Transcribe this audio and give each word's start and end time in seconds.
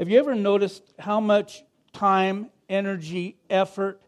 Have 0.00 0.08
you 0.08 0.18
ever 0.18 0.34
noticed 0.34 0.94
how 0.98 1.20
much 1.20 1.62
time, 1.92 2.48
energy, 2.70 3.36
effort 3.50 4.00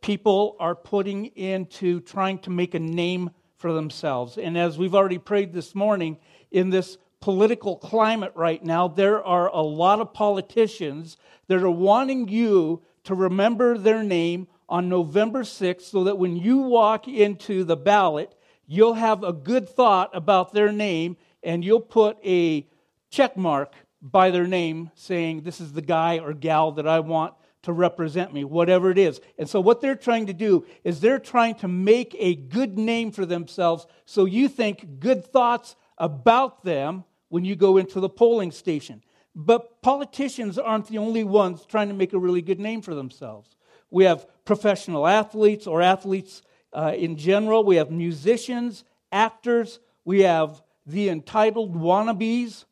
people 0.00 0.56
are 0.58 0.74
putting 0.74 1.26
into 1.26 2.00
trying 2.00 2.40
to 2.40 2.50
make 2.50 2.74
a 2.74 2.80
name 2.80 3.30
for 3.56 3.72
themselves? 3.72 4.38
And 4.38 4.58
as 4.58 4.76
we've 4.76 4.96
already 4.96 5.18
prayed 5.18 5.52
this 5.52 5.72
morning, 5.72 6.18
in 6.50 6.70
this 6.70 6.98
political 7.20 7.76
climate 7.76 8.32
right 8.34 8.60
now, 8.64 8.88
there 8.88 9.24
are 9.24 9.46
a 9.46 9.60
lot 9.60 10.00
of 10.00 10.12
politicians 10.12 11.16
that 11.46 11.62
are 11.62 11.70
wanting 11.70 12.26
you 12.26 12.82
to 13.04 13.14
remember 13.14 13.78
their 13.78 14.02
name 14.02 14.48
on 14.68 14.88
November 14.88 15.44
6th 15.44 15.82
so 15.82 16.02
that 16.02 16.18
when 16.18 16.34
you 16.34 16.58
walk 16.58 17.06
into 17.06 17.62
the 17.62 17.76
ballot, 17.76 18.34
you'll 18.66 18.94
have 18.94 19.22
a 19.22 19.32
good 19.32 19.68
thought 19.68 20.10
about 20.12 20.52
their 20.52 20.72
name 20.72 21.16
and 21.44 21.64
you'll 21.64 21.80
put 21.80 22.18
a 22.24 22.68
check 23.10 23.36
mark 23.36 23.76
by 24.00 24.30
their 24.30 24.46
name 24.46 24.90
saying, 24.94 25.42
This 25.42 25.60
is 25.60 25.72
the 25.72 25.82
guy 25.82 26.18
or 26.18 26.32
gal 26.32 26.72
that 26.72 26.86
I 26.86 27.00
want 27.00 27.34
to 27.62 27.72
represent 27.72 28.32
me, 28.32 28.44
whatever 28.44 28.90
it 28.90 28.98
is. 28.98 29.20
And 29.38 29.48
so, 29.48 29.60
what 29.60 29.80
they're 29.80 29.96
trying 29.96 30.26
to 30.26 30.32
do 30.32 30.64
is 30.84 31.00
they're 31.00 31.18
trying 31.18 31.56
to 31.56 31.68
make 31.68 32.14
a 32.18 32.34
good 32.34 32.78
name 32.78 33.10
for 33.10 33.26
themselves 33.26 33.86
so 34.04 34.24
you 34.24 34.48
think 34.48 35.00
good 35.00 35.24
thoughts 35.24 35.76
about 35.98 36.64
them 36.64 37.04
when 37.28 37.44
you 37.44 37.56
go 37.56 37.76
into 37.76 38.00
the 38.00 38.08
polling 38.08 38.52
station. 38.52 39.02
But 39.34 39.82
politicians 39.82 40.58
aren't 40.58 40.88
the 40.88 40.98
only 40.98 41.24
ones 41.24 41.66
trying 41.66 41.88
to 41.88 41.94
make 41.94 42.12
a 42.12 42.18
really 42.18 42.40
good 42.40 42.60
name 42.60 42.82
for 42.82 42.94
themselves. 42.94 43.56
We 43.90 44.04
have 44.04 44.26
professional 44.44 45.06
athletes 45.06 45.66
or 45.66 45.82
athletes 45.82 46.42
uh, 46.72 46.92
in 46.96 47.16
general, 47.16 47.64
we 47.64 47.76
have 47.76 47.90
musicians, 47.90 48.84
actors, 49.10 49.80
we 50.04 50.20
have 50.22 50.62
the 50.84 51.08
entitled 51.08 51.74
wannabes. 51.74 52.64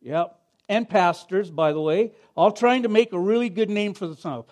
Yep. 0.00 0.37
And 0.68 0.88
pastors, 0.88 1.50
by 1.50 1.72
the 1.72 1.80
way, 1.80 2.12
all 2.36 2.52
trying 2.52 2.82
to 2.82 2.88
make 2.88 3.12
a 3.12 3.18
really 3.18 3.48
good 3.48 3.70
name 3.70 3.94
for 3.94 4.06
themselves, 4.06 4.48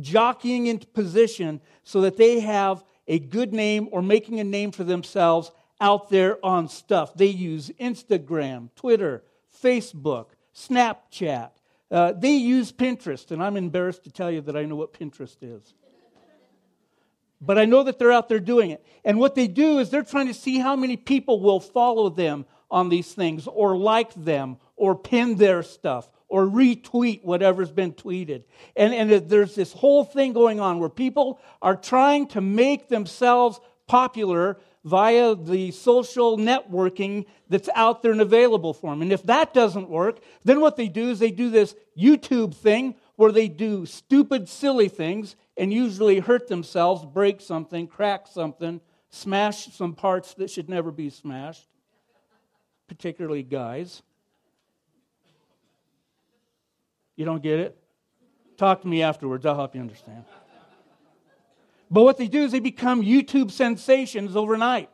jockeying 0.00 0.66
into 0.66 0.86
position 0.86 1.60
so 1.82 2.02
that 2.02 2.16
they 2.16 2.40
have 2.40 2.84
a 3.08 3.18
good 3.18 3.52
name 3.52 3.88
or 3.90 4.02
making 4.02 4.40
a 4.40 4.44
name 4.44 4.72
for 4.72 4.84
themselves 4.84 5.50
out 5.80 6.10
there 6.10 6.44
on 6.44 6.68
stuff. 6.68 7.14
They 7.14 7.26
use 7.26 7.70
Instagram, 7.80 8.70
Twitter, 8.76 9.24
Facebook, 9.62 10.26
Snapchat. 10.54 11.50
Uh, 11.90 12.12
they 12.12 12.36
use 12.36 12.72
Pinterest, 12.72 13.30
and 13.30 13.42
I'm 13.42 13.56
embarrassed 13.56 14.04
to 14.04 14.10
tell 14.10 14.30
you 14.30 14.40
that 14.42 14.56
I 14.56 14.64
know 14.64 14.76
what 14.76 14.92
Pinterest 14.92 15.36
is. 15.42 15.74
But 17.40 17.58
I 17.58 17.66
know 17.66 17.82
that 17.82 17.98
they're 17.98 18.12
out 18.12 18.28
there 18.28 18.40
doing 18.40 18.70
it. 18.70 18.84
And 19.04 19.18
what 19.18 19.34
they 19.34 19.48
do 19.48 19.78
is 19.78 19.90
they're 19.90 20.02
trying 20.02 20.28
to 20.28 20.34
see 20.34 20.58
how 20.58 20.76
many 20.76 20.96
people 20.96 21.40
will 21.40 21.60
follow 21.60 22.08
them 22.08 22.46
on 22.70 22.88
these 22.88 23.12
things, 23.12 23.46
or 23.46 23.76
like 23.76 24.12
them, 24.14 24.56
or 24.76 24.94
pin 24.96 25.36
their 25.36 25.62
stuff, 25.62 26.08
or 26.28 26.46
retweet 26.46 27.22
whatever's 27.24 27.70
been 27.70 27.92
tweeted. 27.92 28.44
And, 28.76 28.92
and 28.92 29.28
there's 29.28 29.54
this 29.54 29.72
whole 29.72 30.04
thing 30.04 30.32
going 30.32 30.60
on 30.60 30.80
where 30.80 30.88
people 30.88 31.40
are 31.62 31.76
trying 31.76 32.26
to 32.28 32.40
make 32.40 32.88
themselves 32.88 33.60
popular 33.86 34.58
via 34.84 35.34
the 35.34 35.70
social 35.70 36.36
networking 36.36 37.24
that's 37.48 37.70
out 37.74 38.02
there 38.02 38.12
and 38.12 38.20
available 38.20 38.74
for 38.74 38.90
them. 38.90 39.02
And 39.02 39.12
if 39.12 39.22
that 39.24 39.54
doesn't 39.54 39.88
work, 39.88 40.18
then 40.44 40.60
what 40.60 40.76
they 40.76 40.88
do 40.88 41.10
is 41.10 41.18
they 41.18 41.30
do 41.30 41.50
this 41.50 41.74
YouTube 41.98 42.54
thing 42.54 42.96
where 43.16 43.32
they 43.32 43.48
do 43.48 43.86
stupid, 43.86 44.48
silly 44.48 44.88
things 44.88 45.36
and 45.56 45.72
usually 45.72 46.18
hurt 46.18 46.48
themselves, 46.48 47.04
break 47.04 47.40
something, 47.40 47.86
crack 47.86 48.26
something, 48.26 48.80
smash 49.10 49.72
some 49.72 49.94
parts 49.94 50.34
that 50.34 50.50
should 50.50 50.68
never 50.68 50.90
be 50.90 51.08
smashed, 51.08 51.68
particularly 52.88 53.42
guys. 53.42 54.02
You 57.16 57.24
don't 57.24 57.42
get 57.42 57.60
it? 57.60 57.76
Talk 58.56 58.82
to 58.82 58.88
me 58.88 59.02
afterwards, 59.02 59.44
I'll 59.46 59.54
help 59.54 59.74
you 59.74 59.80
understand. 59.80 60.24
But 61.90 62.02
what 62.02 62.16
they 62.16 62.28
do 62.28 62.42
is 62.42 62.52
they 62.52 62.60
become 62.60 63.02
YouTube 63.02 63.50
sensations 63.50 64.36
overnight 64.36 64.90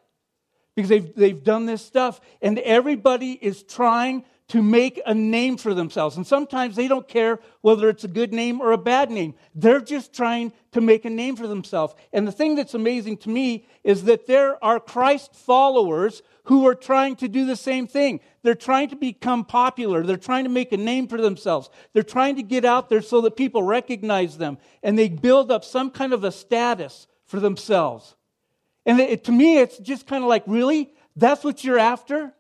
because 0.75 0.89
they've, 0.89 1.15
they've 1.15 1.43
done 1.43 1.67
this 1.67 1.85
stuff. 1.85 2.21
And 2.43 2.59
everybody 2.59 3.33
is 3.33 3.63
trying 3.63 4.25
to 4.49 4.63
make 4.63 5.01
a 5.07 5.15
name 5.15 5.57
for 5.57 5.75
themselves. 5.75 6.17
And 6.17 6.27
sometimes 6.27 6.75
they 6.75 6.89
don't 6.89 7.07
care 7.07 7.39
whether 7.61 7.89
it's 7.89 8.03
a 8.03 8.09
good 8.09 8.33
name 8.33 8.61
or 8.61 8.73
a 8.73 8.79
bad 8.79 9.11
name. 9.11 9.35
They're 9.55 9.81
just 9.81 10.13
trying 10.13 10.53
to 10.73 10.81
make 10.81 11.05
a 11.05 11.11
name 11.11 11.37
for 11.37 11.47
themselves. 11.47 11.95
And 12.13 12.27
the 12.27 12.33
thing 12.33 12.57
that's 12.57 12.75
amazing 12.75 13.19
to 13.19 13.29
me 13.29 13.67
is 13.85 14.05
that 14.05 14.27
there 14.27 14.63
are 14.63 14.81
Christ 14.81 15.35
followers 15.37 16.23
who 16.45 16.67
are 16.67 16.75
trying 16.75 17.17
to 17.17 17.29
do 17.29 17.45
the 17.47 17.57
same 17.57 17.87
thing. 17.87 18.21
They're 18.43 18.55
trying 18.55 18.89
to 18.91 18.97
become 18.97 19.45
popular. 19.45 20.03
They're 20.03 20.17
trying 20.17 20.45
to 20.45 20.51
make 20.51 20.73
a 20.73 20.77
name 20.77 21.09
for 21.09 21.21
themselves. 21.21 21.71
They're 21.93 22.03
trying 22.03 22.37
to 22.37 22.43
get 22.43 22.65
out 22.65 22.89
there 22.89 23.03
so 23.03 23.21
that 23.23 23.37
people 23.37 23.63
recognize 23.63 24.39
them 24.39 24.59
and 24.83 24.99
they 24.99 25.09
build 25.09 25.51
up 25.51 25.65
some 25.65 25.91
kind 25.91 26.13
of 26.13 26.25
a 26.25 26.33
status 26.33 27.07
for 27.27 27.41
themselves. 27.41 28.17
And 28.87 28.99
it, 29.01 29.25
to 29.25 29.33
me, 29.33 29.59
it's 29.59 29.79
just 29.79 30.07
kind 30.07 30.25
of 30.25 30.29
like, 30.29 30.45
really? 30.47 30.93
That's 31.17 31.45
what 31.45 31.65
you're 31.65 31.79
after? 31.79 32.33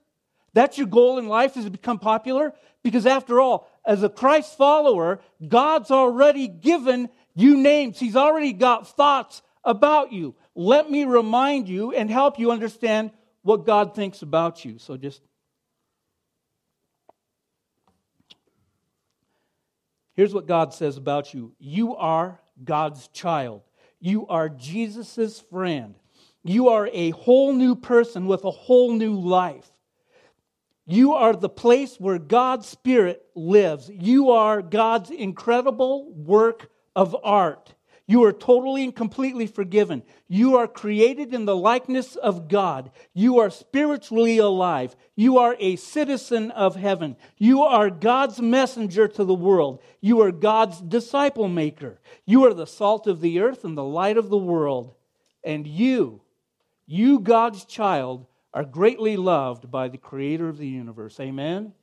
That's 0.52 0.78
your 0.78 0.86
goal 0.86 1.18
in 1.18 1.28
life 1.28 1.56
is 1.56 1.64
to 1.64 1.70
become 1.70 1.98
popular? 1.98 2.54
Because 2.82 3.06
after 3.06 3.40
all, 3.40 3.70
as 3.84 4.02
a 4.02 4.08
Christ 4.08 4.56
follower, 4.56 5.20
God's 5.46 5.90
already 5.90 6.48
given 6.48 7.08
you 7.34 7.56
names. 7.56 7.98
He's 7.98 8.16
already 8.16 8.52
got 8.52 8.88
thoughts 8.96 9.42
about 9.64 10.12
you. 10.12 10.34
Let 10.54 10.90
me 10.90 11.04
remind 11.04 11.68
you 11.68 11.92
and 11.92 12.10
help 12.10 12.38
you 12.38 12.50
understand 12.50 13.12
what 13.42 13.66
God 13.66 13.94
thinks 13.94 14.22
about 14.22 14.64
you. 14.64 14.78
So 14.78 14.96
just 14.96 15.22
Here's 20.14 20.34
what 20.34 20.46
God 20.46 20.74
says 20.74 20.98
about 20.98 21.32
you. 21.32 21.54
You 21.58 21.96
are 21.96 22.40
God's 22.62 23.08
child. 23.08 23.62
You 24.00 24.26
are 24.26 24.48
Jesus' 24.50 25.40
friend. 25.40 25.94
You 26.42 26.68
are 26.68 26.88
a 26.92 27.10
whole 27.10 27.52
new 27.52 27.74
person 27.74 28.26
with 28.26 28.44
a 28.44 28.50
whole 28.50 28.92
new 28.92 29.14
life. 29.14 29.70
You 30.86 31.14
are 31.14 31.34
the 31.34 31.48
place 31.48 32.00
where 32.00 32.18
God's 32.18 32.66
Spirit 32.66 33.24
lives. 33.34 33.88
You 33.88 34.30
are 34.30 34.60
God's 34.60 35.10
incredible 35.10 36.12
work 36.12 36.70
of 36.96 37.16
art. 37.22 37.74
You 38.10 38.24
are 38.24 38.32
totally 38.32 38.82
and 38.82 38.92
completely 38.92 39.46
forgiven. 39.46 40.02
You 40.26 40.56
are 40.56 40.66
created 40.66 41.32
in 41.32 41.44
the 41.44 41.54
likeness 41.54 42.16
of 42.16 42.48
God. 42.48 42.90
You 43.14 43.38
are 43.38 43.50
spiritually 43.50 44.38
alive. 44.38 44.96
You 45.14 45.38
are 45.38 45.54
a 45.60 45.76
citizen 45.76 46.50
of 46.50 46.74
heaven. 46.74 47.14
You 47.38 47.62
are 47.62 47.88
God's 47.88 48.40
messenger 48.40 49.06
to 49.06 49.22
the 49.22 49.32
world. 49.32 49.80
You 50.00 50.22
are 50.22 50.32
God's 50.32 50.80
disciple 50.80 51.46
maker. 51.46 52.00
You 52.26 52.44
are 52.46 52.52
the 52.52 52.66
salt 52.66 53.06
of 53.06 53.20
the 53.20 53.38
earth 53.38 53.62
and 53.62 53.78
the 53.78 53.84
light 53.84 54.16
of 54.16 54.28
the 54.28 54.36
world. 54.36 54.92
And 55.44 55.64
you, 55.64 56.20
you, 56.86 57.20
God's 57.20 57.64
child, 57.64 58.26
are 58.52 58.64
greatly 58.64 59.16
loved 59.16 59.70
by 59.70 59.86
the 59.86 59.98
creator 59.98 60.48
of 60.48 60.58
the 60.58 60.66
universe. 60.66 61.20
Amen? 61.20 61.74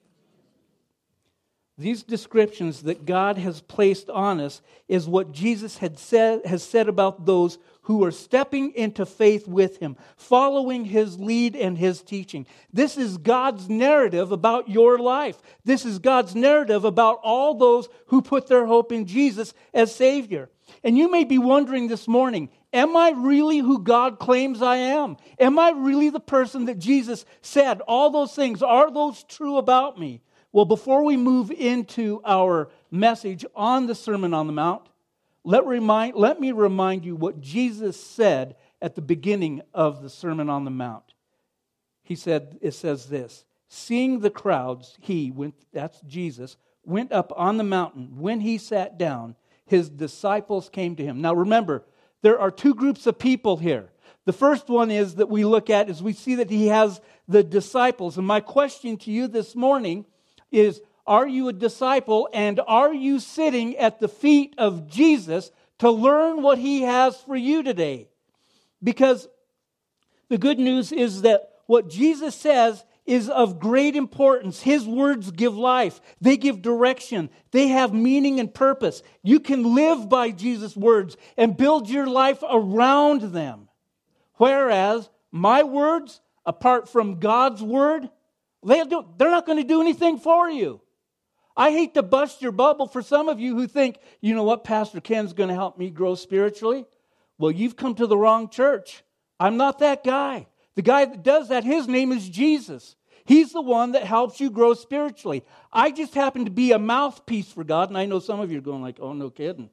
These 1.79 2.01
descriptions 2.01 2.83
that 2.83 3.05
God 3.05 3.37
has 3.37 3.61
placed 3.61 4.09
on 4.09 4.39
us 4.39 4.63
is 4.87 5.07
what 5.07 5.31
Jesus 5.31 5.77
had 5.77 5.99
said, 5.99 6.43
has 6.45 6.63
said 6.63 6.89
about 6.89 7.27
those 7.27 7.59
who 7.83 8.03
are 8.03 8.11
stepping 8.11 8.73
into 8.73 9.05
faith 9.05 9.47
with 9.47 9.77
him, 9.77 9.95
following 10.15 10.85
his 10.85 11.19
lead 11.19 11.55
and 11.55 11.77
his 11.77 12.01
teaching. 12.01 12.47
This 12.73 12.97
is 12.97 13.17
God's 13.17 13.69
narrative 13.69 14.31
about 14.31 14.69
your 14.69 14.97
life. 14.97 15.39
This 15.65 15.85
is 15.85 15.99
God's 15.99 16.35
narrative 16.35 16.83
about 16.83 17.19
all 17.21 17.53
those 17.53 17.87
who 18.07 18.23
put 18.23 18.47
their 18.47 18.65
hope 18.65 18.91
in 18.91 19.05
Jesus 19.05 19.53
as 19.71 19.93
Savior. 19.93 20.49
And 20.83 20.97
you 20.97 21.11
may 21.11 21.25
be 21.25 21.37
wondering 21.37 21.87
this 21.87 22.07
morning 22.07 22.49
Am 22.73 22.97
I 22.97 23.11
really 23.11 23.59
who 23.59 23.79
God 23.79 24.19
claims 24.19 24.61
I 24.61 24.77
am? 24.77 25.15
Am 25.39 25.57
I 25.57 25.69
really 25.69 26.09
the 26.09 26.19
person 26.19 26.65
that 26.65 26.79
Jesus 26.79 27.23
said? 27.41 27.81
All 27.81 28.09
those 28.09 28.33
things, 28.33 28.61
are 28.61 28.91
those 28.91 29.23
true 29.23 29.57
about 29.57 29.97
me? 29.97 30.21
Well, 30.57 30.65
before 30.65 31.03
we 31.03 31.17
move 31.17 31.51
into 31.51 32.19
our 32.25 32.71
message 32.89 33.45
on 33.55 33.85
the 33.85 33.93
Sermon 33.93 34.33
on 34.33 34.47
the 34.47 34.53
Mount, 34.53 34.89
let, 35.43 35.67
remind, 35.67 36.15
let 36.15 36.41
me 36.41 36.51
remind 36.51 37.05
you 37.05 37.15
what 37.15 37.39
Jesus 37.39 37.95
said 37.95 38.55
at 38.81 38.95
the 38.95 39.03
beginning 39.03 39.61
of 39.71 40.01
the 40.01 40.09
Sermon 40.09 40.49
on 40.49 40.65
the 40.65 40.71
Mount. 40.71 41.13
He 42.01 42.15
said, 42.15 42.57
it 42.59 42.73
says 42.73 43.05
this 43.05 43.45
Seeing 43.67 44.21
the 44.21 44.31
crowds, 44.31 44.97
he, 44.99 45.29
went, 45.29 45.53
that's 45.73 46.01
Jesus, 46.01 46.57
went 46.83 47.11
up 47.11 47.31
on 47.35 47.57
the 47.57 47.63
mountain. 47.63 48.17
When 48.17 48.39
he 48.39 48.57
sat 48.57 48.97
down, 48.97 49.35
his 49.67 49.91
disciples 49.91 50.69
came 50.69 50.95
to 50.95 51.05
him. 51.05 51.21
Now 51.21 51.35
remember, 51.35 51.83
there 52.23 52.39
are 52.39 52.49
two 52.49 52.73
groups 52.73 53.05
of 53.05 53.19
people 53.19 53.57
here. 53.57 53.91
The 54.25 54.33
first 54.33 54.69
one 54.69 54.89
is 54.89 55.17
that 55.17 55.29
we 55.29 55.45
look 55.45 55.69
at 55.69 55.87
is 55.87 56.01
we 56.01 56.13
see 56.13 56.33
that 56.33 56.49
he 56.49 56.69
has 56.69 56.99
the 57.27 57.43
disciples. 57.43 58.17
And 58.17 58.25
my 58.25 58.39
question 58.39 58.97
to 58.97 59.11
you 59.11 59.27
this 59.27 59.55
morning 59.55 60.05
is 60.51 60.81
Are 61.05 61.27
you 61.27 61.47
a 61.47 61.53
disciple 61.53 62.29
and 62.33 62.59
are 62.67 62.93
you 62.93 63.19
sitting 63.19 63.77
at 63.77 63.99
the 63.99 64.09
feet 64.09 64.53
of 64.57 64.87
Jesus 64.87 65.51
to 65.79 65.89
learn 65.89 66.41
what 66.41 66.57
he 66.57 66.81
has 66.81 67.15
for 67.21 67.35
you 67.35 67.63
today? 67.63 68.09
Because 68.83 69.27
the 70.29 70.37
good 70.37 70.59
news 70.59 70.91
is 70.91 71.21
that 71.21 71.49
what 71.65 71.89
Jesus 71.89 72.35
says 72.35 72.83
is 73.05 73.29
of 73.29 73.59
great 73.59 73.95
importance. 73.95 74.61
His 74.61 74.85
words 74.85 75.31
give 75.31 75.57
life, 75.57 76.01
they 76.19 76.35
give 76.35 76.61
direction, 76.61 77.29
they 77.51 77.69
have 77.69 77.93
meaning 77.93 78.39
and 78.41 78.53
purpose. 78.53 79.01
You 79.23 79.39
can 79.39 79.75
live 79.75 80.09
by 80.09 80.31
Jesus' 80.31 80.75
words 80.75 81.15
and 81.37 81.55
build 81.55 81.89
your 81.89 82.05
life 82.05 82.43
around 82.47 83.21
them. 83.21 83.69
Whereas 84.35 85.09
my 85.31 85.63
words, 85.63 86.19
apart 86.45 86.89
from 86.89 87.19
God's 87.19 87.63
word, 87.63 88.09
they're 88.63 88.85
not 88.85 89.45
going 89.45 89.57
to 89.57 89.67
do 89.67 89.81
anything 89.81 90.17
for 90.17 90.49
you. 90.49 90.81
I 91.55 91.71
hate 91.71 91.95
to 91.95 92.03
bust 92.03 92.41
your 92.41 92.51
bubble 92.51 92.87
for 92.87 93.01
some 93.01 93.29
of 93.29 93.39
you 93.39 93.55
who 93.55 93.67
think, 93.67 93.97
you 94.21 94.35
know 94.35 94.43
what, 94.43 94.63
Pastor 94.63 95.01
Ken's 95.01 95.33
going 95.33 95.49
to 95.49 95.55
help 95.55 95.77
me 95.77 95.89
grow 95.89 96.15
spiritually. 96.15 96.85
Well, 97.39 97.51
you've 97.51 97.75
come 97.75 97.95
to 97.95 98.07
the 98.07 98.17
wrong 98.17 98.49
church. 98.49 99.03
I'm 99.39 99.57
not 99.57 99.79
that 99.79 100.03
guy. 100.03 100.47
The 100.75 100.81
guy 100.83 101.05
that 101.05 101.23
does 101.23 101.49
that, 101.49 101.63
his 101.63 101.87
name 101.87 102.11
is 102.11 102.29
Jesus. 102.29 102.95
He's 103.25 103.51
the 103.51 103.61
one 103.61 103.91
that 103.91 104.03
helps 104.03 104.39
you 104.39 104.49
grow 104.49 104.73
spiritually. 104.73 105.43
I 105.73 105.91
just 105.91 106.13
happen 106.13 106.45
to 106.45 106.51
be 106.51 106.71
a 106.71 106.79
mouthpiece 106.79 107.51
for 107.51 107.63
God, 107.63 107.89
and 107.89 107.97
I 107.97 108.05
know 108.05 108.19
some 108.19 108.39
of 108.39 108.51
you 108.51 108.59
are 108.59 108.61
going 108.61 108.81
like, 108.81 108.99
"Oh, 109.01 109.13
no 109.13 109.29
kidding." 109.29 109.69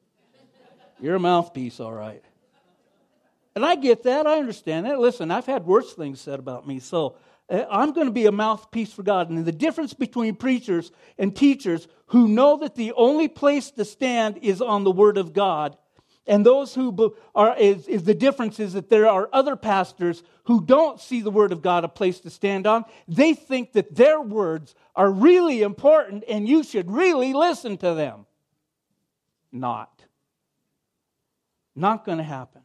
You're 0.99 1.15
a 1.15 1.19
mouthpiece, 1.19 1.79
all 1.79 1.93
right. 1.93 2.21
And 3.55 3.65
I 3.65 3.75
get 3.75 4.03
that. 4.03 4.27
I 4.27 4.39
understand 4.39 4.85
that. 4.85 4.99
Listen, 4.99 5.31
I've 5.31 5.45
had 5.45 5.65
worse 5.65 5.93
things 5.93 6.19
said 6.19 6.39
about 6.39 6.67
me, 6.67 6.79
so 6.79 7.15
Uh, 7.49 7.65
I'm 7.69 7.93
going 7.93 8.07
to 8.07 8.13
be 8.13 8.25
a 8.25 8.31
mouthpiece 8.31 8.91
for 8.91 9.03
God. 9.03 9.29
And 9.29 9.45
the 9.45 9.51
difference 9.51 9.93
between 9.93 10.35
preachers 10.35 10.91
and 11.17 11.35
teachers 11.35 11.87
who 12.07 12.27
know 12.27 12.57
that 12.57 12.75
the 12.75 12.93
only 12.93 13.27
place 13.27 13.71
to 13.71 13.85
stand 13.85 14.39
is 14.41 14.61
on 14.61 14.83
the 14.83 14.91
Word 14.91 15.17
of 15.17 15.33
God 15.33 15.77
and 16.27 16.45
those 16.45 16.73
who 16.73 17.15
are, 17.35 17.55
is, 17.57 17.87
is, 17.87 18.03
the 18.03 18.15
difference 18.15 18.59
is 18.59 18.73
that 18.73 18.89
there 18.89 19.07
are 19.07 19.29
other 19.31 19.55
pastors 19.55 20.23
who 20.45 20.65
don't 20.65 20.99
see 20.99 21.21
the 21.21 21.29
Word 21.29 21.51
of 21.51 21.61
God 21.61 21.83
a 21.83 21.87
place 21.87 22.19
to 22.21 22.29
stand 22.29 22.65
on. 22.65 22.85
They 23.07 23.33
think 23.33 23.73
that 23.73 23.95
their 23.95 24.19
words 24.19 24.73
are 24.95 25.11
really 25.11 25.61
important 25.61 26.23
and 26.27 26.47
you 26.47 26.63
should 26.63 26.89
really 26.89 27.33
listen 27.33 27.77
to 27.77 27.93
them. 27.93 28.25
Not. 29.51 30.03
Not 31.75 32.05
going 32.05 32.17
to 32.17 32.23
happen. 32.23 32.61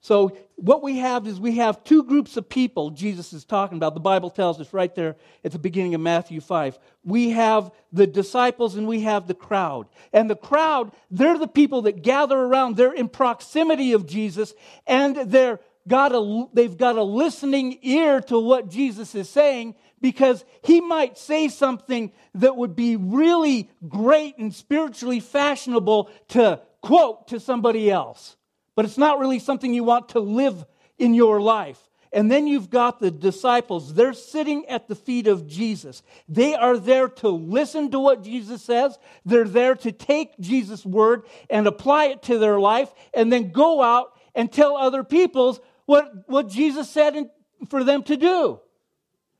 So, 0.00 0.36
what 0.54 0.82
we 0.82 0.98
have 0.98 1.26
is 1.26 1.40
we 1.40 1.56
have 1.56 1.82
two 1.82 2.04
groups 2.04 2.36
of 2.36 2.48
people 2.48 2.90
Jesus 2.90 3.32
is 3.32 3.44
talking 3.44 3.76
about. 3.76 3.94
The 3.94 4.00
Bible 4.00 4.30
tells 4.30 4.60
us 4.60 4.72
right 4.72 4.92
there 4.94 5.16
at 5.44 5.52
the 5.52 5.58
beginning 5.58 5.94
of 5.94 6.00
Matthew 6.00 6.40
5. 6.40 6.78
We 7.04 7.30
have 7.30 7.70
the 7.92 8.06
disciples 8.06 8.76
and 8.76 8.86
we 8.86 9.00
have 9.02 9.26
the 9.26 9.34
crowd. 9.34 9.88
And 10.12 10.30
the 10.30 10.36
crowd, 10.36 10.92
they're 11.10 11.38
the 11.38 11.48
people 11.48 11.82
that 11.82 12.02
gather 12.02 12.38
around. 12.38 12.76
They're 12.76 12.92
in 12.92 13.08
proximity 13.08 13.92
of 13.92 14.06
Jesus 14.06 14.54
and 14.86 15.16
they're 15.16 15.60
got 15.86 16.12
a, 16.12 16.46
they've 16.52 16.76
got 16.76 16.96
a 16.96 17.02
listening 17.02 17.78
ear 17.82 18.20
to 18.22 18.38
what 18.38 18.68
Jesus 18.68 19.14
is 19.14 19.28
saying 19.28 19.74
because 20.00 20.44
he 20.62 20.80
might 20.80 21.18
say 21.18 21.48
something 21.48 22.12
that 22.34 22.56
would 22.56 22.76
be 22.76 22.96
really 22.96 23.70
great 23.88 24.38
and 24.38 24.54
spiritually 24.54 25.18
fashionable 25.20 26.10
to 26.28 26.60
quote 26.82 27.28
to 27.28 27.40
somebody 27.40 27.90
else 27.90 28.36
but 28.78 28.84
it's 28.84 28.96
not 28.96 29.18
really 29.18 29.40
something 29.40 29.74
you 29.74 29.82
want 29.82 30.10
to 30.10 30.20
live 30.20 30.64
in 30.98 31.12
your 31.12 31.40
life. 31.40 31.80
And 32.12 32.30
then 32.30 32.46
you've 32.46 32.70
got 32.70 33.00
the 33.00 33.10
disciples. 33.10 33.92
They're 33.92 34.12
sitting 34.12 34.66
at 34.66 34.86
the 34.86 34.94
feet 34.94 35.26
of 35.26 35.48
Jesus. 35.48 36.04
They 36.28 36.54
are 36.54 36.78
there 36.78 37.08
to 37.08 37.28
listen 37.28 37.90
to 37.90 37.98
what 37.98 38.22
Jesus 38.22 38.62
says. 38.62 38.96
They're 39.24 39.48
there 39.48 39.74
to 39.74 39.90
take 39.90 40.38
Jesus' 40.38 40.86
word 40.86 41.24
and 41.50 41.66
apply 41.66 42.04
it 42.04 42.22
to 42.22 42.38
their 42.38 42.60
life 42.60 42.94
and 43.12 43.32
then 43.32 43.50
go 43.50 43.82
out 43.82 44.12
and 44.32 44.48
tell 44.48 44.76
other 44.76 45.02
peoples 45.02 45.58
what, 45.86 46.28
what 46.28 46.48
Jesus 46.48 46.88
said 46.88 47.30
for 47.70 47.82
them 47.82 48.04
to 48.04 48.16
do. 48.16 48.60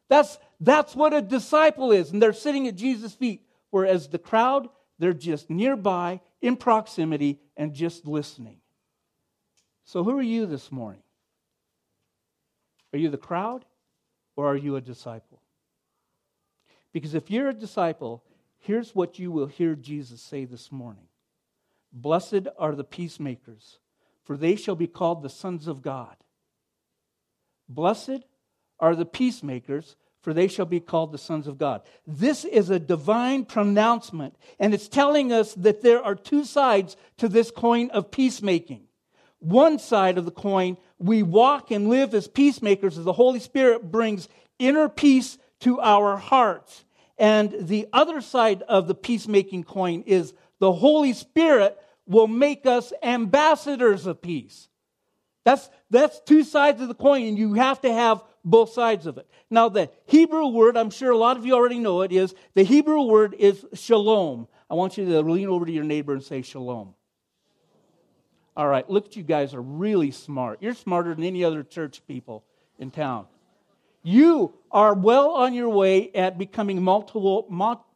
That's, 0.08 0.36
that's 0.58 0.96
what 0.96 1.14
a 1.14 1.22
disciple 1.22 1.92
is. 1.92 2.10
And 2.10 2.20
they're 2.20 2.32
sitting 2.32 2.66
at 2.66 2.74
Jesus' 2.74 3.14
feet. 3.14 3.46
Whereas 3.70 4.08
the 4.08 4.18
crowd, 4.18 4.68
they're 4.98 5.12
just 5.12 5.48
nearby, 5.48 6.22
in 6.42 6.56
proximity, 6.56 7.38
and 7.56 7.72
just 7.72 8.04
listening. 8.04 8.57
So, 9.88 10.04
who 10.04 10.18
are 10.18 10.22
you 10.22 10.44
this 10.44 10.70
morning? 10.70 11.00
Are 12.92 12.98
you 12.98 13.08
the 13.08 13.16
crowd 13.16 13.64
or 14.36 14.46
are 14.46 14.56
you 14.56 14.76
a 14.76 14.82
disciple? 14.82 15.40
Because 16.92 17.14
if 17.14 17.30
you're 17.30 17.48
a 17.48 17.54
disciple, 17.54 18.22
here's 18.58 18.94
what 18.94 19.18
you 19.18 19.32
will 19.32 19.46
hear 19.46 19.74
Jesus 19.74 20.20
say 20.20 20.44
this 20.44 20.70
morning 20.70 21.08
Blessed 21.90 22.48
are 22.58 22.74
the 22.74 22.84
peacemakers, 22.84 23.78
for 24.24 24.36
they 24.36 24.56
shall 24.56 24.76
be 24.76 24.86
called 24.86 25.22
the 25.22 25.30
sons 25.30 25.66
of 25.66 25.80
God. 25.80 26.16
Blessed 27.66 28.24
are 28.78 28.94
the 28.94 29.06
peacemakers, 29.06 29.96
for 30.20 30.34
they 30.34 30.48
shall 30.48 30.66
be 30.66 30.80
called 30.80 31.12
the 31.12 31.16
sons 31.16 31.46
of 31.46 31.56
God. 31.56 31.80
This 32.06 32.44
is 32.44 32.68
a 32.68 32.78
divine 32.78 33.46
pronouncement, 33.46 34.36
and 34.60 34.74
it's 34.74 34.88
telling 34.88 35.32
us 35.32 35.54
that 35.54 35.80
there 35.80 36.04
are 36.04 36.14
two 36.14 36.44
sides 36.44 36.94
to 37.16 37.26
this 37.26 37.50
coin 37.50 37.88
of 37.88 38.10
peacemaking 38.10 38.87
one 39.40 39.78
side 39.78 40.18
of 40.18 40.24
the 40.24 40.30
coin, 40.30 40.76
we 40.98 41.22
walk 41.22 41.70
and 41.70 41.88
live 41.88 42.14
as 42.14 42.26
peacemakers 42.28 42.98
as 42.98 43.04
the 43.04 43.12
Holy 43.12 43.40
Spirit 43.40 43.90
brings 43.90 44.28
inner 44.58 44.88
peace 44.88 45.38
to 45.60 45.80
our 45.80 46.16
hearts. 46.16 46.84
And 47.18 47.54
the 47.60 47.88
other 47.92 48.20
side 48.20 48.62
of 48.62 48.86
the 48.86 48.94
peacemaking 48.94 49.64
coin 49.64 50.04
is 50.06 50.32
the 50.58 50.72
Holy 50.72 51.12
Spirit 51.12 51.78
will 52.06 52.26
make 52.26 52.66
us 52.66 52.92
ambassadors 53.02 54.06
of 54.06 54.22
peace. 54.22 54.68
That's, 55.44 55.68
that's 55.90 56.20
two 56.20 56.42
sides 56.42 56.80
of 56.80 56.88
the 56.88 56.94
coin, 56.94 57.26
and 57.26 57.38
you 57.38 57.54
have 57.54 57.80
to 57.82 57.92
have 57.92 58.22
both 58.44 58.72
sides 58.72 59.06
of 59.06 59.18
it. 59.18 59.28
Now, 59.50 59.68
the 59.68 59.90
Hebrew 60.06 60.48
word, 60.48 60.76
I'm 60.76 60.90
sure 60.90 61.10
a 61.10 61.16
lot 61.16 61.36
of 61.36 61.46
you 61.46 61.54
already 61.54 61.78
know 61.78 62.02
it, 62.02 62.12
is 62.12 62.34
the 62.54 62.64
Hebrew 62.64 63.02
word 63.02 63.34
is 63.38 63.64
shalom. 63.74 64.48
I 64.70 64.74
want 64.74 64.98
you 64.98 65.06
to 65.06 65.20
lean 65.22 65.48
over 65.48 65.64
to 65.64 65.72
your 65.72 65.84
neighbor 65.84 66.12
and 66.12 66.22
say 66.22 66.42
shalom. 66.42 66.94
All 68.58 68.66
right, 68.66 68.90
look 68.90 69.14
you 69.14 69.22
guys 69.22 69.54
are 69.54 69.62
really 69.62 70.10
smart. 70.10 70.60
You're 70.60 70.74
smarter 70.74 71.14
than 71.14 71.22
any 71.22 71.44
other 71.44 71.62
church 71.62 72.02
people 72.08 72.44
in 72.76 72.90
town. 72.90 73.26
You 74.02 74.52
are 74.72 74.94
well 74.94 75.30
on 75.30 75.54
your 75.54 75.68
way 75.68 76.10
at 76.12 76.38
becoming 76.38 76.82
multiple. 76.82 77.46
Mul- 77.48 77.86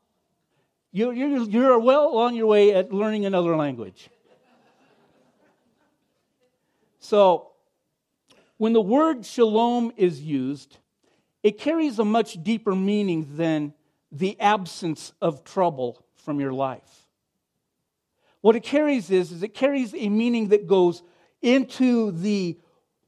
you're, 0.92 1.12
you're, 1.12 1.42
you're 1.42 1.78
well 1.80 2.16
on 2.16 2.36
your 2.36 2.46
way 2.46 2.72
at 2.72 2.92
learning 2.92 3.26
another 3.26 3.56
language. 3.56 4.08
So, 7.00 7.50
when 8.56 8.72
the 8.72 8.80
word 8.80 9.26
shalom 9.26 9.92
is 9.96 10.22
used, 10.22 10.78
it 11.42 11.58
carries 11.58 11.98
a 11.98 12.04
much 12.04 12.40
deeper 12.40 12.76
meaning 12.76 13.36
than 13.36 13.74
the 14.12 14.38
absence 14.38 15.12
of 15.20 15.42
trouble 15.42 16.06
from 16.14 16.38
your 16.38 16.52
life. 16.52 17.01
What 18.42 18.56
it 18.56 18.62
carries 18.62 19.10
is, 19.10 19.32
is 19.32 19.42
it 19.42 19.54
carries 19.54 19.94
a 19.94 20.08
meaning 20.08 20.48
that 20.48 20.66
goes 20.66 21.02
into 21.40 22.12
the 22.12 22.58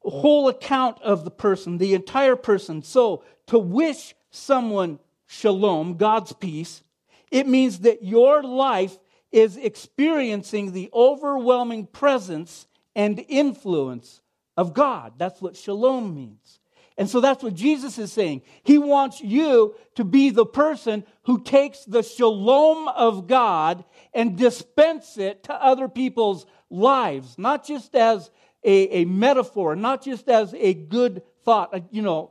whole 0.00 0.48
account 0.48 1.00
of 1.02 1.24
the 1.24 1.30
person, 1.30 1.78
the 1.78 1.94
entire 1.94 2.36
person. 2.36 2.82
So 2.82 3.24
to 3.48 3.58
wish 3.58 4.14
someone 4.30 4.98
shalom, 5.26 5.96
God's 5.96 6.32
peace, 6.32 6.82
it 7.30 7.46
means 7.46 7.80
that 7.80 8.02
your 8.02 8.42
life 8.42 8.98
is 9.32 9.56
experiencing 9.56 10.72
the 10.72 10.88
overwhelming 10.94 11.86
presence 11.86 12.66
and 12.94 13.24
influence 13.28 14.20
of 14.56 14.72
God. 14.72 15.14
That's 15.18 15.42
what 15.42 15.56
shalom 15.56 16.14
means. 16.14 16.60
And 16.96 17.10
so 17.10 17.20
that's 17.20 17.42
what 17.42 17.54
Jesus 17.54 17.98
is 17.98 18.12
saying. 18.12 18.42
He 18.62 18.78
wants 18.78 19.20
you 19.20 19.74
to 19.96 20.04
be 20.04 20.30
the 20.30 20.46
person 20.46 21.04
who 21.24 21.42
takes 21.42 21.84
the 21.84 22.02
shalom 22.02 22.86
of 22.88 23.26
God 23.26 23.84
and 24.12 24.38
dispense 24.38 25.18
it 25.18 25.44
to 25.44 25.54
other 25.54 25.88
people's 25.88 26.46
lives, 26.70 27.36
not 27.36 27.66
just 27.66 27.96
as 27.96 28.30
a, 28.62 29.02
a 29.02 29.04
metaphor, 29.06 29.74
not 29.74 30.04
just 30.04 30.28
as 30.28 30.54
a 30.54 30.72
good 30.72 31.22
thought. 31.44 31.74
Uh, 31.74 31.80
you 31.90 32.02
know, 32.02 32.30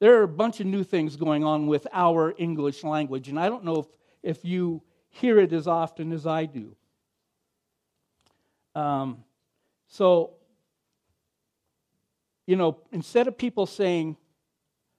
there 0.00 0.18
are 0.18 0.24
a 0.24 0.28
bunch 0.28 0.58
of 0.58 0.66
new 0.66 0.82
things 0.82 1.14
going 1.14 1.44
on 1.44 1.68
with 1.68 1.86
our 1.92 2.34
English 2.38 2.82
language, 2.82 3.28
and 3.28 3.38
I 3.38 3.48
don't 3.48 3.64
know 3.64 3.80
if, 3.80 3.86
if 4.22 4.44
you 4.44 4.82
hear 5.10 5.38
it 5.38 5.52
as 5.52 5.68
often 5.68 6.12
as 6.12 6.26
I 6.26 6.46
do. 6.46 6.74
Um, 8.74 9.24
so, 9.88 10.34
you 12.50 12.56
know, 12.56 12.78
instead 12.90 13.28
of 13.28 13.38
people 13.38 13.64
saying, 13.64 14.16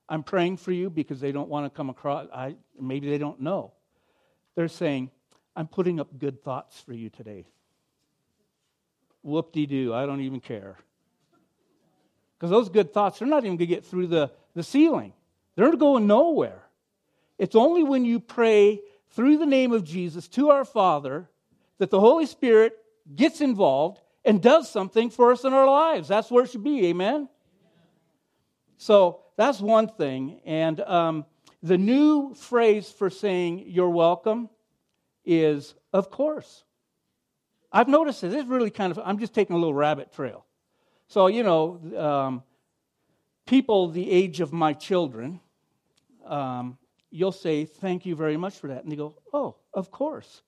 I'm 0.07 0.23
praying 0.23 0.55
for 0.55 0.71
you 0.71 0.89
because 0.89 1.19
they 1.19 1.33
don't 1.33 1.49
want 1.49 1.65
to 1.65 1.69
come 1.69 1.89
across, 1.89 2.29
I, 2.33 2.55
maybe 2.79 3.09
they 3.09 3.17
don't 3.17 3.41
know, 3.41 3.73
they're 4.55 4.69
saying, 4.69 5.11
I'm 5.53 5.67
putting 5.67 5.99
up 5.99 6.17
good 6.17 6.45
thoughts 6.45 6.79
for 6.79 6.93
you 6.93 7.09
today. 7.09 7.43
Whoop 9.21 9.51
de 9.51 9.65
doo, 9.65 9.93
I 9.93 10.05
don't 10.05 10.21
even 10.21 10.39
care. 10.39 10.77
Because 12.37 12.51
those 12.51 12.69
good 12.69 12.93
thoughts, 12.93 13.19
they're 13.19 13.27
not 13.27 13.43
even 13.43 13.57
going 13.57 13.57
to 13.57 13.65
get 13.65 13.85
through 13.85 14.07
the, 14.07 14.31
the 14.55 14.63
ceiling, 14.63 15.11
they're 15.57 15.75
going 15.75 16.07
nowhere. 16.07 16.63
It's 17.37 17.57
only 17.57 17.83
when 17.83 18.05
you 18.05 18.21
pray 18.21 18.79
through 19.09 19.39
the 19.39 19.45
name 19.45 19.73
of 19.73 19.83
Jesus 19.83 20.29
to 20.29 20.51
our 20.51 20.63
Father 20.63 21.29
that 21.79 21.89
the 21.89 21.99
Holy 21.99 22.27
Spirit 22.27 22.77
gets 23.13 23.41
involved 23.41 23.99
and 24.23 24.41
does 24.41 24.71
something 24.71 25.09
for 25.09 25.33
us 25.33 25.43
in 25.43 25.51
our 25.51 25.67
lives. 25.67 26.07
That's 26.07 26.31
where 26.31 26.45
it 26.45 26.51
should 26.51 26.63
be, 26.63 26.87
amen? 26.87 27.27
So 28.81 29.19
that's 29.37 29.61
one 29.61 29.89
thing. 29.89 30.41
And 30.43 30.79
um, 30.79 31.25
the 31.61 31.77
new 31.77 32.33
phrase 32.33 32.89
for 32.89 33.11
saying 33.11 33.65
you're 33.67 33.91
welcome 33.91 34.49
is, 35.23 35.75
of 35.93 36.09
course. 36.09 36.63
I've 37.71 37.87
noticed 37.87 38.23
it. 38.23 38.33
It's 38.33 38.49
really 38.49 38.71
kind 38.71 38.89
of, 38.89 38.99
I'm 39.05 39.19
just 39.19 39.35
taking 39.35 39.55
a 39.55 39.59
little 39.59 39.75
rabbit 39.75 40.11
trail. 40.11 40.47
So, 41.09 41.27
you 41.27 41.43
know, 41.43 41.79
um, 41.95 42.43
people 43.45 43.89
the 43.89 44.09
age 44.09 44.39
of 44.39 44.51
my 44.51 44.73
children, 44.73 45.39
um, 46.25 46.79
you'll 47.11 47.31
say, 47.31 47.65
Thank 47.65 48.07
you 48.07 48.15
very 48.15 48.35
much 48.35 48.55
for 48.55 48.69
that. 48.69 48.81
And 48.81 48.91
they 48.91 48.95
go, 48.95 49.13
Oh, 49.31 49.57
of 49.75 49.91
course. 49.91 50.41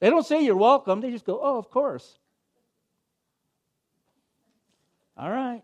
They 0.00 0.10
don't 0.10 0.26
say 0.26 0.42
you're 0.42 0.56
welcome, 0.56 1.00
they 1.00 1.12
just 1.12 1.24
go, 1.24 1.38
Oh, 1.40 1.56
of 1.56 1.70
course. 1.70 2.18
All 5.16 5.30
right. 5.30 5.62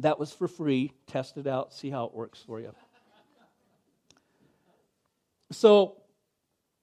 That 0.00 0.18
was 0.18 0.32
for 0.32 0.48
free. 0.48 0.92
Test 1.06 1.36
it 1.36 1.46
out, 1.46 1.72
see 1.72 1.90
how 1.90 2.04
it 2.04 2.14
works 2.14 2.42
for 2.46 2.60
you. 2.60 2.74
So, 5.52 5.96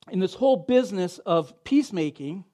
in 0.09 0.19
this 0.19 0.33
whole 0.33 0.57
business 0.57 1.19
of 1.19 1.63
peacemaking, 1.63 2.45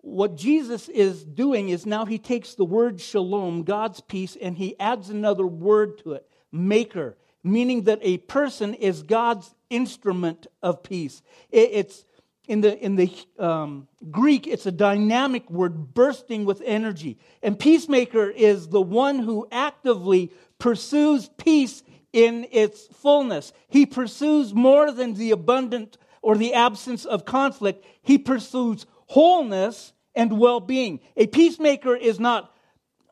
what 0.00 0.36
Jesus 0.36 0.88
is 0.88 1.24
doing 1.24 1.68
is 1.68 1.86
now 1.86 2.04
he 2.04 2.18
takes 2.18 2.54
the 2.54 2.64
word 2.64 3.00
shalom, 3.00 3.64
God's 3.64 4.00
peace, 4.00 4.36
and 4.40 4.56
he 4.56 4.78
adds 4.78 5.10
another 5.10 5.46
word 5.46 5.98
to 5.98 6.12
it, 6.12 6.26
maker, 6.52 7.16
meaning 7.42 7.84
that 7.84 7.98
a 8.02 8.18
person 8.18 8.74
is 8.74 9.02
God's 9.02 9.54
instrument 9.70 10.46
of 10.62 10.82
peace. 10.82 11.22
It's 11.50 12.04
in 12.48 12.62
the, 12.62 12.78
in 12.82 12.96
the 12.96 13.12
um, 13.38 13.86
Greek, 14.10 14.46
it's 14.46 14.64
a 14.66 14.72
dynamic 14.72 15.48
word 15.50 15.94
bursting 15.94 16.46
with 16.46 16.62
energy. 16.64 17.18
And 17.42 17.58
peacemaker 17.58 18.30
is 18.30 18.68
the 18.68 18.80
one 18.80 19.18
who 19.18 19.46
actively 19.52 20.32
pursues 20.58 21.28
peace 21.36 21.82
in 22.12 22.46
its 22.50 22.86
fullness. 22.86 23.52
He 23.68 23.84
pursues 23.84 24.54
more 24.54 24.90
than 24.90 25.14
the 25.14 25.30
abundant 25.30 25.98
or 26.22 26.36
the 26.36 26.54
absence 26.54 27.04
of 27.04 27.24
conflict, 27.24 27.84
he 28.02 28.18
pursues 28.18 28.86
wholeness 29.06 29.92
and 30.14 30.38
well 30.38 30.58
being. 30.58 31.00
A 31.16 31.26
peacemaker 31.26 31.94
is 31.94 32.18
not, 32.18 32.52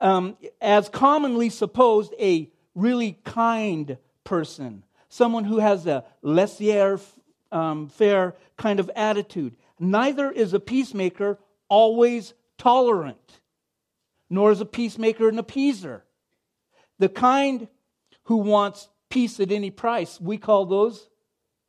um, 0.01 0.37
as 0.61 0.89
commonly 0.89 1.51
supposed, 1.51 2.15
a 2.19 2.51
really 2.75 3.19
kind 3.25 3.97
person, 4.25 4.83
someone 5.09 5.45
who 5.45 5.59
has 5.59 5.87
a 5.87 6.05
laissez 6.21 7.01
um, 7.53 7.89
faire 7.89 8.35
kind 8.57 8.81
of 8.81 8.91
attitude. 8.97 9.57
Neither 9.79 10.31
is 10.31 10.55
a 10.55 10.61
peacemaker 10.61 11.39
always 11.69 12.35
tolerant, 12.59 13.41
nor 14.31 14.51
is 14.51 14.61
a 14.61 14.67
peacemaker 14.67 15.29
an 15.29 15.37
appeaser. 15.37 16.03
The 16.99 17.09
kind 17.09 17.69
who 18.25 18.37
wants 18.39 18.89
peace 19.11 19.39
at 19.41 19.53
any 19.53 19.71
price, 19.71 20.21
we 20.21 20.39
call 20.39 20.67
those 20.67 21.09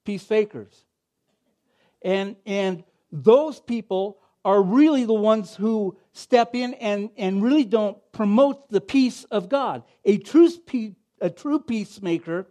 peace 0.05 0.23
fakers. 0.23 0.85
And, 2.01 2.35
and 2.45 2.83
those 3.11 3.59
people 3.59 4.19
are 4.45 4.61
really 4.61 5.03
the 5.03 5.13
ones 5.13 5.55
who 5.55 5.97
step 6.13 6.55
in 6.55 6.73
and, 6.75 7.09
and 7.17 7.43
really 7.43 7.65
don't 7.65 7.97
promote 8.13 8.69
the 8.69 8.79
peace 8.79 9.25
of 9.25 9.49
God. 9.49 9.83
A 10.05 10.17
true, 10.17 10.49
a 11.19 11.29
true 11.29 11.59
peacemaker, 11.59 12.47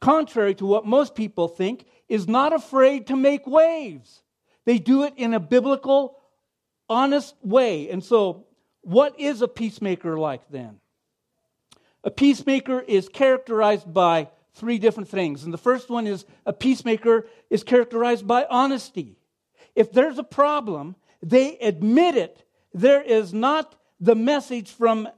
contrary 0.00 0.54
to 0.56 0.66
what 0.66 0.84
most 0.84 1.14
people 1.14 1.46
think, 1.46 1.86
is 2.08 2.28
not 2.28 2.52
afraid 2.52 3.08
to 3.08 3.16
make 3.16 3.46
waves. 3.46 4.22
They 4.64 4.78
do 4.78 5.04
it 5.04 5.14
in 5.16 5.34
a 5.34 5.40
biblical, 5.40 6.18
honest 6.88 7.34
way. 7.42 7.90
And 7.90 8.02
so, 8.02 8.46
what 8.82 9.18
is 9.18 9.42
a 9.42 9.48
peacemaker 9.48 10.18
like 10.18 10.48
then? 10.50 10.78
A 12.04 12.10
peacemaker 12.10 12.80
is 12.80 13.08
characterized 13.08 13.92
by 13.92 14.28
three 14.54 14.78
different 14.78 15.08
things. 15.08 15.44
And 15.44 15.52
the 15.52 15.58
first 15.58 15.90
one 15.90 16.06
is 16.06 16.24
a 16.44 16.52
peacemaker 16.52 17.26
is 17.50 17.64
characterized 17.64 18.26
by 18.26 18.46
honesty. 18.48 19.16
If 19.74 19.92
there's 19.92 20.18
a 20.18 20.24
problem, 20.24 20.96
they 21.22 21.58
admit 21.58 22.16
it. 22.16 22.44
There 22.72 23.02
is 23.02 23.34
not 23.34 23.74
the 24.00 24.14
message 24.14 24.70
from 24.70 25.08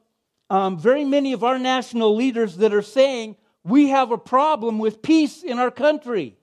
um, 0.51 0.79
very 0.79 1.05
many 1.05 1.33
of 1.33 1.45
our 1.45 1.59
national 1.59 2.17
leaders 2.17 2.57
that 2.57 2.73
are 2.73 2.83
saying 2.83 3.37
we 3.65 3.89
have 3.89 4.11
a 4.11 4.19
problem 4.19 4.79
with 4.79 5.03
peace 5.03 5.43
in 5.43 5.59
our 5.59 5.71
country. 5.71 6.37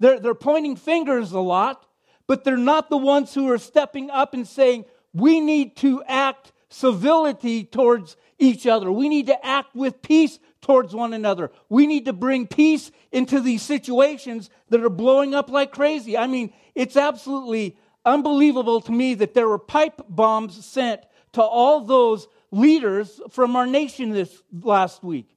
They're, 0.00 0.18
they're 0.20 0.34
pointing 0.34 0.76
fingers 0.76 1.32
a 1.32 1.40
lot, 1.40 1.86
but 2.26 2.44
they're 2.44 2.56
not 2.56 2.90
the 2.90 2.96
ones 2.96 3.34
who 3.34 3.50
are 3.50 3.58
stepping 3.58 4.10
up 4.10 4.34
and 4.34 4.46
saying 4.46 4.84
we 5.12 5.40
need 5.40 5.76
to 5.78 6.02
act 6.04 6.52
civility 6.68 7.64
towards 7.64 8.16
each 8.38 8.66
other. 8.66 8.90
We 8.90 9.08
need 9.08 9.26
to 9.28 9.46
act 9.46 9.74
with 9.74 10.02
peace 10.02 10.38
towards 10.60 10.94
one 10.94 11.12
another. 11.12 11.50
We 11.68 11.86
need 11.86 12.06
to 12.06 12.12
bring 12.12 12.46
peace 12.46 12.90
into 13.12 13.40
these 13.40 13.62
situations 13.62 14.50
that 14.70 14.82
are 14.82 14.90
blowing 14.90 15.34
up 15.34 15.50
like 15.50 15.72
crazy. 15.72 16.16
I 16.16 16.26
mean, 16.26 16.52
it's 16.74 16.96
absolutely 16.96 17.76
unbelievable 18.04 18.80
to 18.82 18.92
me 18.92 19.14
that 19.14 19.34
there 19.34 19.48
were 19.48 19.58
pipe 19.58 20.02
bombs 20.08 20.64
sent 20.64 21.02
to 21.32 21.42
all 21.42 21.80
those 21.80 22.26
leaders 22.50 23.20
from 23.30 23.56
our 23.56 23.66
nation 23.66 24.10
this 24.10 24.42
last 24.62 25.02
week. 25.02 25.36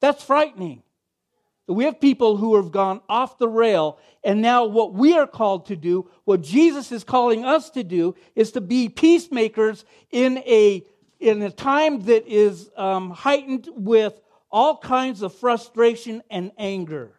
That's 0.00 0.22
frightening. 0.22 0.82
We 1.68 1.84
have 1.84 2.00
people 2.00 2.38
who 2.38 2.56
have 2.56 2.72
gone 2.72 3.02
off 3.10 3.36
the 3.36 3.48
rail, 3.48 3.98
and 4.24 4.40
now 4.40 4.64
what 4.64 4.94
we 4.94 5.12
are 5.12 5.26
called 5.26 5.66
to 5.66 5.76
do, 5.76 6.10
what 6.24 6.40
Jesus 6.40 6.90
is 6.90 7.04
calling 7.04 7.44
us 7.44 7.68
to 7.70 7.84
do, 7.84 8.14
is 8.34 8.52
to 8.52 8.62
be 8.62 8.88
peacemakers 8.88 9.84
in 10.10 10.38
a, 10.38 10.84
in 11.20 11.42
a 11.42 11.50
time 11.50 12.00
that 12.06 12.26
is 12.26 12.70
um, 12.76 13.10
heightened 13.10 13.68
with 13.74 14.18
all 14.50 14.78
kinds 14.78 15.20
of 15.20 15.34
frustration 15.34 16.22
and 16.30 16.52
anger. 16.56 17.12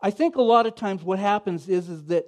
I 0.00 0.10
think 0.10 0.34
a 0.34 0.42
lot 0.42 0.66
of 0.66 0.74
times 0.74 1.04
what 1.04 1.20
happens 1.20 1.68
is, 1.68 1.88
is 1.88 2.06
that 2.06 2.26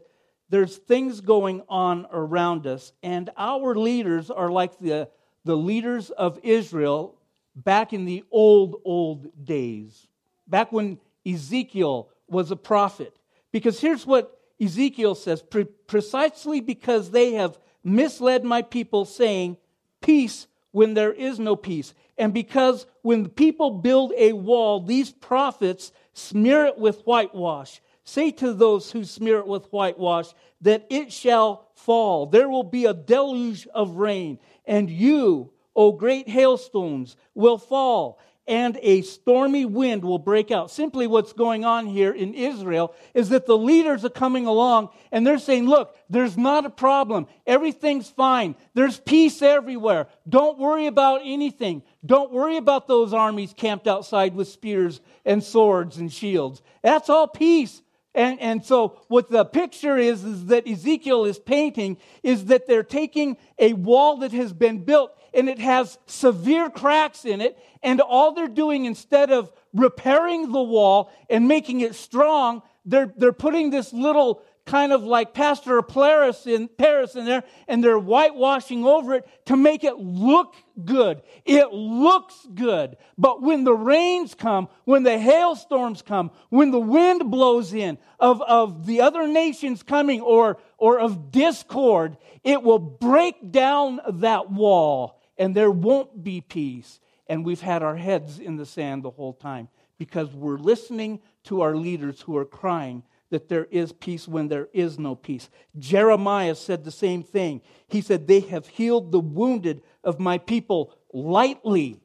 there's 0.48 0.76
things 0.76 1.20
going 1.20 1.62
on 1.68 2.06
around 2.12 2.68
us, 2.68 2.92
and 3.02 3.30
our 3.36 3.74
leaders 3.74 4.30
are 4.30 4.48
like 4.48 4.78
the, 4.78 5.08
the 5.44 5.56
leaders 5.56 6.10
of 6.10 6.38
Israel 6.44 7.18
back 7.56 7.92
in 7.92 8.04
the 8.04 8.22
old, 8.30 8.76
old 8.84 9.44
days, 9.44 10.06
back 10.46 10.70
when 10.70 11.00
Ezekiel 11.26 12.08
was 12.28 12.50
a 12.50 12.56
prophet. 12.56 13.18
Because 13.52 13.80
here's 13.80 14.06
what 14.06 14.38
Ezekiel 14.60 15.14
says 15.14 15.42
Pre- 15.42 15.64
precisely 15.64 16.60
because 16.60 17.10
they 17.10 17.34
have 17.34 17.58
misled 17.82 18.44
my 18.44 18.62
people, 18.62 19.04
saying, 19.04 19.56
Peace 20.00 20.46
when 20.72 20.94
there 20.94 21.12
is 21.12 21.38
no 21.38 21.56
peace. 21.56 21.94
And 22.18 22.32
because 22.32 22.86
when 23.02 23.22
the 23.24 23.28
people 23.28 23.70
build 23.70 24.12
a 24.16 24.32
wall, 24.32 24.80
these 24.80 25.10
prophets 25.10 25.92
smear 26.12 26.66
it 26.66 26.78
with 26.78 27.02
whitewash. 27.02 27.80
Say 28.04 28.30
to 28.32 28.52
those 28.52 28.92
who 28.92 29.04
smear 29.04 29.38
it 29.38 29.46
with 29.46 29.66
whitewash 29.72 30.28
that 30.60 30.86
it 30.90 31.12
shall 31.12 31.68
fall. 31.74 32.26
There 32.26 32.48
will 32.48 32.62
be 32.62 32.84
a 32.84 32.94
deluge 32.94 33.66
of 33.74 33.96
rain, 33.96 34.38
and 34.64 34.88
you, 34.88 35.50
O 35.74 35.92
great 35.92 36.28
hailstones, 36.28 37.16
will 37.34 37.58
fall 37.58 38.18
and 38.48 38.78
a 38.82 39.02
stormy 39.02 39.64
wind 39.64 40.04
will 40.04 40.18
break 40.18 40.50
out. 40.50 40.70
Simply, 40.70 41.06
what's 41.06 41.32
going 41.32 41.64
on 41.64 41.86
here 41.86 42.12
in 42.12 42.34
Israel 42.34 42.94
is 43.14 43.30
that 43.30 43.46
the 43.46 43.58
leaders 43.58 44.04
are 44.04 44.10
coming 44.10 44.46
along 44.46 44.90
and 45.10 45.26
they're 45.26 45.38
saying, 45.38 45.66
Look, 45.66 45.96
there's 46.08 46.36
not 46.36 46.64
a 46.64 46.70
problem. 46.70 47.26
Everything's 47.46 48.08
fine. 48.08 48.54
There's 48.74 48.98
peace 48.98 49.42
everywhere. 49.42 50.06
Don't 50.28 50.58
worry 50.58 50.86
about 50.86 51.22
anything. 51.24 51.82
Don't 52.04 52.32
worry 52.32 52.56
about 52.56 52.86
those 52.86 53.12
armies 53.12 53.54
camped 53.56 53.88
outside 53.88 54.34
with 54.34 54.48
spears 54.48 55.00
and 55.24 55.42
swords 55.42 55.96
and 55.96 56.12
shields. 56.12 56.62
That's 56.82 57.10
all 57.10 57.26
peace. 57.26 57.82
And, 58.16 58.40
and 58.40 58.64
so, 58.64 58.98
what 59.08 59.28
the 59.28 59.44
picture 59.44 59.98
is, 59.98 60.24
is 60.24 60.46
that 60.46 60.66
Ezekiel 60.66 61.26
is 61.26 61.38
painting 61.38 61.98
is 62.22 62.46
that 62.46 62.66
they're 62.66 62.82
taking 62.82 63.36
a 63.58 63.74
wall 63.74 64.16
that 64.18 64.32
has 64.32 64.54
been 64.54 64.84
built 64.84 65.12
and 65.36 65.48
it 65.48 65.58
has 65.58 65.98
severe 66.06 66.70
cracks 66.70 67.24
in 67.24 67.40
it. 67.40 67.58
And 67.82 68.00
all 68.00 68.32
they're 68.32 68.48
doing 68.48 68.86
instead 68.86 69.30
of 69.30 69.52
repairing 69.72 70.50
the 70.50 70.62
wall 70.62 71.12
and 71.30 71.46
making 71.46 71.80
it 71.80 71.94
strong, 71.94 72.62
they're, 72.84 73.12
they're 73.16 73.32
putting 73.32 73.70
this 73.70 73.92
little 73.92 74.42
kind 74.64 74.92
of 74.92 75.04
like 75.04 75.32
Pastor 75.32 75.80
Paris 75.80 76.46
in 76.46 76.68
Paris 76.68 77.14
in 77.14 77.24
there, 77.24 77.44
and 77.68 77.84
they're 77.84 77.98
whitewashing 77.98 78.84
over 78.84 79.14
it 79.14 79.28
to 79.46 79.56
make 79.56 79.84
it 79.84 79.96
look 79.96 80.56
good. 80.84 81.22
It 81.44 81.72
looks 81.72 82.34
good. 82.52 82.96
But 83.16 83.42
when 83.42 83.62
the 83.62 83.74
rains 83.74 84.34
come, 84.34 84.68
when 84.84 85.04
the 85.04 85.18
hailstorms 85.18 86.02
come, 86.02 86.32
when 86.48 86.72
the 86.72 86.80
wind 86.80 87.30
blows 87.30 87.72
in 87.72 87.96
of, 88.18 88.42
of 88.42 88.86
the 88.86 89.02
other 89.02 89.28
nations 89.28 89.84
coming 89.84 90.20
or, 90.20 90.58
or 90.78 90.98
of 90.98 91.30
discord, 91.30 92.16
it 92.42 92.62
will 92.62 92.80
break 92.80 93.52
down 93.52 94.00
that 94.08 94.50
wall 94.50 95.15
and 95.38 95.54
there 95.54 95.70
won't 95.70 96.22
be 96.22 96.40
peace. 96.40 97.00
And 97.28 97.44
we've 97.44 97.60
had 97.60 97.82
our 97.82 97.96
heads 97.96 98.38
in 98.38 98.56
the 98.56 98.66
sand 98.66 99.02
the 99.02 99.10
whole 99.10 99.32
time 99.32 99.68
because 99.98 100.32
we're 100.32 100.58
listening 100.58 101.20
to 101.44 101.62
our 101.62 101.74
leaders 101.74 102.20
who 102.20 102.36
are 102.36 102.44
crying 102.44 103.02
that 103.30 103.48
there 103.48 103.64
is 103.70 103.92
peace 103.92 104.28
when 104.28 104.48
there 104.48 104.68
is 104.72 104.98
no 104.98 105.14
peace. 105.14 105.48
Jeremiah 105.78 106.54
said 106.54 106.84
the 106.84 106.92
same 106.92 107.22
thing. 107.22 107.60
He 107.88 108.00
said, 108.00 108.26
They 108.26 108.40
have 108.40 108.68
healed 108.68 109.10
the 109.10 109.20
wounded 109.20 109.82
of 110.04 110.20
my 110.20 110.38
people 110.38 110.94
lightly, 111.12 112.00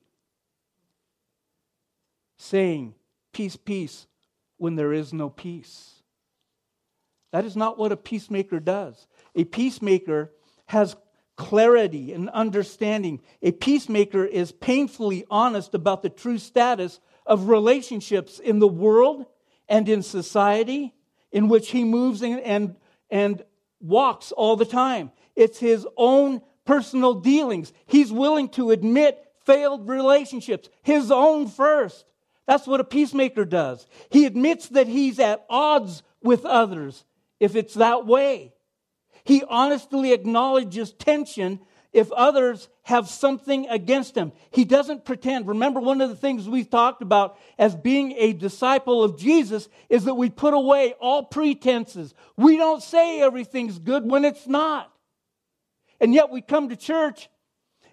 saying, 2.38 2.96
Peace, 3.34 3.56
peace, 3.56 4.08
when 4.58 4.76
there 4.76 4.94
is 4.94 5.14
no 5.14 5.30
peace. 5.30 6.02
That 7.32 7.46
is 7.46 7.56
not 7.56 7.78
what 7.78 7.92
a 7.92 7.98
peacemaker 7.98 8.60
does. 8.60 9.08
A 9.36 9.44
peacemaker 9.44 10.32
has 10.66 10.96
clarity 11.42 12.14
and 12.14 12.30
understanding. 12.30 13.20
A 13.42 13.52
peacemaker 13.52 14.24
is 14.24 14.52
painfully 14.52 15.26
honest 15.30 15.74
about 15.74 16.04
the 16.04 16.10
true 16.10 16.38
status 16.38 17.00
of 17.26 17.50
relationships 17.50 18.38
in 18.38 18.60
the 18.60 18.68
world 18.68 19.26
and 19.68 19.90
in 19.90 20.04
society 20.04 20.94
in 21.32 21.48
which 21.48 21.72
he 21.72 21.84
moves 21.84 22.22
and, 22.22 22.40
and, 22.42 22.76
and 23.10 23.44
walks 23.80 24.32
all 24.32 24.56
the 24.56 24.66
time. 24.66 25.12
It's 25.36 25.58
his 25.58 25.88
own 25.98 26.42
personal 26.64 27.16
dealings. 27.16 27.74
He's 27.88 28.12
willing 28.12 28.50
to 28.50 28.70
admit 28.70 29.18
failed 29.44 29.90
relationships, 29.90 30.70
his 30.84 31.10
own 31.10 31.48
first. 31.48 32.06
That's 32.46 32.68
what 32.68 32.82
a 32.82 32.84
peacemaker 32.84 33.46
does. 33.46 33.88
He 34.12 34.28
admits 34.28 34.70
that 34.70 34.86
he's 34.86 35.20
at 35.20 35.44
odds 35.50 36.04
with 36.22 36.46
others 36.46 37.04
if 37.40 37.56
it's 37.56 37.74
that 37.74 38.06
way. 38.06 38.54
He 39.24 39.44
honestly 39.48 40.14
acknowledges 40.14 40.92
tension 40.92 41.60
if 41.94 42.12
others 42.12 42.70
have 42.84 43.08
something 43.10 43.68
against 43.68 44.16
him. 44.16 44.32
He 44.52 44.64
doesn't 44.64 45.06
pretend. 45.06 45.48
Remember, 45.48 45.80
one 45.80 46.02
of 46.02 46.10
the 46.10 46.16
things 46.16 46.48
we've 46.48 46.70
talked 46.70 47.02
about 47.02 47.38
as 47.58 47.76
being 47.76 48.14
a 48.14 48.34
disciple 48.34 49.04
of 49.04 49.20
Jesus 49.20 49.68
is 49.90 50.06
that 50.06 50.16
we 50.16 50.30
put 50.30 50.54
away 50.54 50.94
all 51.00 51.24
pretenses. 51.24 52.14
We 52.38 52.58
don't 52.58 52.82
say 52.82 53.22
everything's 53.22 53.78
good 53.78 54.10
when 54.10 54.26
it's 54.26 54.48
not. 54.48 54.92
And 56.00 56.14
yet 56.14 56.32
we 56.32 56.42
come 56.42 56.70
to 56.70 56.76
church 56.76 57.30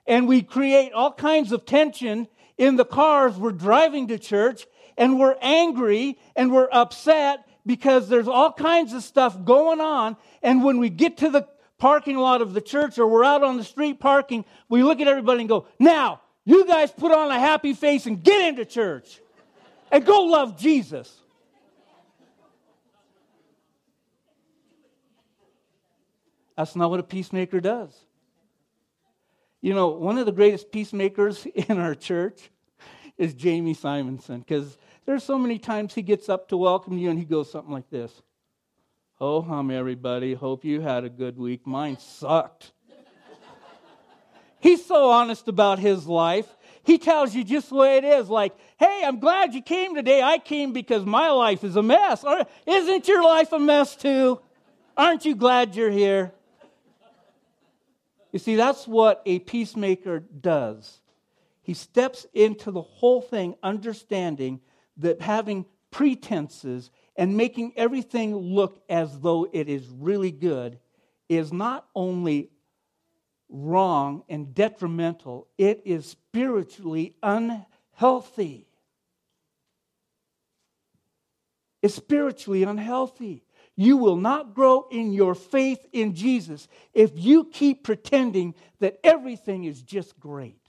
and 0.06 0.26
we 0.26 0.42
create 0.42 0.92
all 0.92 1.12
kinds 1.12 1.52
of 1.52 1.66
tension 1.66 2.28
in 2.56 2.76
the 2.76 2.84
cars 2.84 3.36
we're 3.36 3.52
driving 3.52 4.08
to 4.08 4.18
church 4.18 4.66
and 4.96 5.18
we're 5.18 5.36
angry 5.40 6.18
and 6.34 6.52
we're 6.52 6.68
upset 6.70 7.47
because 7.68 8.08
there's 8.08 8.26
all 8.26 8.50
kinds 8.50 8.94
of 8.94 9.02
stuff 9.02 9.44
going 9.44 9.78
on. 9.78 10.16
And 10.42 10.64
when 10.64 10.78
we 10.78 10.88
get 10.88 11.18
to 11.18 11.28
the 11.28 11.46
parking 11.76 12.16
lot 12.16 12.40
of 12.40 12.54
the 12.54 12.62
church 12.62 12.98
or 12.98 13.06
we're 13.06 13.24
out 13.24 13.44
on 13.44 13.58
the 13.58 13.62
street 13.62 14.00
parking, 14.00 14.46
we 14.70 14.82
look 14.82 15.02
at 15.02 15.06
everybody 15.06 15.40
and 15.40 15.48
go, 15.50 15.66
Now, 15.78 16.22
you 16.46 16.66
guys 16.66 16.90
put 16.90 17.12
on 17.12 17.30
a 17.30 17.38
happy 17.38 17.74
face 17.74 18.06
and 18.06 18.24
get 18.24 18.48
into 18.48 18.64
church 18.64 19.20
and 19.92 20.04
go 20.06 20.22
love 20.22 20.58
Jesus. 20.58 21.14
That's 26.56 26.74
not 26.74 26.88
what 26.88 27.00
a 27.00 27.04
peacemaker 27.04 27.60
does. 27.60 27.94
You 29.60 29.74
know, 29.74 29.88
one 29.88 30.16
of 30.16 30.24
the 30.24 30.32
greatest 30.32 30.72
peacemakers 30.72 31.44
in 31.54 31.78
our 31.78 31.94
church 31.94 32.50
is 33.18 33.34
Jamie 33.34 33.74
Simonson 33.74 34.40
because 34.40 34.78
there's 35.08 35.24
so 35.24 35.38
many 35.38 35.58
times 35.58 35.94
he 35.94 36.02
gets 36.02 36.28
up 36.28 36.48
to 36.48 36.56
welcome 36.58 36.98
you 36.98 37.08
and 37.08 37.18
he 37.18 37.24
goes 37.24 37.50
something 37.50 37.72
like 37.72 37.88
this 37.88 38.12
Oh, 39.20 39.40
hum, 39.40 39.72
everybody. 39.72 40.34
Hope 40.34 40.64
you 40.64 40.80
had 40.80 41.02
a 41.02 41.08
good 41.08 41.36
week. 41.38 41.66
Mine 41.66 41.98
sucked. 41.98 42.70
He's 44.60 44.84
so 44.84 45.10
honest 45.10 45.48
about 45.48 45.80
his 45.80 46.06
life. 46.06 46.46
He 46.84 46.98
tells 46.98 47.34
you 47.34 47.42
just 47.42 47.70
the 47.70 47.74
way 47.74 47.96
it 47.96 48.04
is. 48.04 48.28
Like, 48.28 48.54
hey, 48.78 49.02
I'm 49.04 49.18
glad 49.18 49.54
you 49.54 49.62
came 49.62 49.96
today. 49.96 50.22
I 50.22 50.38
came 50.38 50.72
because 50.72 51.04
my 51.04 51.30
life 51.30 51.64
is 51.64 51.74
a 51.74 51.82
mess. 51.82 52.24
Isn't 52.66 53.08
your 53.08 53.24
life 53.24 53.52
a 53.52 53.58
mess 53.58 53.96
too? 53.96 54.40
Aren't 54.96 55.24
you 55.24 55.34
glad 55.34 55.74
you're 55.74 55.90
here? 55.90 56.32
You 58.30 58.38
see, 58.38 58.56
that's 58.56 58.86
what 58.86 59.22
a 59.26 59.40
peacemaker 59.40 60.20
does. 60.20 61.00
He 61.62 61.74
steps 61.74 62.24
into 62.34 62.70
the 62.70 62.82
whole 62.82 63.20
thing 63.20 63.56
understanding 63.64 64.60
that 64.98 65.20
having 65.20 65.64
pretenses 65.90 66.90
and 67.16 67.36
making 67.36 67.72
everything 67.76 68.36
look 68.36 68.82
as 68.88 69.20
though 69.20 69.48
it 69.52 69.68
is 69.68 69.88
really 69.88 70.30
good 70.30 70.78
is 71.28 71.52
not 71.52 71.86
only 71.94 72.50
wrong 73.48 74.22
and 74.28 74.54
detrimental, 74.54 75.48
it 75.56 75.82
is 75.84 76.06
spiritually 76.06 77.14
unhealthy. 77.22 78.66
It's 81.82 81.94
spiritually 81.94 82.64
unhealthy. 82.64 83.44
You 83.76 83.96
will 83.96 84.16
not 84.16 84.54
grow 84.54 84.86
in 84.90 85.12
your 85.12 85.34
faith 85.34 85.86
in 85.92 86.14
Jesus 86.14 86.66
if 86.92 87.12
you 87.14 87.44
keep 87.44 87.84
pretending 87.84 88.54
that 88.80 88.98
everything 89.04 89.64
is 89.64 89.80
just 89.82 90.18
great. 90.18 90.60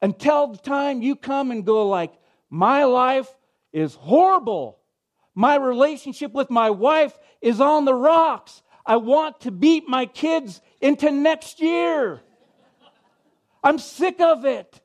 Until 0.00 0.48
the 0.48 0.58
time 0.58 1.02
you 1.02 1.14
come 1.14 1.50
and 1.50 1.64
go 1.64 1.86
like, 1.88 2.14
my 2.52 2.84
life 2.84 3.34
is 3.72 3.94
horrible. 3.94 4.78
My 5.34 5.56
relationship 5.56 6.34
with 6.34 6.50
my 6.50 6.68
wife 6.68 7.18
is 7.40 7.62
on 7.62 7.86
the 7.86 7.94
rocks. 7.94 8.60
I 8.84 8.96
want 8.96 9.40
to 9.40 9.50
beat 9.50 9.88
my 9.88 10.04
kids 10.04 10.60
into 10.78 11.10
next 11.10 11.62
year. 11.62 12.20
I'm 13.64 13.78
sick 13.78 14.20
of 14.20 14.44
it. 14.44 14.82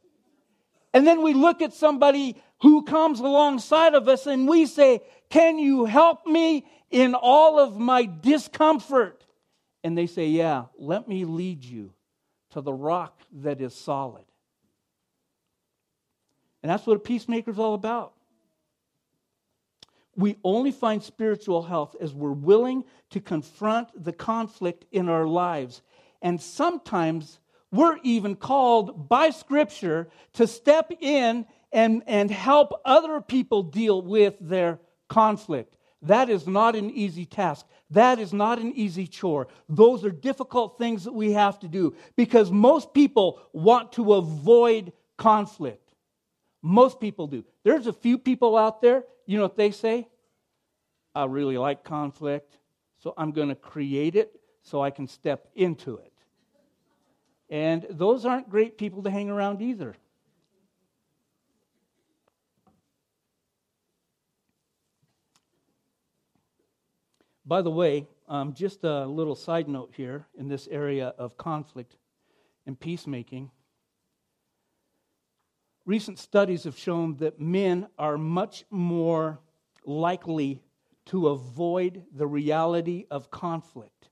And 0.94 1.06
then 1.06 1.22
we 1.22 1.34
look 1.34 1.62
at 1.62 1.74
somebody 1.74 2.42
who 2.62 2.84
comes 2.84 3.20
alongside 3.20 3.96
of 3.96 4.08
us 4.08 4.28
and 4.28 4.48
we 4.48 4.66
say, 4.66 5.02
Can 5.30 5.60
you 5.60 5.84
help 5.84 6.26
me 6.26 6.66
in 6.90 7.16
all 7.16 7.60
of 7.60 7.78
my 7.78 8.06
discomfort? 8.06 9.26
And 9.84 9.98
they 9.98 10.08
say, 10.08 10.28
Yeah, 10.28 10.68
let 10.80 11.10
me 11.10 11.26
lead 11.26 11.66
you 11.66 11.92
to 12.52 12.62
the 12.62 12.74
rock 12.74 13.20
that 13.34 13.60
is 13.60 13.76
solid. 13.76 14.24
And 16.63 16.72
that's 16.72 16.86
what 16.86 16.98
a 16.98 17.00
peacemaker 17.00 17.52
is 17.52 17.60
all 17.60 17.74
about 17.74 18.13
we 20.17 20.36
only 20.43 20.72
find 20.72 21.02
spiritual 21.02 21.62
health 21.62 21.96
as 22.02 22.13
we're 22.13 22.32
willing 22.32 22.84
to 23.12 23.22
confront 23.22 24.04
the 24.04 24.12
conflict 24.12 24.84
in 24.91 25.08
our 25.08 25.28
lives. 25.28 25.84
And 26.22 26.41
sometimes 26.41 27.39
we're 27.72 28.00
even 28.04 28.36
called 28.36 29.08
by 29.08 29.30
Scripture 29.30 30.10
to 30.34 30.48
step 30.48 30.91
in 31.00 31.46
and, 31.72 32.02
and 32.08 32.32
help 32.32 32.82
other 32.84 33.22
people 33.22 33.62
deal 33.62 34.02
with 34.02 34.36
their 34.41 34.80
conflict. 35.08 35.78
That 36.02 36.30
is 36.30 36.48
not 36.48 36.76
an 36.76 36.89
easy 36.89 37.26
task. 37.26 37.67
That 37.91 38.20
is 38.20 38.34
not 38.34 38.58
an 38.58 38.74
easy 38.74 39.06
chore. 39.06 39.48
Those 39.70 40.04
are 40.04 40.10
difficult 40.10 40.80
things 40.80 41.04
that 41.04 41.13
we 41.13 41.34
have 41.34 41.60
to 41.60 41.67
do 41.67 41.96
because 42.15 42.52
most 42.52 42.93
people 42.93 43.39
want 43.54 43.93
to 43.93 44.13
avoid 44.15 44.93
conflict. 45.17 45.87
Most 46.68 47.00
people 47.00 47.28
do. 47.28 47.46
There's 47.64 47.88
a 47.88 47.94
few 47.94 48.18
people 48.18 48.58
out 48.58 48.82
there 48.82 49.04
you 49.28 49.36
know 49.36 49.44
what 49.44 49.58
they 49.58 49.72
say? 49.72 50.08
I 51.14 51.26
really 51.26 51.58
like 51.58 51.84
conflict, 51.84 52.58
so 52.98 53.14
I'm 53.18 53.32
going 53.32 53.50
to 53.50 53.56
create 53.56 54.16
it 54.16 54.40
so 54.64 54.82
I 54.82 54.90
can 54.90 55.06
step 55.08 55.50
into 55.54 55.98
it. 55.98 56.14
And 57.50 57.86
those 57.90 58.26
aren't 58.26 58.50
great 58.50 58.78
people 58.78 59.04
to 59.04 59.10
hang 59.10 59.30
around 59.30 59.62
either. 59.62 59.96
By 67.46 67.62
the 67.62 67.72
way, 67.72 68.08
um, 68.28 68.54
just 68.54 68.84
a 68.84 69.06
little 69.06 69.36
side 69.36 69.68
note 69.68 69.94
here 69.96 70.26
in 70.38 70.48
this 70.48 70.68
area 70.70 71.14
of 71.18 71.38
conflict 71.38 71.96
and 72.66 72.80
peacemaking. 72.80 73.52
Recent 75.88 76.19
studies 76.19 76.65
have 76.65 76.78
shown 76.78 77.15
that 77.15 77.39
men 77.39 77.88
are 77.97 78.17
much 78.17 78.65
more 78.69 79.39
likely 79.86 80.62
to 81.06 81.30
avoid 81.30 82.04
the 82.13 82.28
reality 82.28 83.06
of 83.10 83.32
conflict. 83.32 84.10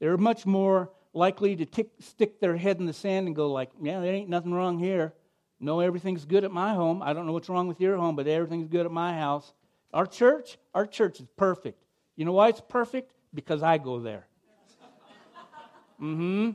They're 0.00 0.16
much 0.16 0.44
more 0.44 0.90
likely 1.14 1.54
to 1.54 1.64
tick, 1.64 1.90
stick 2.00 2.40
their 2.40 2.56
head 2.56 2.80
in 2.80 2.86
the 2.86 2.92
sand 2.92 3.28
and 3.28 3.36
go 3.36 3.52
like, 3.52 3.70
"Yeah, 3.80 4.00
there 4.00 4.12
ain't 4.12 4.28
nothing 4.28 4.52
wrong 4.52 4.80
here. 4.80 5.14
No, 5.60 5.78
everything's 5.78 6.24
good 6.24 6.42
at 6.42 6.50
my 6.50 6.74
home. 6.74 7.02
I 7.02 7.12
don't 7.12 7.26
know 7.26 7.32
what's 7.32 7.48
wrong 7.48 7.68
with 7.68 7.80
your 7.80 7.96
home, 7.96 8.16
but 8.16 8.26
everything's 8.26 8.66
good 8.66 8.84
at 8.84 8.90
my 8.90 9.14
house." 9.14 9.54
Our 9.94 10.06
church, 10.06 10.58
our 10.74 10.88
church 10.88 11.20
is 11.20 11.28
perfect. 11.36 11.84
You 12.16 12.24
know 12.24 12.32
why 12.32 12.48
it's 12.48 12.60
perfect? 12.60 13.12
Because 13.32 13.62
I 13.62 13.78
go 13.78 14.00
there. 14.00 14.26
mm-hmm. 16.02 16.50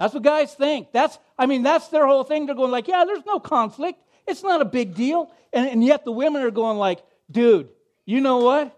That's 0.00 0.14
what 0.14 0.22
guys 0.22 0.54
think. 0.54 0.92
That's, 0.92 1.18
I 1.38 1.44
mean, 1.44 1.62
that's 1.62 1.88
their 1.88 2.06
whole 2.06 2.24
thing. 2.24 2.46
They're 2.46 2.54
going 2.54 2.70
like, 2.70 2.88
yeah, 2.88 3.04
there's 3.06 3.26
no 3.26 3.38
conflict. 3.38 4.00
It's 4.26 4.42
not 4.42 4.62
a 4.62 4.64
big 4.64 4.94
deal. 4.94 5.30
And, 5.52 5.68
and 5.68 5.84
yet 5.84 6.06
the 6.06 6.10
women 6.10 6.40
are 6.40 6.50
going 6.50 6.78
like, 6.78 7.00
dude, 7.30 7.68
you 8.06 8.22
know 8.22 8.38
what? 8.38 8.74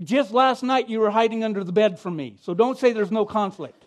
Just 0.00 0.32
last 0.32 0.62
night 0.62 0.88
you 0.88 1.00
were 1.00 1.10
hiding 1.10 1.44
under 1.44 1.62
the 1.62 1.72
bed 1.72 1.98
from 1.98 2.16
me. 2.16 2.38
So 2.40 2.54
don't 2.54 2.78
say 2.78 2.94
there's 2.94 3.10
no 3.10 3.26
conflict. 3.26 3.84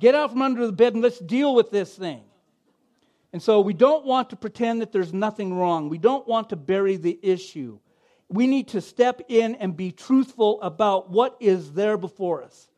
Get 0.00 0.14
out 0.14 0.32
from 0.32 0.42
under 0.42 0.66
the 0.66 0.72
bed 0.72 0.92
and 0.92 1.02
let's 1.02 1.18
deal 1.18 1.54
with 1.54 1.70
this 1.70 1.94
thing. 1.94 2.20
And 3.32 3.42
so 3.42 3.62
we 3.62 3.72
don't 3.72 4.04
want 4.04 4.28
to 4.30 4.36
pretend 4.36 4.82
that 4.82 4.92
there's 4.92 5.14
nothing 5.14 5.54
wrong. 5.54 5.88
We 5.88 5.98
don't 5.98 6.28
want 6.28 6.50
to 6.50 6.56
bury 6.56 6.96
the 6.96 7.18
issue. 7.22 7.78
we 8.28 8.46
need 8.46 8.68
to 8.68 8.80
step 8.80 9.22
in 9.28 9.56
and 9.56 9.76
be 9.76 9.90
truthful 9.92 10.62
about 10.62 11.10
what 11.10 11.36
is 11.40 11.72
there 11.72 11.96
before 11.96 12.44
us. 12.44 12.68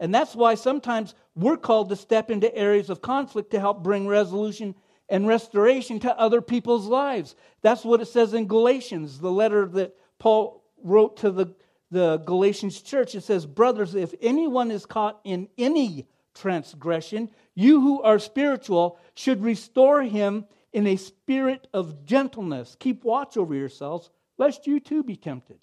And 0.00 0.14
that's 0.14 0.34
why 0.34 0.56
sometimes 0.56 1.14
we're 1.36 1.58
called 1.58 1.90
to 1.90 1.96
step 1.96 2.30
into 2.30 2.52
areas 2.56 2.90
of 2.90 3.02
conflict 3.02 3.50
to 3.50 3.60
help 3.60 3.82
bring 3.82 4.08
resolution 4.08 4.74
and 5.08 5.28
restoration 5.28 6.00
to 6.00 6.18
other 6.18 6.40
people's 6.40 6.86
lives. 6.86 7.36
That's 7.60 7.84
what 7.84 8.00
it 8.00 8.06
says 8.06 8.34
in 8.34 8.46
Galatians, 8.46 9.20
the 9.20 9.30
letter 9.30 9.66
that 9.66 9.94
Paul 10.18 10.64
wrote 10.82 11.18
to 11.18 11.30
the, 11.30 11.54
the 11.90 12.16
Galatians 12.18 12.80
church. 12.80 13.14
It 13.14 13.22
says, 13.22 13.46
Brothers, 13.46 13.94
if 13.94 14.14
anyone 14.20 14.70
is 14.70 14.86
caught 14.86 15.20
in 15.24 15.48
any 15.58 16.08
transgression, 16.34 17.30
you 17.54 17.80
who 17.80 18.02
are 18.02 18.18
spiritual 18.18 18.98
should 19.14 19.42
restore 19.42 20.02
him 20.02 20.46
in 20.72 20.86
a 20.86 20.96
spirit 20.96 21.68
of 21.72 22.04
gentleness. 22.04 22.76
Keep 22.80 23.04
watch 23.04 23.36
over 23.36 23.54
yourselves, 23.54 24.10
lest 24.38 24.66
you 24.66 24.80
too 24.80 25.02
be 25.02 25.16
tempted. 25.16 25.58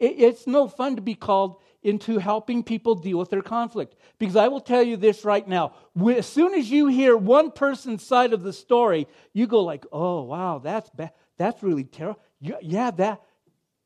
It's 0.00 0.46
no 0.46 0.68
fun 0.68 0.96
to 0.96 1.02
be 1.02 1.14
called 1.14 1.56
into 1.82 2.18
helping 2.18 2.62
people 2.62 2.94
deal 2.94 3.18
with 3.18 3.30
their 3.30 3.42
conflict. 3.42 3.94
Because 4.18 4.36
I 4.36 4.48
will 4.48 4.60
tell 4.60 4.82
you 4.82 4.96
this 4.96 5.24
right 5.24 5.46
now. 5.46 5.74
As 6.16 6.26
soon 6.26 6.54
as 6.54 6.70
you 6.70 6.88
hear 6.88 7.16
one 7.16 7.50
person's 7.50 8.02
side 8.02 8.32
of 8.32 8.42
the 8.42 8.52
story, 8.52 9.06
you 9.32 9.46
go 9.46 9.62
like, 9.62 9.86
oh, 9.92 10.22
wow, 10.22 10.58
that's 10.58 10.90
bad. 10.90 11.12
That's 11.36 11.62
really 11.62 11.84
terrible. 11.84 12.20
Yeah, 12.40 12.90
that, 12.92 13.22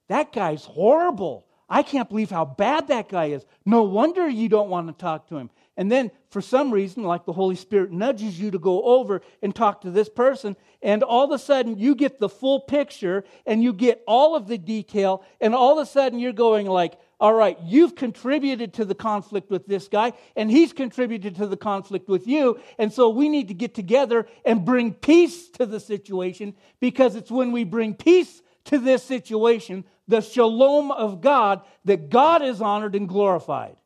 that 0.08 0.32
guy's 0.32 0.64
horrible. 0.64 1.46
I 1.68 1.82
can't 1.82 2.08
believe 2.08 2.30
how 2.30 2.44
bad 2.44 2.88
that 2.88 3.08
guy 3.08 3.26
is. 3.26 3.44
No 3.64 3.82
wonder 3.82 4.28
you 4.28 4.48
don't 4.48 4.68
want 4.68 4.88
to 4.88 4.92
talk 4.92 5.28
to 5.28 5.36
him. 5.36 5.50
And 5.76 5.90
then, 5.90 6.10
for 6.28 6.42
some 6.42 6.70
reason, 6.70 7.02
like 7.02 7.24
the 7.24 7.32
Holy 7.32 7.56
Spirit 7.56 7.92
nudges 7.92 8.38
you 8.38 8.50
to 8.50 8.58
go 8.58 8.82
over 8.82 9.22
and 9.40 9.54
talk 9.54 9.80
to 9.82 9.90
this 9.90 10.10
person, 10.10 10.54
and 10.82 11.02
all 11.02 11.24
of 11.24 11.30
a 11.30 11.38
sudden 11.38 11.78
you 11.78 11.94
get 11.94 12.20
the 12.20 12.28
full 12.28 12.60
picture 12.60 13.24
and 13.46 13.62
you 13.62 13.72
get 13.72 14.02
all 14.06 14.36
of 14.36 14.48
the 14.48 14.58
detail, 14.58 15.24
and 15.40 15.54
all 15.54 15.78
of 15.78 15.82
a 15.82 15.90
sudden 15.90 16.18
you're 16.18 16.34
going 16.34 16.66
like, 16.66 16.98
all 17.22 17.34
right, 17.34 17.56
you've 17.62 17.94
contributed 17.94 18.74
to 18.74 18.84
the 18.84 18.96
conflict 18.96 19.48
with 19.48 19.64
this 19.68 19.86
guy, 19.86 20.12
and 20.34 20.50
he's 20.50 20.72
contributed 20.72 21.36
to 21.36 21.46
the 21.46 21.56
conflict 21.56 22.08
with 22.08 22.26
you, 22.26 22.58
and 22.80 22.92
so 22.92 23.10
we 23.10 23.28
need 23.28 23.46
to 23.46 23.54
get 23.54 23.76
together 23.76 24.26
and 24.44 24.64
bring 24.64 24.92
peace 24.92 25.48
to 25.50 25.64
the 25.64 25.78
situation 25.78 26.52
because 26.80 27.14
it's 27.14 27.30
when 27.30 27.52
we 27.52 27.62
bring 27.62 27.94
peace 27.94 28.42
to 28.64 28.76
this 28.76 29.04
situation, 29.04 29.84
the 30.08 30.20
shalom 30.20 30.90
of 30.90 31.20
God, 31.20 31.60
that 31.84 32.10
God 32.10 32.42
is 32.42 32.60
honored 32.60 32.96
and 32.96 33.08
glorified. 33.08 33.76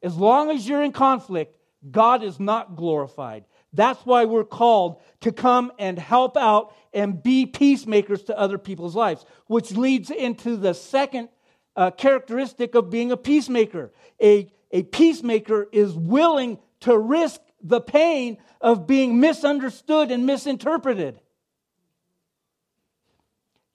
As 0.00 0.16
long 0.16 0.52
as 0.52 0.68
you're 0.68 0.84
in 0.84 0.92
conflict, 0.92 1.56
God 1.90 2.22
is 2.22 2.38
not 2.38 2.76
glorified. 2.76 3.46
That's 3.72 4.06
why 4.06 4.26
we're 4.26 4.44
called 4.44 5.00
to 5.22 5.32
come 5.32 5.72
and 5.76 5.98
help 5.98 6.36
out 6.36 6.72
and 6.94 7.20
be 7.20 7.46
peacemakers 7.46 8.22
to 8.24 8.38
other 8.38 8.58
people's 8.58 8.94
lives, 8.94 9.26
which 9.48 9.72
leads 9.72 10.12
into 10.12 10.56
the 10.56 10.72
second 10.72 11.30
uh, 11.78 11.92
characteristic 11.92 12.74
of 12.74 12.90
being 12.90 13.12
a 13.12 13.16
peacemaker. 13.16 13.92
A, 14.20 14.52
a 14.72 14.82
peacemaker 14.82 15.68
is 15.70 15.94
willing 15.94 16.58
to 16.80 16.98
risk 16.98 17.40
the 17.62 17.80
pain 17.80 18.36
of 18.60 18.88
being 18.88 19.20
misunderstood 19.20 20.10
and 20.10 20.26
misinterpreted. 20.26 21.20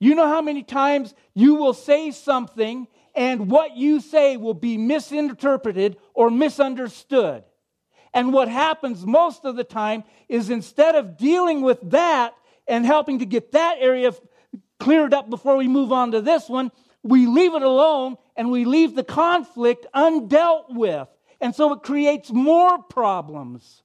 You 0.01 0.15
know 0.15 0.27
how 0.27 0.41
many 0.41 0.63
times 0.63 1.15
you 1.33 1.55
will 1.55 1.73
say 1.73 2.11
something 2.11 2.87
and 3.15 3.49
what 3.49 3.77
you 3.77 4.01
say 4.01 4.35
will 4.35 4.53
be 4.53 4.77
misinterpreted 4.77 5.95
or 6.13 6.29
misunderstood. 6.29 7.45
And 8.13 8.33
what 8.33 8.49
happens 8.49 9.05
most 9.05 9.45
of 9.45 9.55
the 9.55 9.63
time 9.63 10.03
is 10.27 10.49
instead 10.49 10.95
of 10.95 11.17
dealing 11.17 11.61
with 11.61 11.79
that 11.91 12.35
and 12.67 12.85
helping 12.85 13.19
to 13.19 13.25
get 13.25 13.53
that 13.53 13.77
area 13.79 14.11
cleared 14.77 15.13
up 15.13 15.29
before 15.29 15.55
we 15.55 15.69
move 15.69 15.93
on 15.93 16.11
to 16.11 16.19
this 16.19 16.49
one, 16.49 16.69
we 17.03 17.27
leave 17.27 17.53
it 17.53 17.61
alone 17.61 18.17
and 18.35 18.49
we 18.49 18.65
leave 18.65 18.95
the 18.95 19.03
conflict 19.03 19.85
undealt 19.93 20.65
with. 20.69 21.07
And 21.41 21.53
so 21.53 21.73
it 21.73 21.83
creates 21.83 22.31
more 22.31 22.81
problems. 22.81 23.83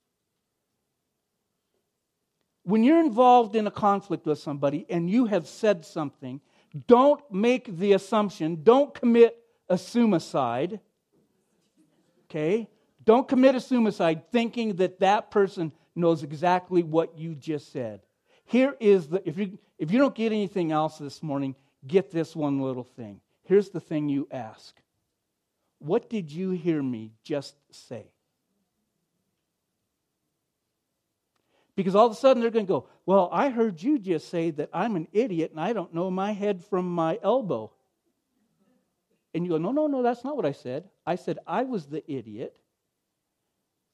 When 2.63 2.85
you're 2.85 3.01
involved 3.01 3.57
in 3.57 3.67
a 3.67 3.71
conflict 3.71 4.27
with 4.27 4.39
somebody 4.39 4.87
and 4.89 5.11
you 5.11 5.27
have 5.27 5.49
said 5.49 5.85
something 5.85 6.41
don't 6.87 7.21
make 7.33 7.79
the 7.79 7.95
assumption, 7.95 8.63
don't 8.63 8.95
commit 8.95 9.37
a 9.69 9.79
suicide. 9.79 10.81
Okay? 12.27 12.69
Don't 13.05 13.27
commit 13.27 13.55
a 13.55 13.61
suicide 13.61 14.31
thinking 14.31 14.77
that 14.77 15.01
that 15.01 15.31
person 15.31 15.73
knows 15.97 16.23
exactly 16.23 16.83
what 16.83 17.19
you 17.19 17.35
just 17.35 17.73
said. 17.73 18.01
Here 18.45 18.77
is 18.81 19.09
the, 19.09 19.27
if 19.27 19.39
you, 19.39 19.59
if 19.79 19.91
you 19.91 19.99
don't 19.99 20.15
get 20.15 20.33
anything 20.33 20.73
else 20.73 20.99
this 20.99 21.23
morning, 21.23 21.55
get 21.89 22.11
this 22.11 22.37
one 22.37 22.61
little 22.61 22.85
thing. 22.85 23.21
Here's 23.45 23.71
the 23.71 23.81
thing 23.81 24.09
you 24.09 24.29
ask 24.31 24.77
What 25.79 26.09
did 26.11 26.31
you 26.31 26.51
hear 26.51 26.83
me 26.83 27.13
just 27.25 27.55
say? 27.71 28.11
Because 31.75 31.95
all 31.95 32.07
of 32.07 32.13
a 32.13 32.17
sudden 32.17 32.43
they're 32.43 32.51
going 32.51 32.67
to 32.67 32.69
go, 32.73 32.89
Well, 33.07 33.29
I 33.33 33.51
heard 33.51 33.83
you 33.83 33.99
just 33.99 34.29
say 34.29 34.51
that 34.51 34.69
I'm 34.73 34.97
an 34.97 35.09
idiot 35.13 35.53
and 35.53 35.61
I 35.61 35.73
don't 35.73 35.95
know 35.95 36.11
my 36.11 36.33
head 36.33 36.65
from 36.65 36.91
my 36.91 37.19
elbow. 37.23 37.73
And 39.33 39.45
you 39.45 39.53
go, 39.53 39.59
No, 39.59 39.73
no, 39.73 39.87
no, 39.87 40.03
that's 40.03 40.25
not 40.25 40.37
what 40.37 40.45
I 40.45 40.53
said. 40.53 40.89
I 41.07 41.15
said 41.15 41.39
I 41.47 41.63
was 41.63 41.87
the 41.87 42.03
idiot. 42.11 42.58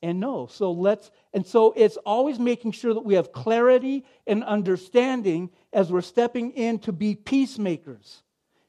And 0.05 0.21
no, 0.21 0.47
so 0.49 0.71
let's, 0.71 1.11
and 1.33 1.47
so 1.47 1.73
it's 1.75 1.97
always 2.05 2.39
making 2.39 2.73
sure 2.73 2.93
that 2.93 3.07
we 3.07 3.15
have 3.15 3.33
clarity 3.33 4.05
and 4.27 4.45
understanding 4.45 5.49
as 5.73 5.91
we're 5.91 6.03
stepping 6.03 6.51
in 6.51 6.79
to 6.81 6.93
be 6.93 7.15
peacemakers. 7.15 8.23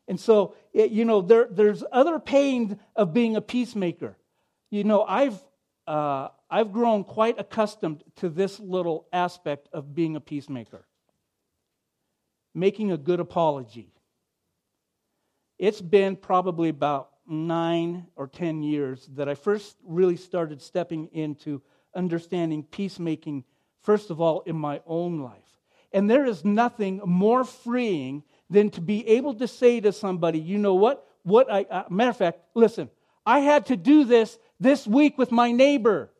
And 0.07 0.17
so, 0.17 0.55
it, 0.71 0.91
you 0.91 1.03
know, 1.03 1.21
there, 1.21 1.49
there's 1.51 1.83
other 1.91 2.19
pain 2.19 2.79
of 2.95 3.13
being 3.13 3.35
a 3.35 3.41
peacemaker. 3.41 4.15
You 4.71 4.85
know, 4.85 5.03
I've, 5.03 5.37
uh, 5.85 6.29
I've 6.49 6.71
grown 6.71 7.03
quite 7.03 7.37
accustomed 7.37 8.05
to 8.15 8.29
this 8.29 8.57
little 8.57 9.05
aspect 9.11 9.67
of 9.73 9.93
being 9.93 10.15
a 10.15 10.21
peacemaker 10.21 10.85
making 12.53 12.93
a 12.93 12.97
good 12.97 13.19
apology. 13.19 13.91
It's 15.59 15.81
been 15.81 16.15
probably 16.15 16.69
about 16.69 17.09
nine 17.27 18.07
or 18.15 18.27
ten 18.27 18.61
years 18.61 19.09
that 19.15 19.27
I 19.27 19.35
first 19.35 19.77
really 19.83 20.17
started 20.17 20.61
stepping 20.61 21.07
into 21.13 21.61
understanding 21.95 22.63
peacemaking, 22.63 23.43
first 23.83 24.09
of 24.09 24.21
all, 24.21 24.41
in 24.41 24.55
my 24.55 24.81
own 24.85 25.21
life. 25.21 25.41
And 25.91 26.09
there 26.09 26.25
is 26.25 26.43
nothing 26.43 27.01
more 27.05 27.45
freeing 27.45 28.23
than 28.49 28.69
to 28.71 28.81
be 28.81 29.07
able 29.07 29.33
to 29.35 29.47
say 29.47 29.79
to 29.79 29.91
somebody, 29.91 30.39
you 30.39 30.57
know 30.57 30.75
what? 30.75 31.07
What 31.23 31.51
I, 31.51 31.63
uh, 31.63 31.83
matter 31.89 32.09
of 32.11 32.17
fact, 32.17 32.39
listen, 32.53 32.89
I 33.25 33.39
had 33.39 33.67
to 33.67 33.77
do 33.77 34.03
this 34.03 34.37
this 34.59 34.85
week 34.85 35.17
with 35.17 35.31
my 35.31 35.51
neighbor. 35.51 36.11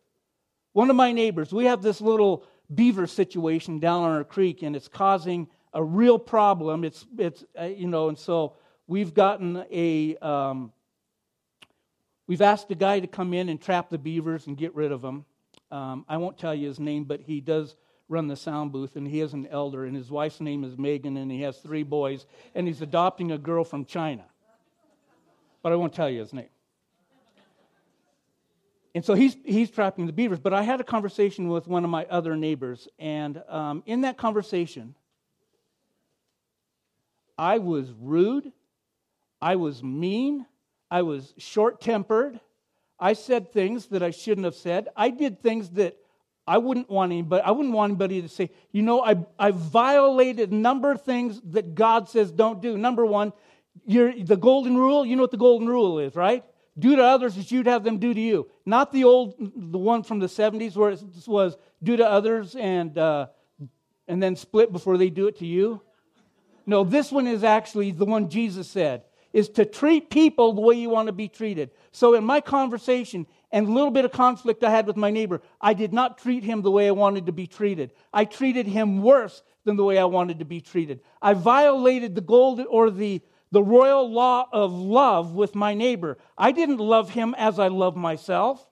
One 0.73 0.89
of 0.89 0.95
my 0.95 1.11
neighbors, 1.11 1.53
we 1.53 1.65
have 1.65 1.81
this 1.81 2.01
little 2.01 2.45
beaver 2.73 3.05
situation 3.05 3.79
down 3.79 4.03
on 4.03 4.11
our 4.11 4.23
creek, 4.23 4.63
and 4.63 4.75
it's 4.75 4.87
causing 4.87 5.47
a 5.73 5.83
real 5.83 6.17
problem. 6.17 6.83
It's, 6.83 7.05
it's 7.17 7.43
uh, 7.59 7.65
you 7.65 7.87
know, 7.87 8.09
and 8.09 8.17
so 8.17 8.55
we've 8.87 9.13
gotten 9.13 9.65
a, 9.71 10.15
um, 10.17 10.71
we've 12.27 12.41
asked 12.41 12.69
a 12.71 12.75
guy 12.75 12.99
to 12.99 13.07
come 13.07 13.33
in 13.33 13.49
and 13.49 13.61
trap 13.61 13.89
the 13.89 13.97
beavers 13.97 14.47
and 14.47 14.57
get 14.57 14.75
rid 14.75 14.91
of 14.91 15.01
them. 15.01 15.25
Um, 15.71 16.05
I 16.07 16.17
won't 16.17 16.38
tell 16.38 16.53
you 16.53 16.67
his 16.67 16.79
name, 16.79 17.05
but 17.05 17.21
he 17.21 17.41
does 17.41 17.75
run 18.07 18.27
the 18.27 18.35
sound 18.35 18.71
booth, 18.71 18.95
and 18.95 19.07
he 19.07 19.19
is 19.21 19.33
an 19.33 19.47
elder, 19.47 19.85
and 19.85 19.95
his 19.95 20.11
wife's 20.11 20.39
name 20.39 20.63
is 20.63 20.77
Megan, 20.77 21.17
and 21.17 21.31
he 21.31 21.41
has 21.41 21.57
three 21.57 21.83
boys, 21.83 22.25
and 22.53 22.67
he's 22.67 22.81
adopting 22.81 23.31
a 23.31 23.38
girl 23.38 23.63
from 23.63 23.85
China. 23.85 24.25
But 25.63 25.71
I 25.71 25.75
won't 25.75 25.93
tell 25.93 26.09
you 26.09 26.19
his 26.19 26.33
name. 26.33 26.49
And 28.95 29.03
so 29.03 29.13
he's, 29.13 29.35
he's 29.43 29.69
trapping 29.69 30.05
the 30.05 30.13
beavers. 30.13 30.39
But 30.39 30.53
I 30.53 30.61
had 30.61 30.79
a 30.79 30.83
conversation 30.83 31.49
with 31.49 31.67
one 31.67 31.83
of 31.83 31.89
my 31.89 32.05
other 32.05 32.38
neighbors. 32.38 32.88
And 32.97 33.43
um, 33.49 33.83
in 33.85 34.01
that 34.01 34.15
conversation, 34.15 34.95
I 37.38 37.57
was 37.57 37.91
rude. 37.99 38.53
I 39.41 39.57
was 39.57 39.83
mean. 39.83 40.45
I 40.95 41.01
was 41.01 41.34
short 41.38 41.81
tempered. 41.81 42.39
I 42.97 43.13
said 43.13 43.51
things 43.51 43.88
that 43.88 44.01
I 44.01 44.12
shouldn't 44.12 44.45
have 44.45 44.55
said. 44.55 44.88
I 44.95 45.10
did 45.10 45.41
things 45.41 45.69
that 45.71 45.97
I 46.47 46.58
wouldn't 46.58 46.89
want 46.89 47.12
anybody, 47.12 47.43
I 47.43 47.51
wouldn't 47.51 47.73
want 47.73 47.89
anybody 47.91 48.21
to 48.21 48.29
say, 48.29 48.49
you 48.71 48.81
know, 48.81 49.03
I, 49.03 49.15
I 49.38 49.51
violated 49.51 50.51
a 50.51 50.55
number 50.55 50.91
of 50.91 51.01
things 51.01 51.41
that 51.51 51.75
God 51.75 52.08
says 52.08 52.31
don't 52.31 52.62
do. 52.62 52.77
Number 52.77 53.05
one, 53.05 53.34
you're, 53.86 54.13
the 54.13 54.38
golden 54.38 54.77
rule, 54.77 55.05
you 55.05 55.15
know 55.15 55.23
what 55.23 55.31
the 55.31 55.38
golden 55.38 55.67
rule 55.67 55.99
is, 55.99 56.15
right? 56.15 56.43
do 56.77 56.95
to 56.95 57.03
others 57.03 57.38
as 57.38 57.51
you'd 57.51 57.67
have 57.67 57.84
them 57.84 57.99
do 57.99 58.13
to 58.13 58.19
you. 58.19 58.49
Not 58.65 58.91
the 58.91 59.05
old, 59.05 59.36
the 59.39 59.77
one 59.77 60.03
from 60.03 60.19
the 60.19 60.27
70s 60.27 60.75
where 60.75 60.91
it 60.91 61.01
was 61.27 61.58
do 61.81 61.95
to 61.97 62.05
others 62.05 62.55
and, 62.55 62.97
uh, 62.97 63.27
and 64.08 64.21
then 64.21 64.36
split 64.36 64.71
before 64.71 64.97
they 64.97 65.10
do 65.10 65.27
it 65.27 65.39
to 65.39 65.45
you. 65.45 65.81
No, 66.65 66.84
this 66.84 67.12
one 67.12 67.27
is 67.27 67.43
actually 67.43 67.91
the 67.91 68.05
one 68.05 68.29
Jesus 68.29 68.67
said, 68.67 69.03
is 69.36 69.50
to 69.50 69.65
treat 69.65 70.10
people 70.10 70.54
the 70.54 70.62
way 70.62 70.76
you 70.76 70.89
want 70.89 71.08
to 71.08 71.12
be 71.12 71.28
treated. 71.28 71.69
So 71.91 72.13
in 72.13 72.24
my 72.24 72.39
conversation, 72.39 73.28
and 73.52 73.69
little 73.69 73.91
bit 73.91 74.06
of 74.06 74.13
conflict 74.13 74.63
I 74.63 74.69
had 74.69 74.88
with 74.88 74.95
my 74.95 75.12
neighbor, 75.12 75.41
I 75.60 75.74
did 75.74 75.91
not 75.91 76.17
treat 76.17 76.45
him 76.45 76.62
the 76.62 76.71
way 76.71 76.88
I 76.88 76.91
wanted 76.91 77.26
to 77.26 77.34
be 77.34 77.45
treated. 77.45 77.91
I 78.13 78.24
treated 78.24 78.65
him 78.65 79.04
worse 79.04 79.43
than 79.65 79.76
the 79.76 79.84
way 79.84 79.98
I 79.98 80.06
wanted 80.06 80.39
to 80.39 80.45
be 80.45 80.62
treated. 80.62 81.02
I 81.21 81.34
violated 81.34 82.15
the 82.15 82.21
gold 82.21 82.62
or 82.69 82.89
the, 82.89 83.21
the 83.52 83.62
royal 83.62 84.10
law 84.10 84.48
of 84.54 84.71
love 84.71 85.34
with 85.34 85.54
my 85.54 85.74
neighbor. 85.74 86.17
I 86.38 86.54
didn't 86.54 86.78
love 86.78 87.10
him 87.10 87.36
as 87.38 87.60
I 87.60 87.67
love 87.67 87.98
myself. 87.98 88.65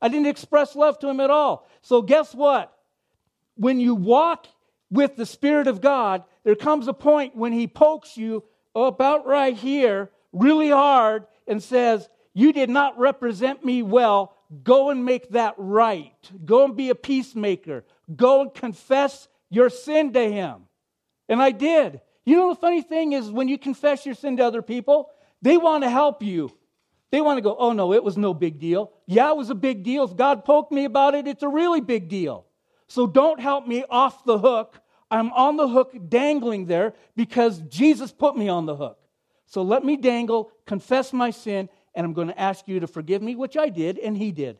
I 0.00 0.08
didn't 0.08 0.28
express 0.28 0.74
love 0.74 1.00
to 1.00 1.08
him 1.10 1.20
at 1.20 1.28
all. 1.28 1.68
So, 1.82 2.00
guess 2.00 2.34
what? 2.34 2.74
When 3.56 3.78
you 3.78 3.94
walk 3.94 4.46
with 4.90 5.16
the 5.16 5.26
Spirit 5.26 5.66
of 5.66 5.82
God, 5.82 6.24
there 6.44 6.54
comes 6.54 6.88
a 6.88 6.94
point 6.94 7.36
when 7.36 7.52
He 7.52 7.66
pokes 7.66 8.16
you 8.16 8.44
about 8.74 9.26
right 9.26 9.56
here 9.56 10.10
really 10.32 10.70
hard 10.70 11.26
and 11.46 11.62
says, 11.62 12.08
You 12.34 12.52
did 12.52 12.70
not 12.70 12.98
represent 12.98 13.64
me 13.64 13.82
well. 13.82 14.36
Go 14.62 14.90
and 14.90 15.04
make 15.04 15.30
that 15.30 15.54
right. 15.56 16.14
Go 16.44 16.64
and 16.64 16.76
be 16.76 16.90
a 16.90 16.94
peacemaker. 16.94 17.84
Go 18.14 18.42
and 18.42 18.54
confess 18.54 19.28
your 19.48 19.70
sin 19.70 20.12
to 20.12 20.30
Him. 20.30 20.62
And 21.28 21.42
I 21.42 21.50
did. 21.50 22.00
You 22.24 22.36
know, 22.36 22.50
the 22.50 22.60
funny 22.60 22.82
thing 22.82 23.12
is, 23.12 23.30
when 23.30 23.48
you 23.48 23.58
confess 23.58 24.04
your 24.06 24.14
sin 24.14 24.36
to 24.36 24.44
other 24.44 24.62
people, 24.62 25.10
they 25.40 25.56
want 25.56 25.84
to 25.84 25.90
help 25.90 26.22
you. 26.22 26.50
They 27.10 27.20
want 27.20 27.36
to 27.36 27.42
go, 27.42 27.56
oh 27.58 27.72
no, 27.72 27.92
it 27.92 28.02
was 28.02 28.16
no 28.16 28.32
big 28.32 28.58
deal. 28.58 28.92
Yeah, 29.06 29.30
it 29.30 29.36
was 29.36 29.50
a 29.50 29.54
big 29.54 29.82
deal. 29.82 30.04
If 30.04 30.16
God 30.16 30.44
poked 30.44 30.72
me 30.72 30.84
about 30.84 31.14
it, 31.14 31.26
it's 31.26 31.42
a 31.42 31.48
really 31.48 31.80
big 31.80 32.08
deal. 32.08 32.46
So 32.88 33.06
don't 33.06 33.40
help 33.40 33.66
me 33.66 33.84
off 33.88 34.24
the 34.24 34.38
hook. 34.38 34.80
I'm 35.12 35.30
on 35.34 35.58
the 35.58 35.68
hook 35.68 35.94
dangling 36.08 36.64
there 36.64 36.94
because 37.14 37.60
Jesus 37.68 38.10
put 38.10 38.34
me 38.34 38.48
on 38.48 38.64
the 38.64 38.74
hook. 38.74 38.98
So 39.44 39.60
let 39.60 39.84
me 39.84 39.98
dangle, 39.98 40.50
confess 40.66 41.12
my 41.12 41.30
sin, 41.30 41.68
and 41.94 42.06
I'm 42.06 42.14
going 42.14 42.28
to 42.28 42.40
ask 42.40 42.66
you 42.66 42.80
to 42.80 42.86
forgive 42.86 43.20
me, 43.20 43.36
which 43.36 43.58
I 43.58 43.68
did, 43.68 43.98
and 43.98 44.16
he 44.16 44.32
did. 44.32 44.56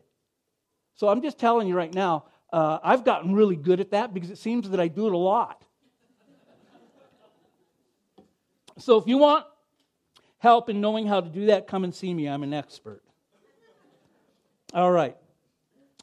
So 0.94 1.08
I'm 1.08 1.22
just 1.22 1.38
telling 1.38 1.68
you 1.68 1.74
right 1.74 1.92
now, 1.92 2.26
uh, 2.52 2.78
I've 2.84 3.02
gotten 3.02 3.34
really 3.34 3.56
good 3.56 3.80
at 3.80 3.92
that 3.92 4.12
because 4.12 4.30
it 4.30 4.36
seems 4.36 4.68
that 4.68 4.78
I 4.78 4.88
do 4.88 5.06
it 5.06 5.14
a 5.14 5.16
lot. 5.16 5.64
so 8.78 8.98
if 8.98 9.06
you 9.06 9.16
want 9.16 9.46
help 10.36 10.68
in 10.68 10.82
knowing 10.82 11.06
how 11.06 11.22
to 11.22 11.30
do 11.30 11.46
that, 11.46 11.66
come 11.66 11.82
and 11.82 11.94
see 11.94 12.12
me. 12.12 12.28
I'm 12.28 12.42
an 12.42 12.52
expert. 12.52 13.02
All 14.74 14.92
right. 14.92 15.16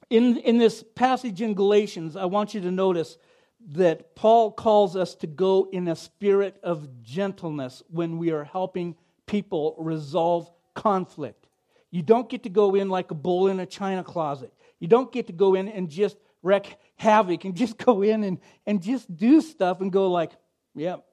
In, 0.10 0.38
in 0.38 0.58
this 0.58 0.84
passage 0.96 1.40
in 1.40 1.54
Galatians, 1.54 2.16
I 2.16 2.26
want 2.26 2.56
you 2.56 2.62
to 2.62 2.72
notice 2.72 3.20
that 3.68 4.16
Paul 4.16 4.52
calls 4.52 4.96
us 4.96 5.16
to 5.16 5.28
go 5.28 5.70
in 5.72 5.88
a 5.88 5.96
spirit 5.96 6.58
of 6.64 7.04
gentleness 7.04 7.84
when 7.90 8.18
we 8.18 8.32
are 8.32 8.44
helping 8.44 8.96
people 9.26 9.76
resolve 9.78 10.50
conflict. 10.74 11.48
You 11.92 12.02
don't 12.02 12.30
get 12.30 12.44
to 12.44 12.50
go 12.50 12.76
in 12.76 12.90
like 12.90 13.12
a 13.12 13.16
bull 13.16 13.48
in 13.48 13.60
a 13.60 13.66
china 13.66 14.04
closet. 14.04 14.54
You 14.80 14.88
don't 14.88 15.12
get 15.12 15.28
to 15.28 15.34
go 15.34 15.56
in 15.56 15.68
and 15.68 15.90
just 15.90 16.18
wreak 16.42 16.78
havoc 16.96 17.46
and 17.46 17.56
just 17.56 17.78
go 17.78 18.02
in 18.02 18.24
and, 18.24 18.40
and 18.66 18.82
just 18.82 19.16
do 19.16 19.42
stuff 19.42 19.82
and 19.82 19.92
go 19.92 20.10
like, 20.10 20.32
yep, 20.76 21.06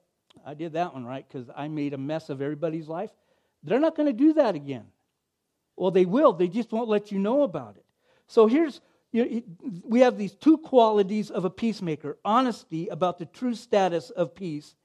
I 0.45 0.53
did 0.53 0.73
that 0.73 0.93
one 0.93 1.05
right 1.05 1.25
because 1.27 1.49
I 1.55 1.67
made 1.67 1.93
a 1.93 1.97
mess 1.97 2.29
of 2.29 2.41
everybody's 2.41 2.87
life. 2.87 3.11
They're 3.63 3.79
not 3.79 3.95
going 3.95 4.07
to 4.07 4.13
do 4.13 4.33
that 4.33 4.55
again. 4.55 4.85
Well, 5.75 5.91
they 5.91 6.05
will. 6.05 6.33
They 6.33 6.47
just 6.47 6.71
won't 6.71 6.89
let 6.89 7.11
you 7.11 7.19
know 7.19 7.43
about 7.43 7.75
it. 7.75 7.85
So 8.27 8.47
here's 8.47 8.81
you 9.11 9.23
know, 9.23 9.41
we 9.83 10.01
have 10.01 10.17
these 10.17 10.35
two 10.35 10.57
qualities 10.57 11.31
of 11.31 11.45
a 11.45 11.49
peacemaker 11.49 12.17
honesty 12.25 12.87
about 12.87 13.17
the 13.17 13.25
true 13.25 13.55
status 13.55 14.09
of 14.09 14.35
peace, 14.35 14.75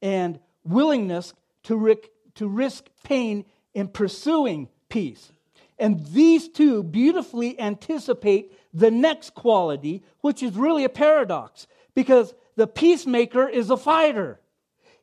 and 0.00 0.38
willingness 0.64 1.32
to, 1.64 1.76
risk, 1.76 2.04
to 2.34 2.48
risk 2.48 2.86
pain 3.04 3.44
in 3.74 3.88
pursuing 3.88 4.68
peace. 4.88 5.32
And 5.78 6.04
these 6.06 6.48
two 6.48 6.82
beautifully 6.82 7.58
anticipate 7.58 8.52
the 8.74 8.90
next 8.90 9.34
quality, 9.34 10.02
which 10.20 10.42
is 10.42 10.54
really 10.54 10.84
a 10.84 10.88
paradox, 10.88 11.66
because 11.94 12.34
the 12.56 12.66
peacemaker 12.66 13.48
is 13.48 13.70
a 13.70 13.76
fighter. 13.76 14.40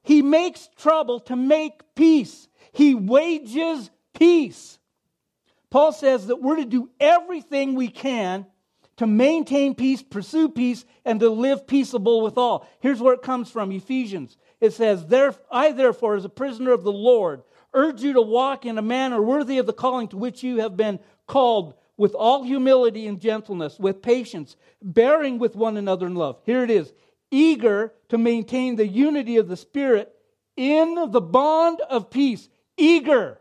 He 0.03 0.21
makes 0.21 0.69
trouble 0.77 1.19
to 1.21 1.35
make 1.35 1.95
peace, 1.95 2.47
he 2.71 2.95
wages 2.95 3.89
peace. 4.13 4.77
Paul 5.69 5.91
says 5.91 6.27
that 6.27 6.41
we're 6.41 6.55
to 6.55 6.65
do 6.65 6.89
everything 6.99 7.75
we 7.75 7.89
can 7.89 8.45
to 8.99 9.07
maintain 9.07 9.73
peace, 9.75 10.03
pursue 10.03 10.49
peace, 10.49 10.83
and 11.05 11.21
to 11.21 11.29
live 11.29 11.65
peaceable 11.65 12.19
with 12.21 12.37
all. 12.37 12.67
Here's 12.81 12.99
where 12.99 13.13
it 13.13 13.21
comes 13.21 13.49
from 13.49 13.71
Ephesians. 13.71 14.35
It 14.59 14.73
says, 14.73 15.05
I 15.49 15.71
therefore, 15.71 16.15
as 16.15 16.25
a 16.25 16.29
prisoner 16.29 16.73
of 16.73 16.83
the 16.83 16.91
Lord, 16.91 17.43
urge 17.73 18.01
you 18.01 18.11
to 18.11 18.21
walk 18.21 18.65
in 18.65 18.77
a 18.77 18.81
manner 18.81 19.21
worthy 19.21 19.57
of 19.57 19.67
the 19.67 19.71
calling 19.71 20.09
to 20.09 20.17
which 20.17 20.43
you 20.43 20.59
have 20.59 20.75
been 20.75 20.99
called, 21.27 21.75
with 21.95 22.13
all 22.13 22.43
humility 22.43 23.07
and 23.07 23.21
gentleness, 23.21 23.79
with 23.79 24.01
patience, 24.01 24.57
bearing 24.81 25.39
with 25.39 25.55
one 25.55 25.77
another 25.77 26.05
in 26.05 26.15
love. 26.15 26.41
Here 26.45 26.63
it 26.65 26.69
is 26.69 26.91
eager 27.31 27.93
to 28.09 28.17
maintain 28.17 28.75
the 28.75 28.87
unity 28.87 29.37
of 29.37 29.47
the 29.47 29.55
Spirit 29.55 30.13
in 30.57 30.95
the 31.09 31.21
bond 31.21 31.79
of 31.89 32.09
peace. 32.09 32.49
Eager. 32.75 33.39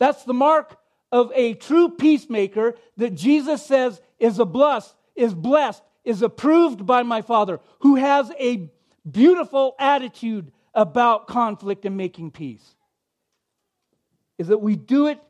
That's 0.00 0.24
the 0.24 0.34
mark 0.34 0.76
of 1.12 1.30
a 1.34 1.54
true 1.54 1.90
peacemaker 1.90 2.74
that 2.96 3.14
Jesus 3.14 3.64
says 3.64 4.00
is 4.18 4.38
a 4.38 4.46
blessed, 4.46 4.94
is 5.14 5.34
blessed, 5.34 5.82
is 6.04 6.22
approved 6.22 6.86
by 6.86 7.02
my 7.02 7.20
Father, 7.20 7.60
who 7.80 7.96
has 7.96 8.32
a 8.40 8.70
beautiful 9.08 9.76
attitude 9.78 10.50
about 10.74 11.26
conflict 11.26 11.84
and 11.84 11.96
making 11.96 12.30
peace. 12.30 12.74
Is 14.38 14.48
that 14.48 14.58
we 14.58 14.74
do 14.74 15.06
it 15.06 15.20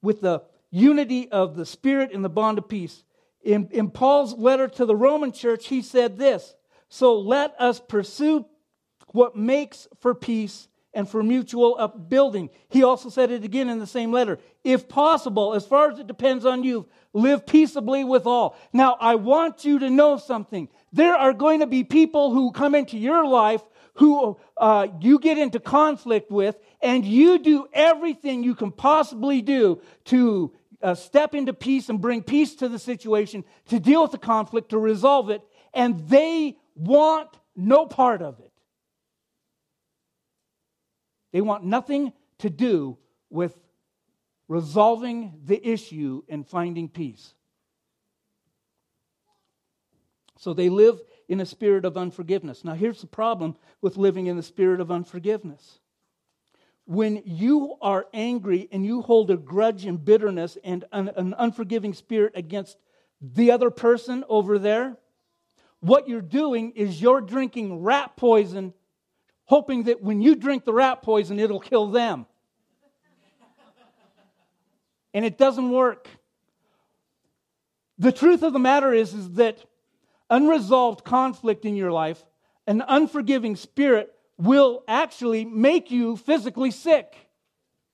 with 0.00 0.20
the 0.20 0.42
unity 0.70 1.28
of 1.30 1.56
the 1.56 1.66
Spirit 1.66 2.12
and 2.12 2.24
the 2.24 2.28
bond 2.28 2.58
of 2.58 2.68
peace. 2.68 3.02
In, 3.42 3.68
in 3.72 3.90
Paul's 3.90 4.34
letter 4.34 4.68
to 4.68 4.86
the 4.86 4.96
Roman 4.96 5.32
church, 5.32 5.66
he 5.66 5.82
said 5.82 6.16
this 6.16 6.54
So 6.88 7.18
let 7.18 7.54
us 7.60 7.80
pursue 7.80 8.46
what 9.08 9.36
makes 9.36 9.88
for 10.00 10.14
peace 10.14 10.68
and 10.96 11.06
for 11.06 11.22
mutual 11.22 11.76
upbuilding. 11.78 12.48
He 12.68 12.82
also 12.82 13.10
said 13.10 13.30
it 13.30 13.44
again 13.44 13.68
in 13.68 13.78
the 13.78 13.86
same 13.86 14.10
letter. 14.10 14.38
If 14.64 14.88
possible, 14.88 15.52
as 15.52 15.66
far 15.66 15.90
as 15.90 15.98
it 15.98 16.06
depends 16.06 16.46
on 16.46 16.64
you, 16.64 16.88
live 17.12 17.46
peaceably 17.46 18.02
with 18.02 18.26
all. 18.26 18.56
Now, 18.72 18.96
I 18.98 19.16
want 19.16 19.64
you 19.66 19.78
to 19.80 19.90
know 19.90 20.16
something. 20.16 20.70
There 20.94 21.14
are 21.14 21.34
going 21.34 21.60
to 21.60 21.66
be 21.66 21.84
people 21.84 22.32
who 22.32 22.50
come 22.50 22.74
into 22.74 22.96
your 22.96 23.26
life 23.26 23.60
who 23.96 24.38
uh, 24.56 24.88
you 25.00 25.18
get 25.18 25.36
into 25.38 25.60
conflict 25.60 26.30
with, 26.30 26.56
and 26.80 27.04
you 27.04 27.38
do 27.38 27.66
everything 27.72 28.42
you 28.42 28.54
can 28.54 28.72
possibly 28.72 29.42
do 29.42 29.80
to 30.04 30.52
uh, 30.82 30.94
step 30.94 31.34
into 31.34 31.52
peace 31.52 31.90
and 31.90 32.00
bring 32.00 32.22
peace 32.22 32.54
to 32.56 32.68
the 32.68 32.78
situation, 32.78 33.44
to 33.68 33.78
deal 33.78 34.02
with 34.02 34.12
the 34.12 34.18
conflict, 34.18 34.70
to 34.70 34.78
resolve 34.78 35.28
it, 35.28 35.42
and 35.74 36.08
they 36.08 36.56
want 36.74 37.28
no 37.54 37.84
part 37.84 38.22
of 38.22 38.38
it. 38.40 38.50
They 41.36 41.42
want 41.42 41.64
nothing 41.64 42.14
to 42.38 42.48
do 42.48 42.96
with 43.28 43.54
resolving 44.48 45.38
the 45.44 45.68
issue 45.68 46.22
and 46.30 46.48
finding 46.48 46.88
peace. 46.88 47.34
So 50.38 50.54
they 50.54 50.70
live 50.70 50.98
in 51.28 51.42
a 51.42 51.44
spirit 51.44 51.84
of 51.84 51.98
unforgiveness. 51.98 52.64
Now, 52.64 52.72
here's 52.72 53.02
the 53.02 53.06
problem 53.06 53.54
with 53.82 53.98
living 53.98 54.28
in 54.28 54.38
the 54.38 54.42
spirit 54.42 54.80
of 54.80 54.90
unforgiveness. 54.90 55.78
When 56.86 57.20
you 57.26 57.76
are 57.82 58.06
angry 58.14 58.70
and 58.72 58.86
you 58.86 59.02
hold 59.02 59.30
a 59.30 59.36
grudge 59.36 59.84
and 59.84 60.02
bitterness 60.02 60.56
and 60.64 60.86
an, 60.90 61.10
an 61.16 61.34
unforgiving 61.36 61.92
spirit 61.92 62.32
against 62.34 62.78
the 63.20 63.50
other 63.50 63.68
person 63.68 64.24
over 64.30 64.58
there, 64.58 64.96
what 65.80 66.08
you're 66.08 66.22
doing 66.22 66.72
is 66.76 67.02
you're 67.02 67.20
drinking 67.20 67.82
rat 67.82 68.16
poison 68.16 68.72
hoping 69.46 69.84
that 69.84 70.02
when 70.02 70.20
you 70.20 70.34
drink 70.34 70.64
the 70.64 70.72
rat 70.72 71.02
poison, 71.02 71.38
it'll 71.40 71.60
kill 71.60 71.90
them. 71.90 72.26
and 75.14 75.24
it 75.24 75.38
doesn't 75.38 75.70
work. 75.70 76.08
The 77.98 78.12
truth 78.12 78.42
of 78.42 78.52
the 78.52 78.58
matter 78.58 78.92
is, 78.92 79.14
is 79.14 79.32
that 79.34 79.64
unresolved 80.28 81.04
conflict 81.04 81.64
in 81.64 81.74
your 81.76 81.90
life, 81.90 82.22
an 82.66 82.84
unforgiving 82.86 83.56
spirit, 83.56 84.12
will 84.36 84.84
actually 84.86 85.44
make 85.44 85.90
you 85.90 86.16
physically 86.16 86.70
sick. 86.70 87.16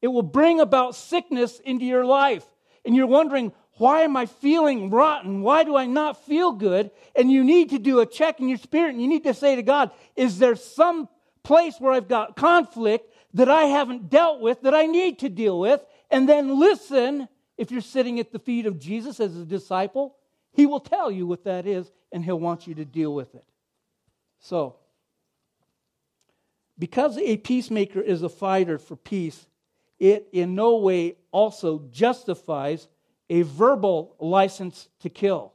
It 0.00 0.08
will 0.08 0.22
bring 0.22 0.58
about 0.58 0.96
sickness 0.96 1.60
into 1.60 1.84
your 1.84 2.04
life. 2.04 2.44
And 2.84 2.96
you're 2.96 3.06
wondering, 3.06 3.52
why 3.74 4.00
am 4.00 4.16
I 4.16 4.26
feeling 4.26 4.90
rotten? 4.90 5.42
Why 5.42 5.62
do 5.62 5.76
I 5.76 5.86
not 5.86 6.24
feel 6.26 6.52
good? 6.52 6.90
And 7.14 7.30
you 7.30 7.44
need 7.44 7.70
to 7.70 7.78
do 7.78 8.00
a 8.00 8.06
check 8.06 8.40
in 8.40 8.48
your 8.48 8.58
spirit 8.58 8.90
and 8.90 9.00
you 9.00 9.06
need 9.06 9.24
to 9.24 9.34
say 9.34 9.54
to 9.54 9.62
God, 9.62 9.92
is 10.16 10.38
there 10.38 10.56
some 10.56 11.08
place 11.42 11.76
where 11.78 11.92
I've 11.92 12.08
got 12.08 12.36
conflict 12.36 13.12
that 13.34 13.48
I 13.48 13.64
haven't 13.64 14.10
dealt 14.10 14.40
with 14.40 14.62
that 14.62 14.74
I 14.74 14.86
need 14.86 15.20
to 15.20 15.28
deal 15.28 15.58
with, 15.58 15.84
and 16.10 16.28
then 16.28 16.58
listen. 16.58 17.28
If 17.58 17.70
you're 17.70 17.82
sitting 17.82 18.18
at 18.18 18.32
the 18.32 18.38
feet 18.38 18.66
of 18.66 18.78
Jesus 18.78 19.20
as 19.20 19.36
a 19.36 19.44
disciple, 19.44 20.16
he 20.52 20.66
will 20.66 20.80
tell 20.80 21.10
you 21.10 21.26
what 21.26 21.44
that 21.44 21.66
is, 21.66 21.92
and 22.10 22.24
he'll 22.24 22.40
want 22.40 22.66
you 22.66 22.74
to 22.76 22.84
deal 22.84 23.14
with 23.14 23.34
it. 23.34 23.44
So, 24.40 24.76
because 26.78 27.16
a 27.18 27.36
peacemaker 27.36 28.00
is 28.00 28.22
a 28.22 28.28
fighter 28.28 28.78
for 28.78 28.96
peace, 28.96 29.46
it 30.00 30.28
in 30.32 30.54
no 30.54 30.78
way 30.78 31.16
also 31.30 31.84
justifies 31.92 32.88
a 33.30 33.42
verbal 33.42 34.16
license 34.18 34.88
to 35.00 35.08
kill. 35.08 35.52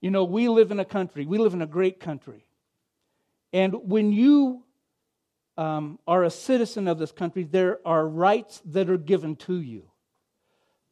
You 0.00 0.10
know, 0.10 0.24
we 0.24 0.48
live 0.48 0.70
in 0.70 0.80
a 0.80 0.84
country, 0.84 1.24
we 1.24 1.38
live 1.38 1.54
in 1.54 1.62
a 1.62 1.66
great 1.66 1.98
country. 1.98 2.43
And 3.54 3.88
when 3.88 4.10
you 4.10 4.64
um, 5.56 6.00
are 6.08 6.24
a 6.24 6.30
citizen 6.30 6.88
of 6.88 6.98
this 6.98 7.12
country, 7.12 7.44
there 7.44 7.78
are 7.86 8.04
rights 8.06 8.60
that 8.66 8.90
are 8.90 8.98
given 8.98 9.36
to 9.36 9.60
you. 9.60 9.84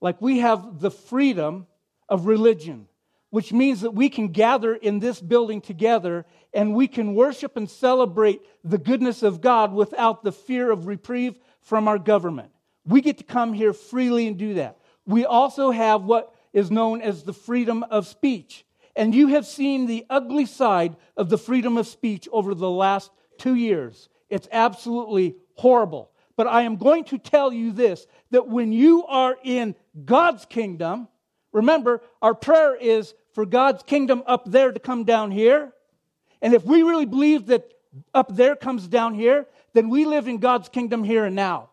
Like 0.01 0.23
we 0.23 0.39
have 0.39 0.79
the 0.79 0.93
freedom 0.93 1.67
of 2.09 2.27
religion, 2.27 2.87
which 3.31 3.53
means 3.53 3.81
that 3.81 3.91
we 3.91 4.09
can 4.09 4.29
gather 4.29 4.77
in 4.77 5.01
this 5.01 5.21
building 5.21 5.61
together 5.61 6.25
and 6.55 6.73
we 6.73 6.87
can 6.87 7.17
worship 7.17 7.57
and 7.57 7.69
celebrate 7.69 8.41
the 8.63 8.79
goodness 8.79 9.25
of 9.25 9.41
God 9.41 9.73
without 9.73 10.23
the 10.23 10.33
fear 10.33 10.71
of 10.71 10.87
reprieve 10.87 11.37
from 11.63 11.89
our 11.89 11.99
government. 11.99 12.53
We 12.87 13.01
get 13.01 13.19
to 13.19 13.25
come 13.25 13.55
here 13.55 13.73
freely 13.73 14.29
and 14.29 14.39
do 14.39 14.55
that. 14.55 14.79
We 15.05 15.25
also 15.25 15.73
have 15.73 16.05
what 16.05 16.33
is 16.53 16.71
known 16.71 17.03
as 17.03 17.25
the 17.25 17.33
freedom 17.33 17.83
of 17.91 18.07
speech. 18.07 18.65
And 18.95 19.15
you 19.15 19.29
have 19.29 19.47
seen 19.47 19.87
the 19.87 20.05
ugly 20.11 20.47
side 20.47 20.97
of 21.17 21.29
the 21.29 21.39
freedom 21.39 21.79
of 21.79 21.87
speech 21.87 22.29
over 22.31 22.55
the 22.55 22.71
last 22.71 23.11
two 23.39 23.55
years. 23.55 24.09
It's 24.29 24.49
absolutely 24.53 25.37
horrible. 25.55 26.11
But 26.37 26.47
I 26.47 26.63
am 26.63 26.77
going 26.77 27.05
to 27.05 27.19
tell 27.19 27.53
you 27.53 27.73
this 27.73 28.07
that 28.31 28.49
when 28.49 28.73
you 28.73 29.05
are 29.07 29.37
in 29.43 29.75
God's 30.05 30.45
kingdom, 30.47 31.09
remember, 31.53 32.03
our 32.21 32.35
prayer 32.35 32.75
is 32.75 33.15
for 33.33 33.47
God's 33.47 33.83
kingdom 33.83 34.23
up 34.27 34.51
there 34.51 34.73
to 34.73 34.81
come 34.81 35.05
down 35.05 35.31
here. 35.31 35.73
And 36.41 36.55
if 36.55 36.65
we 36.65 36.83
really 36.83 37.07
believe 37.07 37.47
that 37.47 37.71
up 38.15 38.35
there 38.35 38.57
comes 38.57 38.89
down 38.89 39.15
here, 39.15 39.47
then 39.75 39.89
we 39.89 40.05
live 40.05 40.29
in 40.29 40.39
God's 40.39 40.69
kingdom 40.69 41.05
here 41.05 41.25
and 41.25 41.37
now. 41.37 41.71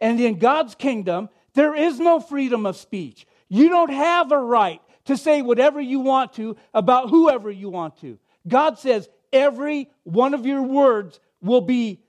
And 0.00 0.20
in 0.20 0.38
God's 0.38 0.74
kingdom, 0.74 1.28
there 1.54 1.74
is 1.74 1.98
no 2.00 2.20
freedom 2.20 2.66
of 2.66 2.76
speech. 2.76 3.26
You 3.48 3.68
don't 3.68 3.92
have 3.92 4.32
a 4.32 4.38
right 4.38 4.80
to 5.06 5.16
say 5.16 5.42
whatever 5.42 5.80
you 5.80 6.00
want 6.00 6.32
to 6.34 6.56
about 6.72 7.10
whoever 7.10 7.50
you 7.50 7.68
want 7.68 7.98
to. 8.00 8.18
God 8.46 8.78
says 8.78 9.08
every 9.32 9.90
one 10.04 10.34
of 10.34 10.46
your 10.46 10.62
words 10.62 11.20
will 11.42 11.60
be 11.60 12.02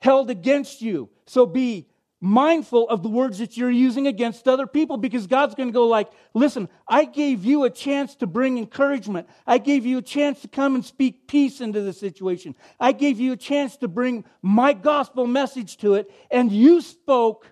held 0.00 0.30
against 0.30 0.82
you. 0.82 1.08
So 1.26 1.46
be 1.46 1.88
mindful 2.20 2.88
of 2.88 3.02
the 3.02 3.08
words 3.08 3.38
that 3.38 3.56
you're 3.56 3.70
using 3.70 4.06
against 4.06 4.48
other 4.48 4.66
people 4.66 4.96
because 4.96 5.26
God's 5.26 5.54
going 5.54 5.68
to 5.68 5.74
go 5.74 5.86
like, 5.86 6.10
"Listen, 6.32 6.70
I 6.88 7.04
gave 7.04 7.44
you 7.44 7.64
a 7.64 7.70
chance 7.70 8.14
to 8.16 8.26
bring 8.26 8.56
encouragement. 8.56 9.28
I 9.46 9.58
gave 9.58 9.84
you 9.84 9.98
a 9.98 10.02
chance 10.02 10.40
to 10.40 10.48
come 10.48 10.74
and 10.74 10.84
speak 10.84 11.28
peace 11.28 11.60
into 11.60 11.82
the 11.82 11.92
situation. 11.92 12.54
I 12.80 12.92
gave 12.92 13.20
you 13.20 13.32
a 13.32 13.36
chance 13.36 13.76
to 13.78 13.88
bring 13.88 14.24
my 14.40 14.72
gospel 14.72 15.26
message 15.26 15.76
to 15.78 15.94
it 15.94 16.10
and 16.30 16.50
you 16.50 16.80
spoke 16.80 17.46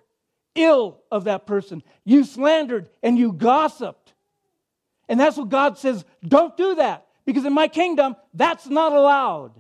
ill 0.55 1.03
of 1.11 1.25
that 1.25 1.47
person. 1.47 1.83
You 2.05 2.25
slandered 2.25 2.89
and 3.03 3.19
you 3.19 3.33
gossiped. 3.33 4.02
And 5.13 5.21
that's 5.21 5.37
what 5.37 5.51
God 5.51 5.77
says 5.77 6.07
don't 6.27 6.57
do 6.57 6.77
that 6.77 7.07
because 7.27 7.45
in 7.45 7.53
my 7.53 7.69
kingdom, 7.69 8.17
that's 8.33 8.67
not 8.67 8.93
allowed. 8.93 9.53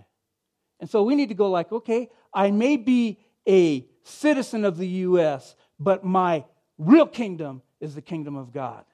And 0.80 0.88
so 0.88 1.02
we 1.02 1.14
need 1.14 1.28
to 1.28 1.34
go 1.34 1.50
like, 1.50 1.70
okay, 1.70 2.08
I 2.32 2.50
may 2.50 2.78
be 2.78 3.18
a 3.46 3.86
citizen 4.02 4.64
of 4.64 4.78
the 4.78 4.88
U.S., 4.88 5.54
but 5.78 6.06
my 6.06 6.46
real 6.78 7.06
kingdom 7.06 7.60
is 7.80 7.94
the 7.94 8.00
kingdom 8.00 8.34
of 8.34 8.50
God. 8.50 8.86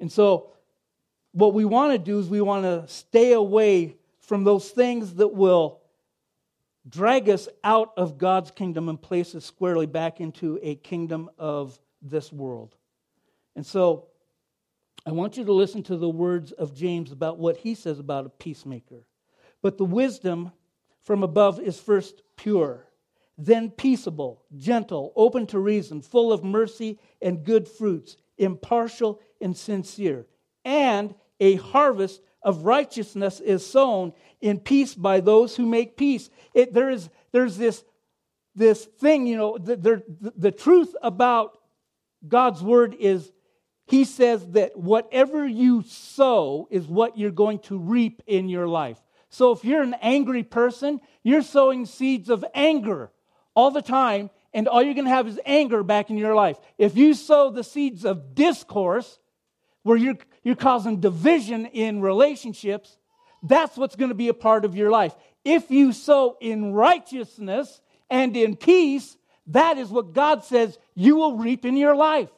And 0.00 0.10
so 0.10 0.50
what 1.30 1.54
we 1.54 1.64
want 1.64 1.92
to 1.92 1.98
do 1.98 2.18
is 2.18 2.28
we 2.28 2.40
want 2.40 2.64
to 2.64 2.92
stay 2.92 3.34
away 3.34 3.94
from 4.22 4.42
those 4.42 4.68
things 4.70 5.14
that 5.14 5.28
will 5.28 5.82
drag 6.88 7.28
us 7.28 7.48
out 7.62 7.92
of 7.96 8.18
God's 8.18 8.50
kingdom 8.50 8.88
and 8.88 9.00
place 9.00 9.36
us 9.36 9.44
squarely 9.44 9.86
back 9.86 10.20
into 10.20 10.58
a 10.64 10.74
kingdom 10.74 11.30
of 11.38 11.78
this 12.02 12.32
world. 12.32 12.74
And 13.54 13.64
so 13.64 14.08
I 15.08 15.12
want 15.12 15.38
you 15.38 15.44
to 15.46 15.54
listen 15.54 15.82
to 15.84 15.96
the 15.96 16.06
words 16.06 16.52
of 16.52 16.74
James 16.74 17.12
about 17.12 17.38
what 17.38 17.56
he 17.56 17.74
says 17.74 17.98
about 17.98 18.26
a 18.26 18.28
peacemaker. 18.28 19.06
But 19.62 19.78
the 19.78 19.86
wisdom 19.86 20.52
from 21.00 21.22
above 21.22 21.58
is 21.58 21.80
first 21.80 22.20
pure, 22.36 22.84
then 23.38 23.70
peaceable, 23.70 24.42
gentle, 24.54 25.14
open 25.16 25.46
to 25.46 25.58
reason, 25.58 26.02
full 26.02 26.30
of 26.30 26.44
mercy 26.44 26.98
and 27.22 27.42
good 27.42 27.66
fruits, 27.66 28.18
impartial 28.36 29.18
and 29.40 29.56
sincere. 29.56 30.26
And 30.62 31.14
a 31.40 31.54
harvest 31.54 32.20
of 32.42 32.66
righteousness 32.66 33.40
is 33.40 33.64
sown 33.64 34.12
in 34.42 34.60
peace 34.60 34.94
by 34.94 35.20
those 35.20 35.56
who 35.56 35.64
make 35.64 35.96
peace. 35.96 36.28
It, 36.52 36.74
there 36.74 36.90
is, 36.90 37.08
there's 37.32 37.56
this, 37.56 37.82
this 38.54 38.84
thing, 38.84 39.26
you 39.26 39.38
know, 39.38 39.56
the, 39.56 39.76
the, 39.76 40.02
the 40.36 40.52
truth 40.52 40.94
about 41.02 41.56
God's 42.28 42.62
word 42.62 42.94
is 43.00 43.32
he 43.88 44.04
says 44.04 44.46
that 44.50 44.76
whatever 44.76 45.46
you 45.46 45.82
sow 45.82 46.68
is 46.70 46.86
what 46.86 47.16
you're 47.16 47.30
going 47.30 47.60
to 47.60 47.78
reap 47.78 48.22
in 48.26 48.48
your 48.48 48.68
life. 48.68 48.98
So 49.30 49.52
if 49.52 49.64
you're 49.64 49.82
an 49.82 49.96
angry 50.02 50.42
person, 50.42 51.00
you're 51.22 51.42
sowing 51.42 51.86
seeds 51.86 52.28
of 52.28 52.44
anger 52.54 53.10
all 53.54 53.70
the 53.70 53.82
time, 53.82 54.30
and 54.52 54.68
all 54.68 54.82
you're 54.82 54.94
going 54.94 55.06
to 55.06 55.10
have 55.10 55.26
is 55.26 55.40
anger 55.44 55.82
back 55.82 56.10
in 56.10 56.18
your 56.18 56.34
life. 56.34 56.58
If 56.76 56.96
you 56.96 57.14
sow 57.14 57.50
the 57.50 57.64
seeds 57.64 58.04
of 58.04 58.34
discourse, 58.34 59.18
where 59.82 59.96
you're, 59.96 60.18
you're 60.42 60.54
causing 60.54 61.00
division 61.00 61.64
in 61.66 62.02
relationships, 62.02 62.98
that's 63.42 63.76
what's 63.76 63.96
going 63.96 64.10
to 64.10 64.14
be 64.14 64.28
a 64.28 64.34
part 64.34 64.66
of 64.66 64.76
your 64.76 64.90
life. 64.90 65.14
If 65.44 65.70
you 65.70 65.92
sow 65.92 66.36
in 66.40 66.74
righteousness 66.74 67.80
and 68.10 68.36
in 68.36 68.54
peace, 68.56 69.16
that 69.46 69.78
is 69.78 69.88
what 69.88 70.12
God 70.12 70.44
says 70.44 70.78
you 70.94 71.16
will 71.16 71.38
reap 71.38 71.64
in 71.64 71.76
your 71.76 71.96
life. 71.96 72.28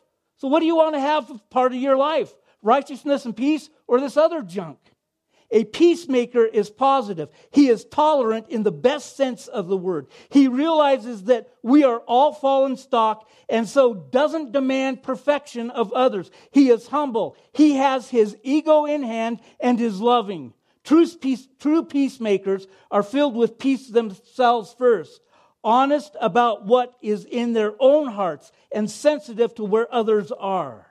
So, 0.40 0.48
what 0.48 0.61
do 0.61 0.66
you 0.66 0.76
want 0.76 0.94
to 0.94 1.00
have 1.00 1.31
part 1.50 1.72
of 1.72 1.79
your 1.79 1.98
life? 1.98 2.33
Righteousness 2.62 3.26
and 3.26 3.37
peace 3.37 3.68
or 3.87 4.00
this 4.00 4.16
other 4.16 4.42
junk? 4.42 4.79
A 5.50 5.64
peacemaker 5.64 6.46
is 6.46 6.70
positive. 6.70 7.29
He 7.50 7.68
is 7.68 7.85
tolerant 7.85 8.48
in 8.48 8.62
the 8.62 8.72
best 8.72 9.16
sense 9.16 9.48
of 9.48 9.66
the 9.68 9.76
word. 9.76 10.07
He 10.31 10.48
realizes 10.48 11.24
that 11.24 11.48
we 11.62 11.85
are 11.85 11.98
all 12.07 12.33
fallen 12.33 12.76
stock 12.76 13.29
and 13.48 13.68
so 13.68 13.92
doesn't 13.92 14.53
demand 14.53 15.03
perfection 15.03 15.70
of 15.70 15.92
others. 15.92 16.31
He 16.53 16.70
is 16.70 16.87
humble. 16.87 17.37
He 17.53 17.74
has 17.74 18.09
his 18.09 18.37
ego 18.42 18.87
in 18.87 19.03
hand 19.03 19.40
and 19.59 19.79
is 19.81 20.00
loving. 20.00 20.55
True, 20.85 21.07
peace, 21.09 21.48
true 21.59 21.85
peacemakers 21.85 22.66
are 22.90 23.03
filled 23.03 23.35
with 23.35 23.59
peace 23.59 23.88
themselves 23.88 24.74
first 24.79 25.20
honest 25.62 26.16
about 26.20 26.66
what 26.66 26.94
is 27.03 27.25
in 27.25 27.53
their 27.53 27.75
own 27.79 28.09
hearts, 28.09 28.53
and 28.73 28.90
sensitive 28.90 29.55
to 29.55 29.64
where 29.64 29.92
others 29.92 30.33
are. 30.33 30.87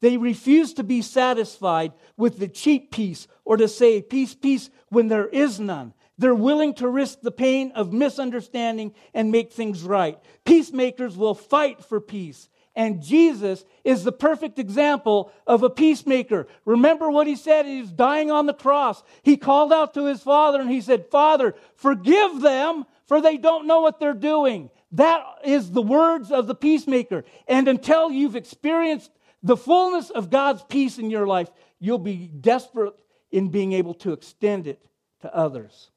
They 0.00 0.16
refuse 0.16 0.74
to 0.74 0.84
be 0.84 1.02
satisfied 1.02 1.92
with 2.16 2.38
the 2.38 2.48
cheap 2.48 2.90
peace 2.90 3.26
or 3.44 3.56
to 3.56 3.68
say 3.68 4.00
peace, 4.00 4.34
peace 4.34 4.70
when 4.88 5.08
there 5.08 5.26
is 5.26 5.58
none. 5.58 5.92
They're 6.18 6.34
willing 6.34 6.74
to 6.74 6.88
risk 6.88 7.20
the 7.20 7.30
pain 7.30 7.72
of 7.72 7.92
misunderstanding 7.92 8.94
and 9.14 9.30
make 9.30 9.52
things 9.52 9.82
right. 9.82 10.18
Peacemakers 10.44 11.16
will 11.16 11.34
fight 11.34 11.84
for 11.84 12.00
peace. 12.00 12.48
And 12.74 13.02
Jesus 13.02 13.64
is 13.82 14.04
the 14.04 14.12
perfect 14.12 14.60
example 14.60 15.32
of 15.48 15.64
a 15.64 15.70
peacemaker. 15.70 16.46
Remember 16.64 17.10
what 17.10 17.26
he 17.26 17.34
said? 17.34 17.66
He 17.66 17.80
was 17.80 17.90
dying 17.90 18.30
on 18.30 18.46
the 18.46 18.54
cross. 18.54 19.02
He 19.22 19.36
called 19.36 19.72
out 19.72 19.94
to 19.94 20.06
his 20.06 20.22
father 20.22 20.60
and 20.60 20.70
he 20.70 20.80
said, 20.80 21.06
Father, 21.10 21.56
forgive 21.74 22.40
them, 22.40 22.84
for 23.08 23.20
they 23.20 23.38
don't 23.38 23.66
know 23.66 23.80
what 23.80 23.98
they're 23.98 24.12
doing. 24.12 24.70
That 24.92 25.24
is 25.44 25.70
the 25.70 25.82
words 25.82 26.30
of 26.30 26.46
the 26.46 26.54
peacemaker. 26.54 27.24
And 27.48 27.66
until 27.66 28.10
you've 28.10 28.36
experienced 28.36 29.10
the 29.42 29.56
fullness 29.56 30.10
of 30.10 30.30
God's 30.30 30.62
peace 30.68 30.98
in 30.98 31.10
your 31.10 31.26
life, 31.26 31.50
you'll 31.80 31.98
be 31.98 32.28
desperate 32.28 32.94
in 33.30 33.48
being 33.48 33.72
able 33.72 33.94
to 33.94 34.12
extend 34.12 34.66
it 34.66 34.80
to 35.20 35.34
others. 35.34 35.90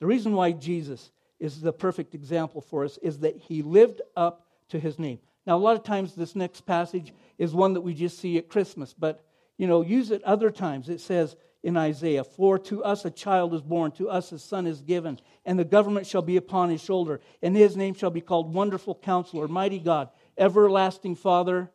The 0.00 0.06
reason 0.06 0.32
why 0.32 0.52
Jesus 0.52 1.10
is 1.40 1.60
the 1.60 1.72
perfect 1.72 2.14
example 2.14 2.60
for 2.60 2.84
us 2.84 2.98
is 3.02 3.20
that 3.20 3.36
he 3.36 3.62
lived 3.62 4.02
up 4.16 4.46
to 4.68 4.78
his 4.78 4.98
name. 4.98 5.18
Now, 5.46 5.56
a 5.56 5.58
lot 5.58 5.76
of 5.76 5.84
times 5.84 6.14
this 6.14 6.36
next 6.36 6.66
passage 6.66 7.12
is 7.38 7.54
one 7.54 7.74
that 7.74 7.80
we 7.80 7.94
just 7.94 8.18
see 8.18 8.36
at 8.36 8.48
Christmas, 8.48 8.92
but 8.92 9.24
you 9.58 9.66
know, 9.66 9.82
use 9.82 10.10
it 10.10 10.22
other 10.24 10.50
times. 10.50 10.88
It 10.88 11.00
says, 11.00 11.36
in 11.62 11.76
Isaiah. 11.76 12.24
For 12.24 12.58
to 12.60 12.84
us 12.84 13.04
a 13.04 13.10
child 13.10 13.54
is 13.54 13.62
born, 13.62 13.92
to 13.92 14.08
us 14.08 14.32
a 14.32 14.38
son 14.38 14.66
is 14.66 14.80
given, 14.80 15.18
and 15.44 15.58
the 15.58 15.64
government 15.64 16.06
shall 16.06 16.22
be 16.22 16.36
upon 16.36 16.70
his 16.70 16.82
shoulder, 16.82 17.20
and 17.42 17.56
his 17.56 17.76
name 17.76 17.94
shall 17.94 18.10
be 18.10 18.20
called 18.20 18.54
Wonderful 18.54 18.94
Counselor, 18.94 19.48
Mighty 19.48 19.78
God, 19.78 20.10
Everlasting 20.38 21.16
Father, 21.16 21.70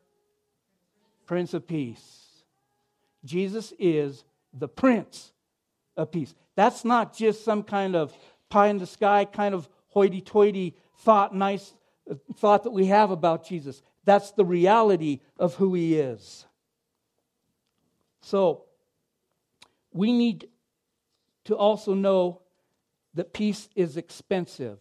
Prince 1.25 1.53
of 1.53 1.67
Peace. 1.67 2.43
Jesus 3.23 3.73
is 3.77 4.23
the 4.53 4.67
Prince 4.67 5.31
of 5.95 6.11
Peace. 6.11 6.33
That's 6.55 6.83
not 6.85 7.15
just 7.15 7.43
some 7.43 7.63
kind 7.63 7.95
of 7.95 8.13
pie 8.49 8.67
in 8.67 8.77
the 8.77 8.87
sky, 8.87 9.25
kind 9.25 9.53
of 9.53 9.67
hoity 9.87 10.21
toity 10.21 10.75
thought, 10.99 11.35
nice 11.35 11.73
uh, 12.09 12.15
thought 12.37 12.63
that 12.63 12.71
we 12.71 12.87
have 12.87 13.11
about 13.11 13.45
Jesus. 13.45 13.81
That's 14.05 14.31
the 14.31 14.45
reality 14.45 15.19
of 15.37 15.55
who 15.55 15.73
he 15.73 15.99
is. 15.99 16.45
So, 18.21 18.65
we 19.93 20.11
need 20.11 20.49
to 21.45 21.55
also 21.55 21.93
know 21.93 22.41
that 23.13 23.33
peace 23.33 23.67
is 23.75 23.97
expensive. 23.97 24.79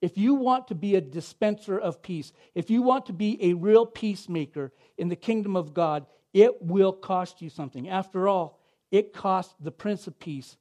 If 0.00 0.16
you 0.16 0.34
want 0.34 0.68
to 0.68 0.74
be 0.74 0.96
a 0.96 1.00
dispenser 1.00 1.78
of 1.78 2.02
peace, 2.02 2.32
if 2.54 2.70
you 2.70 2.82
want 2.82 3.06
to 3.06 3.12
be 3.12 3.38
a 3.42 3.54
real 3.54 3.86
peacemaker 3.86 4.72
in 4.96 5.08
the 5.08 5.16
kingdom 5.16 5.56
of 5.56 5.74
God, 5.74 6.06
it 6.32 6.62
will 6.62 6.92
cost 6.92 7.42
you 7.42 7.50
something. 7.50 7.88
After 7.88 8.28
all, 8.28 8.60
it 8.90 9.12
cost 9.12 9.54
the 9.60 9.72
Prince 9.72 10.06
of 10.06 10.18
Peace 10.18 10.56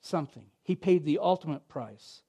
something. 0.00 0.44
He 0.62 0.76
paid 0.76 1.04
the 1.04 1.18
ultimate 1.20 1.68
price. 1.68 2.22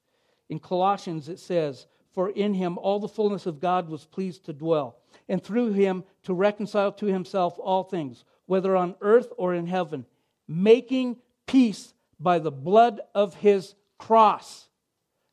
In 0.49 0.59
Colossians, 0.59 1.29
it 1.29 1.39
says, 1.39 1.87
For 2.13 2.29
in 2.29 2.53
him 2.53 2.77
all 2.77 2.99
the 2.99 3.07
fullness 3.07 3.45
of 3.45 3.59
God 3.59 3.89
was 3.89 4.05
pleased 4.05 4.45
to 4.45 4.53
dwell, 4.53 4.97
and 5.27 5.43
through 5.43 5.73
him 5.73 6.03
to 6.23 6.33
reconcile 6.33 6.91
to 6.93 7.05
himself 7.05 7.57
all 7.59 7.83
things, 7.83 8.23
whether 8.45 8.75
on 8.75 8.95
earth 9.01 9.31
or 9.37 9.53
in 9.53 9.67
heaven, 9.67 10.05
making 10.49 11.17
peace 11.45 11.93
by 12.19 12.39
the 12.39 12.51
blood 12.51 12.99
of 13.13 13.35
his 13.35 13.75
cross. 13.97 14.67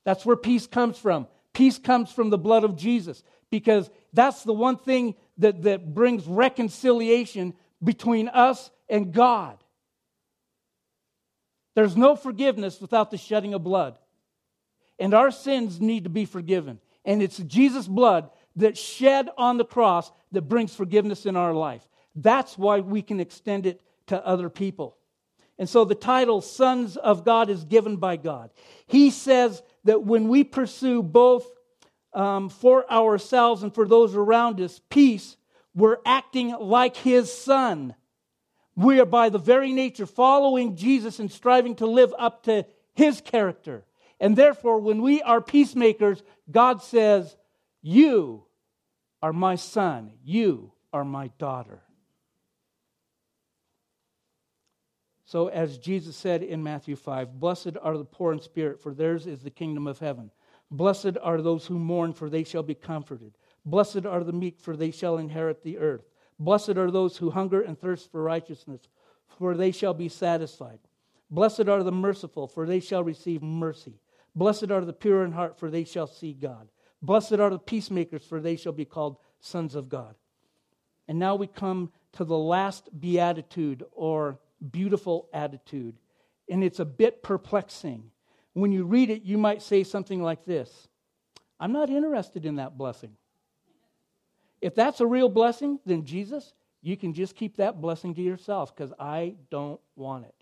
That's 0.05 0.25
where 0.25 0.37
peace 0.37 0.67
comes 0.67 0.99
from. 0.99 1.27
Peace 1.55 1.79
comes 1.79 2.13
from 2.13 2.31
the 2.31 2.39
blood 2.39 2.63
of 2.63 2.77
Jesus 2.77 3.25
because 3.51 3.91
that's 4.13 4.45
the 4.45 4.53
one 4.53 4.77
thing 4.77 5.15
that, 5.39 5.63
that 5.63 5.95
brings 5.95 6.27
reconciliation 6.27 7.55
between 7.83 8.29
us 8.29 8.71
and 8.89 9.13
God. 9.13 9.57
There's 11.75 11.97
no 11.97 12.15
forgiveness 12.15 12.81
without 12.81 13.11
the 13.11 13.19
shedding 13.19 13.55
of 13.55 13.65
blood. 13.65 13.99
And 14.99 15.13
our 15.13 15.31
sins 15.31 15.81
need 15.81 16.05
to 16.05 16.11
be 16.11 16.25
forgiven. 16.25 16.79
And 17.05 17.23
it's 17.23 17.39
Jesus' 17.39 17.87
blood 17.87 18.31
that 18.57 18.79
shed 18.79 19.29
on 19.37 19.59
the 19.59 19.65
cross 19.65 20.11
that 20.33 20.43
brings 20.43 20.75
forgiveness 20.75 21.27
in 21.27 21.37
our 21.37 21.53
life. 21.53 21.87
That's 22.15 22.57
why 22.57 22.81
we 22.81 23.03
can 23.03 23.21
extend 23.21 23.67
it 23.67 23.83
to 24.07 24.27
other 24.27 24.49
people. 24.49 24.97
And 25.59 25.69
so 25.69 25.85
the 25.85 25.95
title, 25.95 26.41
Sons 26.41 26.97
of 26.97 27.25
God, 27.25 27.49
is 27.49 27.65
given 27.65 27.97
by 27.97 28.17
God. 28.17 28.51
He 28.87 29.11
says 29.11 29.63
that 29.85 30.05
when 30.05 30.29
we 30.29 30.45
pursue 30.45 31.03
both 31.03 31.47
um, 32.13 32.49
for 32.49 32.91
ourselves 32.91 33.63
and 33.63 33.75
for 33.75 33.87
those 33.87 34.15
around 34.15 34.61
us 34.61 34.81
peace, 34.91 35.37
we're 35.75 35.99
acting 36.05 36.55
like 36.59 36.97
His 36.97 37.33
Son. 37.33 37.95
We 38.75 39.01
are, 39.01 39.07
by 39.07 39.31
the 39.31 39.39
very 39.39 39.73
nature, 39.73 40.07
following 40.07 40.77
Jesus 40.77 41.19
and 41.19 41.33
striving 41.33 41.77
to 41.77 41.87
live 41.87 42.15
up 42.19 42.43
to 42.45 42.67
His 42.95 43.21
character. 43.21 43.85
And 44.21 44.37
therefore, 44.37 44.81
when 44.81 45.03
we 45.03 45.23
are 45.23 45.41
peacemakers, 45.41 46.23
God 46.51 46.83
says, 46.83 47.37
You 47.83 48.45
are 49.23 49.33
my 49.33 49.57
son, 49.57 50.13
you 50.25 50.73
are 50.93 51.05
my 51.05 51.29
daughter. 51.39 51.83
So, 55.27 55.49
as 55.49 55.79
Jesus 55.79 56.15
said 56.15 56.45
in 56.45 56.63
Matthew 56.63 56.95
5, 56.95 57.41
Blessed 57.41 57.77
are 57.83 57.99
the 57.99 58.05
poor 58.05 58.33
in 58.33 58.41
spirit, 58.41 58.81
for 58.81 58.95
theirs 58.95 59.27
is 59.27 59.43
the 59.43 59.51
kingdom 59.51 59.89
of 59.89 59.99
heaven. 59.99 60.31
Blessed 60.71 61.19
are 61.21 61.43
those 61.43 61.67
who 61.67 61.81
mourn, 61.81 62.13
for 62.13 62.31
they 62.31 62.45
shall 62.45 62.63
be 62.63 62.77
comforted. 62.77 63.33
Blessed 63.65 64.07
are 64.07 64.23
the 64.23 64.33
meek, 64.33 64.61
for 64.61 64.77
they 64.77 64.93
shall 64.93 65.19
inherit 65.19 65.65
the 65.65 65.79
earth. 65.79 66.05
Blessed 66.39 66.77
are 66.77 66.93
those 66.93 67.17
who 67.17 67.31
hunger 67.31 67.61
and 67.61 67.77
thirst 67.77 68.13
for 68.13 68.23
righteousness, 68.23 68.89
for 69.27 69.57
they 69.57 69.73
shall 69.73 69.95
be 69.95 70.09
satisfied. 70.09 70.79
Blessed 71.29 71.69
are 71.69 71.83
the 71.83 71.91
merciful, 71.91 72.47
for 72.47 72.65
they 72.65 72.79
shall 72.79 73.03
receive 73.03 73.43
mercy. 73.43 73.99
Blessed 74.37 74.71
are 74.71 74.85
the 74.85 74.93
pure 74.93 75.25
in 75.25 75.33
heart, 75.33 75.59
for 75.59 75.73
they 75.73 75.83
shall 75.83 76.07
see 76.07 76.35
God. 76.35 76.69
Blessed 77.03 77.41
are 77.41 77.51
the 77.51 77.59
peacemakers, 77.59 78.25
for 78.25 78.41
they 78.41 78.55
shall 78.55 78.73
be 78.73 78.85
called 78.85 79.17
sons 79.41 79.75
of 79.75 79.89
God. 79.89 80.15
And 81.09 81.19
now 81.19 81.35
we 81.35 81.49
come 81.49 81.91
to 82.13 82.25
the 82.25 82.39
last 82.39 82.89
beatitude 82.97 83.85
or 83.91 84.39
beautiful 84.71 85.29
attitude. 85.33 85.97
And 86.49 86.63
it's 86.63 86.81
a 86.81 86.85
bit 86.85 87.23
perplexing. 87.23 88.11
When 88.53 88.73
you 88.73 88.85
read 88.85 89.11
it, 89.11 89.23
you 89.23 89.37
might 89.39 89.63
say 89.63 89.85
something 89.85 90.23
like 90.23 90.45
this 90.45 90.89
I'm 91.59 91.73
not 91.73 91.91
interested 91.91 92.45
in 92.45 92.57
that 92.57 92.77
blessing. 92.77 93.17
If 94.61 94.75
that's 94.75 95.01
a 95.01 95.07
real 95.07 95.29
blessing, 95.29 95.79
then 95.85 96.05
Jesus, 96.05 96.55
you 96.83 96.97
can 96.97 97.13
just 97.13 97.37
keep 97.37 97.57
that 97.57 97.81
blessing 97.81 98.15
to 98.15 98.23
yourself 98.23 98.75
because 98.75 98.93
I 98.99 99.35
don't 99.51 99.81
want 99.97 100.25
it. 100.25 100.35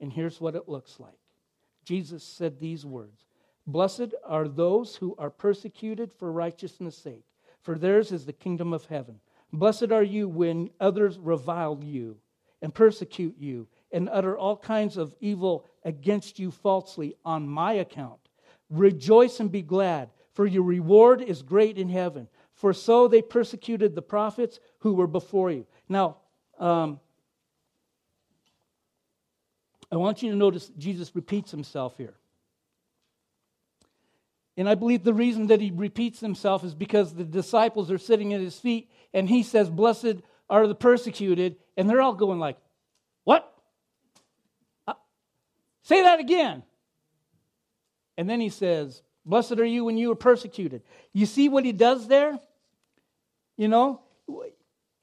And 0.00 0.12
here's 0.12 0.40
what 0.40 0.54
it 0.54 0.68
looks 0.68 1.00
like 1.00 1.18
Jesus 1.84 2.22
said 2.22 2.58
these 2.58 2.84
words 2.84 3.26
Blessed 3.66 4.14
are 4.24 4.46
those 4.46 4.96
who 4.96 5.14
are 5.18 5.30
persecuted 5.30 6.12
for 6.12 6.30
righteousness' 6.30 6.96
sake, 6.96 7.24
for 7.62 7.78
theirs 7.78 8.12
is 8.12 8.26
the 8.26 8.32
kingdom 8.32 8.72
of 8.72 8.84
heaven. 8.86 9.20
Blessed 9.52 9.90
are 9.90 10.02
you 10.02 10.28
when 10.28 10.70
others 10.80 11.18
revile 11.18 11.80
you 11.82 12.18
and 12.62 12.74
persecute 12.74 13.36
you 13.38 13.68
and 13.92 14.08
utter 14.10 14.36
all 14.36 14.56
kinds 14.56 14.96
of 14.96 15.14
evil 15.20 15.66
against 15.84 16.38
you 16.38 16.50
falsely 16.50 17.14
on 17.24 17.48
my 17.48 17.74
account. 17.74 18.20
Rejoice 18.70 19.40
and 19.40 19.50
be 19.50 19.62
glad, 19.62 20.10
for 20.32 20.46
your 20.46 20.62
reward 20.62 21.22
is 21.22 21.42
great 21.42 21.78
in 21.78 21.88
heaven. 21.88 22.28
For 22.54 22.72
so 22.72 23.06
they 23.06 23.22
persecuted 23.22 23.94
the 23.94 24.02
prophets 24.02 24.58
who 24.80 24.94
were 24.94 25.06
before 25.06 25.50
you. 25.50 25.66
Now, 25.88 26.16
um, 26.58 27.00
I 29.92 29.96
want 29.96 30.22
you 30.22 30.30
to 30.30 30.36
notice 30.36 30.70
Jesus 30.76 31.14
repeats 31.14 31.50
himself 31.50 31.96
here. 31.96 32.14
And 34.56 34.68
I 34.68 34.74
believe 34.74 35.04
the 35.04 35.14
reason 35.14 35.48
that 35.48 35.60
he 35.60 35.70
repeats 35.70 36.20
himself 36.20 36.64
is 36.64 36.74
because 36.74 37.14
the 37.14 37.24
disciples 37.24 37.90
are 37.90 37.98
sitting 37.98 38.32
at 38.32 38.40
his 38.40 38.58
feet 38.58 38.90
and 39.12 39.28
he 39.28 39.42
says, 39.42 39.68
Blessed 39.68 40.16
are 40.48 40.66
the 40.66 40.74
persecuted. 40.74 41.56
And 41.76 41.88
they're 41.88 42.00
all 42.00 42.14
going 42.14 42.38
like, 42.38 42.56
What? 43.24 43.52
Uh, 44.86 44.94
say 45.82 46.02
that 46.02 46.20
again. 46.20 46.62
And 48.16 48.28
then 48.28 48.40
he 48.40 48.48
says, 48.48 49.02
Blessed 49.24 49.58
are 49.58 49.64
you 49.64 49.84
when 49.84 49.98
you 49.98 50.12
are 50.12 50.16
persecuted. 50.16 50.82
You 51.12 51.26
see 51.26 51.48
what 51.48 51.64
he 51.64 51.72
does 51.72 52.06
there? 52.06 52.38
You 53.56 53.68
know, 53.68 54.02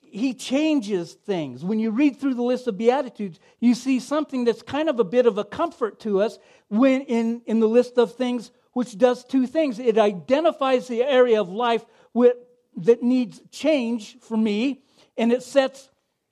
he 0.02 0.36
changes 0.36 1.14
things. 1.14 1.64
When 1.64 1.80
you 1.80 1.90
read 1.90 2.20
through 2.20 2.36
the 2.36 2.44
list 2.44 2.68
of 2.68 2.78
Beatitudes, 2.78 3.40
you 3.60 3.74
see 3.74 4.00
something 4.00 4.46
that's 4.46 4.62
kind 4.62 4.88
of 4.88 5.00
a 5.00 5.04
bit 5.04 5.26
of 5.26 5.40
a 5.40 5.44
comfort 5.44 6.00
to 6.02 6.22
us 6.22 6.38
when 6.70 7.02
in, 7.02 7.42
in 7.48 7.60
the 7.60 7.68
list 7.68 7.98
of 7.98 8.14
things, 8.14 8.52
which 8.74 8.96
does 8.96 9.26
two 9.26 9.48
things. 9.48 9.80
It 9.80 9.98
identifies 9.98 10.88
the 10.88 11.04
area 11.04 11.42
of 11.42 11.50
life 11.50 11.84
with, 12.14 12.36
that 12.78 13.02
needs 13.02 13.42
change 13.52 14.20
for 14.20 14.38
me, 14.38 14.84
and 15.18 15.32
it 15.32 15.44
sets 15.44 15.90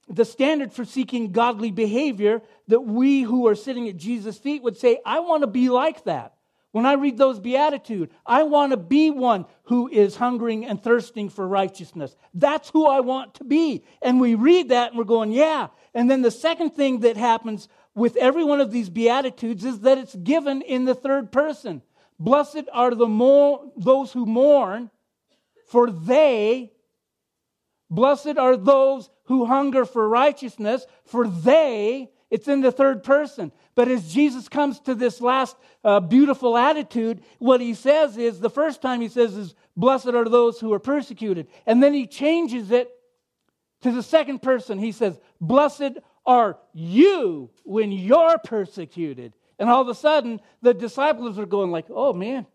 the 0.08 0.26
standard 0.26 0.74
for 0.74 0.86
seeking 0.86 1.32
godly 1.32 1.72
behavior 1.72 2.42
that 2.68 2.82
we 2.82 3.22
who 3.22 3.48
are 3.48 3.56
sitting 3.56 3.88
at 3.88 3.98
Jesus' 3.98 4.38
feet 4.38 4.64
would 4.64 4.78
say, 4.78 5.00
I 5.06 5.20
want 5.20 5.44
to 5.44 5.48
be 5.48 5.70
like 5.70 6.04
that. 6.04 6.34
When 6.72 6.86
I 6.86 6.94
read 6.94 7.18
those 7.18 7.40
Beatitudes, 7.40 8.14
I 8.26 8.44
want 8.44 8.72
to 8.72 8.78
be 8.78 9.10
one 9.10 9.46
who 9.64 9.90
is 9.90 10.16
hungering 10.16 10.66
and 10.66 10.82
thirsting 10.82 11.30
for 11.30 11.46
righteousness. 11.46 12.16
That's 12.34 12.70
who 12.70 12.88
I 12.88 13.02
want 13.02 13.36
to 13.36 13.44
be. 13.44 13.84
And 14.02 14.22
we 14.22 14.36
read 14.36 14.70
that 14.70 14.92
and 14.92 14.98
we're 14.98 15.04
going, 15.04 15.32
yeah. 15.34 15.68
And 15.94 16.10
then 16.10 16.22
the 16.22 16.32
second 16.32 16.72
thing 16.72 17.02
that 17.02 17.18
happens 17.18 17.68
with 17.94 18.16
every 18.16 18.46
one 18.46 18.62
of 18.62 18.72
these 18.72 18.90
Beatitudes 18.90 19.66
is 19.66 19.82
that 19.82 19.98
it's 19.98 20.16
given 20.16 20.62
in 20.62 20.86
the 20.86 20.96
third 20.96 21.32
person. 21.32 21.82
Blessed 22.20 22.70
are 22.72 22.96
the 22.96 23.72
those 23.76 24.14
who 24.14 24.26
mourn, 24.26 24.90
for 25.68 25.92
they, 25.92 26.72
blessed 27.92 28.38
are 28.38 28.58
those 28.58 29.10
who 29.26 29.46
hunger 29.46 29.86
for 29.86 30.10
righteousness, 30.10 30.86
for 31.06 31.28
they, 31.28 32.10
it's 32.32 32.48
in 32.48 32.62
the 32.62 32.72
third 32.72 33.04
person. 33.04 33.52
But 33.76 33.90
as 33.90 34.12
Jesus 34.12 34.50
comes 34.50 34.80
to 34.82 34.96
this 34.96 35.22
last 35.22 35.56
uh, 35.84 36.00
beautiful 36.00 36.58
attitude, 36.58 37.22
what 37.40 37.62
he 37.62 37.74
says 37.74 38.18
is 38.18 38.40
the 38.40 38.50
first 38.50 38.82
time 38.82 39.02
he 39.02 39.10
says 39.10 39.36
is, 39.36 39.54
Blessed 39.78 40.08
are 40.08 40.26
those 40.26 40.60
who 40.60 40.74
are 40.74 40.80
persecuted. 40.80 41.48
And 41.66 41.82
then 41.82 41.94
he 41.94 42.08
changes 42.08 42.72
it 42.72 42.90
to 43.82 43.92
the 43.92 44.04
second 44.04 44.42
person. 44.42 44.80
He 44.80 44.92
says, 44.92 45.20
Blessed 45.40 46.00
are 46.26 46.58
you 46.74 47.50
when 47.64 47.92
you're 47.92 48.38
persecuted. 48.40 49.34
And 49.58 49.70
all 49.70 49.82
of 49.82 49.88
a 49.88 49.96
sudden, 49.96 50.42
the 50.62 50.74
disciples 50.74 51.40
are 51.40 51.46
going 51.46 51.72
like, 51.72 51.86
Oh 51.90 52.14
man, 52.14 52.46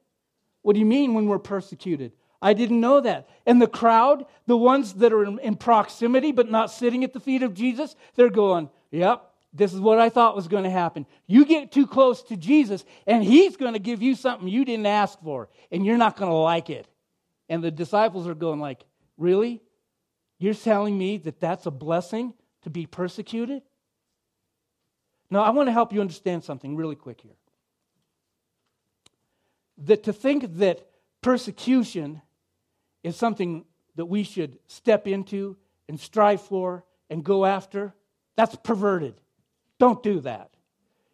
what 0.63 0.75
do 0.75 0.81
you 0.81 0.87
mean 0.87 1.15
when 1.15 1.27
we're 1.27 1.39
persecuted? 1.39 2.13
I 2.41 2.53
didn't 2.53 2.81
know 2.81 3.01
that. 3.01 3.29
And 3.47 3.61
the 3.61 3.67
crowd, 3.67 4.27
the 4.47 4.57
ones 4.57 4.95
that 4.95 5.13
are 5.13 5.25
in, 5.25 5.57
proximity 5.57 6.33
but 6.33 6.51
not 6.51 6.71
sitting 6.71 7.05
at 7.05 7.13
the 7.13 7.21
feet 7.21 7.43
of 7.43 7.55
Jesus, 7.55 7.97
they're 8.15 8.31
going, 8.31 8.71
Yep, 8.91 9.31
this 9.53 9.73
is 9.73 9.81
what 9.81 9.99
I 9.99 10.09
thought 10.11 10.37
was 10.37 10.49
going 10.49 10.65
to 10.65 10.71
happen. 10.71 11.07
You 11.27 11.45
get 11.45 11.73
too 11.73 11.87
close 11.87 12.23
to 12.25 12.37
Jesus, 12.37 12.85
and 13.07 13.25
He's 13.25 13.57
going 13.57 13.73
to 13.73 13.79
give 13.79 14.03
you 14.03 14.15
something 14.15 14.49
you 14.49 14.65
didn't 14.65 14.87
ask 14.87 15.19
for, 15.23 15.49
and 15.71 15.85
you're 15.85 15.97
not 15.97 16.17
going 16.17 16.31
to 16.31 16.37
like 16.37 16.71
it. 16.71 16.87
And 17.49 17.63
the 17.63 17.71
disciples 17.71 18.27
are 18.27 18.35
going 18.35 18.61
like, 18.61 18.85
"Really? 19.17 19.63
You're 20.39 20.55
telling 20.55 20.97
me 20.99 21.19
that 21.19 21.41
that's 21.41 21.67
a 21.67 21.71
blessing 21.71 22.35
to 22.63 22.71
be 22.71 22.87
persecuted?" 22.87 23.63
Now, 25.31 25.43
I 25.43 25.51
want 25.51 25.69
to 25.69 25.73
help 25.73 25.93
you 25.93 26.01
understand 26.01 26.45
something 26.45 26.77
really 26.77 26.95
quick 26.95 27.21
here. 27.21 27.37
That 29.79 30.05
to 30.05 30.13
think 30.13 30.59
that 30.59 30.87
persecution 31.23 32.23
is 33.07 33.15
something 33.17 33.65
that 33.95 34.07
we 34.07 34.25
should 34.25 34.59
step 34.67 35.07
into 35.07 35.57
and 35.89 35.99
strive 35.99 36.41
for 36.41 36.85
and 37.09 37.23
go 37.25 37.47
after, 37.47 37.95
that's 38.37 38.57
perverted. 38.57 39.15
Don't 39.79 40.03
do 40.03 40.21
that. 40.21 40.51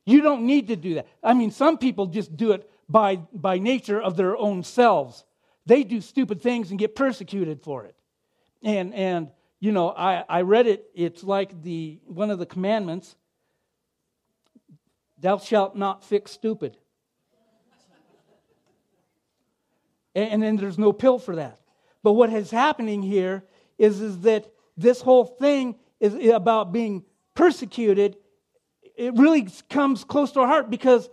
You 0.07 0.22
don't 0.22 0.47
need 0.47 0.68
to 0.68 0.76
do 0.76 0.95
that. 0.95 1.07
I 1.22 1.34
mean, 1.34 1.51
some 1.51 1.76
people 1.76 2.07
just 2.07 2.34
do 2.34 2.53
it 2.53 2.68
by, 2.88 3.16
by 3.16 3.59
nature 3.59 4.01
of 4.01 4.16
their 4.16 4.36
own 4.38 4.64
selves. 4.64 5.24
They 5.66 5.84
do 5.84 6.01
stupid 6.01 6.40
things 6.40 6.70
and 6.70 6.78
get 6.78 6.97
persecuted 6.97 7.61
for 7.62 7.84
it. 7.84 7.95
And, 8.62 8.95
and 8.95 9.30
you 9.61 9.70
know, 9.70 9.90
I, 9.90 10.24
I 10.26 10.40
read 10.40 10.66
it, 10.66 10.86
it's 10.95 11.22
like 11.22 11.62
the, 11.62 12.01
one 12.07 12.30
of 12.30 12.38
the 12.38 12.47
commandments 12.47 13.14
thou 15.18 15.36
shalt 15.36 15.76
not 15.76 16.05
fix 16.05 16.32
stupid. 16.32 16.78
and, 20.14 20.30
and 20.30 20.43
then 20.43 20.57
there's 20.57 20.78
no 20.78 20.95
pill 20.95 21.18
for 21.18 21.36
that. 21.36 21.59
But 22.03 22.12
what 22.12 22.32
is 22.32 22.50
happening 22.50 23.03
here 23.03 23.44
is, 23.78 24.00
is 24.00 24.20
that 24.20 24.53
this 24.76 25.00
whole 25.00 25.24
thing 25.24 25.76
is 26.00 26.14
about 26.32 26.72
being 26.72 27.05
persecuted. 27.34 28.16
It 28.96 29.14
really 29.14 29.48
comes 29.70 30.05
close 30.05 30.32
to 30.32 30.40
our 30.40 30.46
heart 30.46 30.70
because 30.70 31.09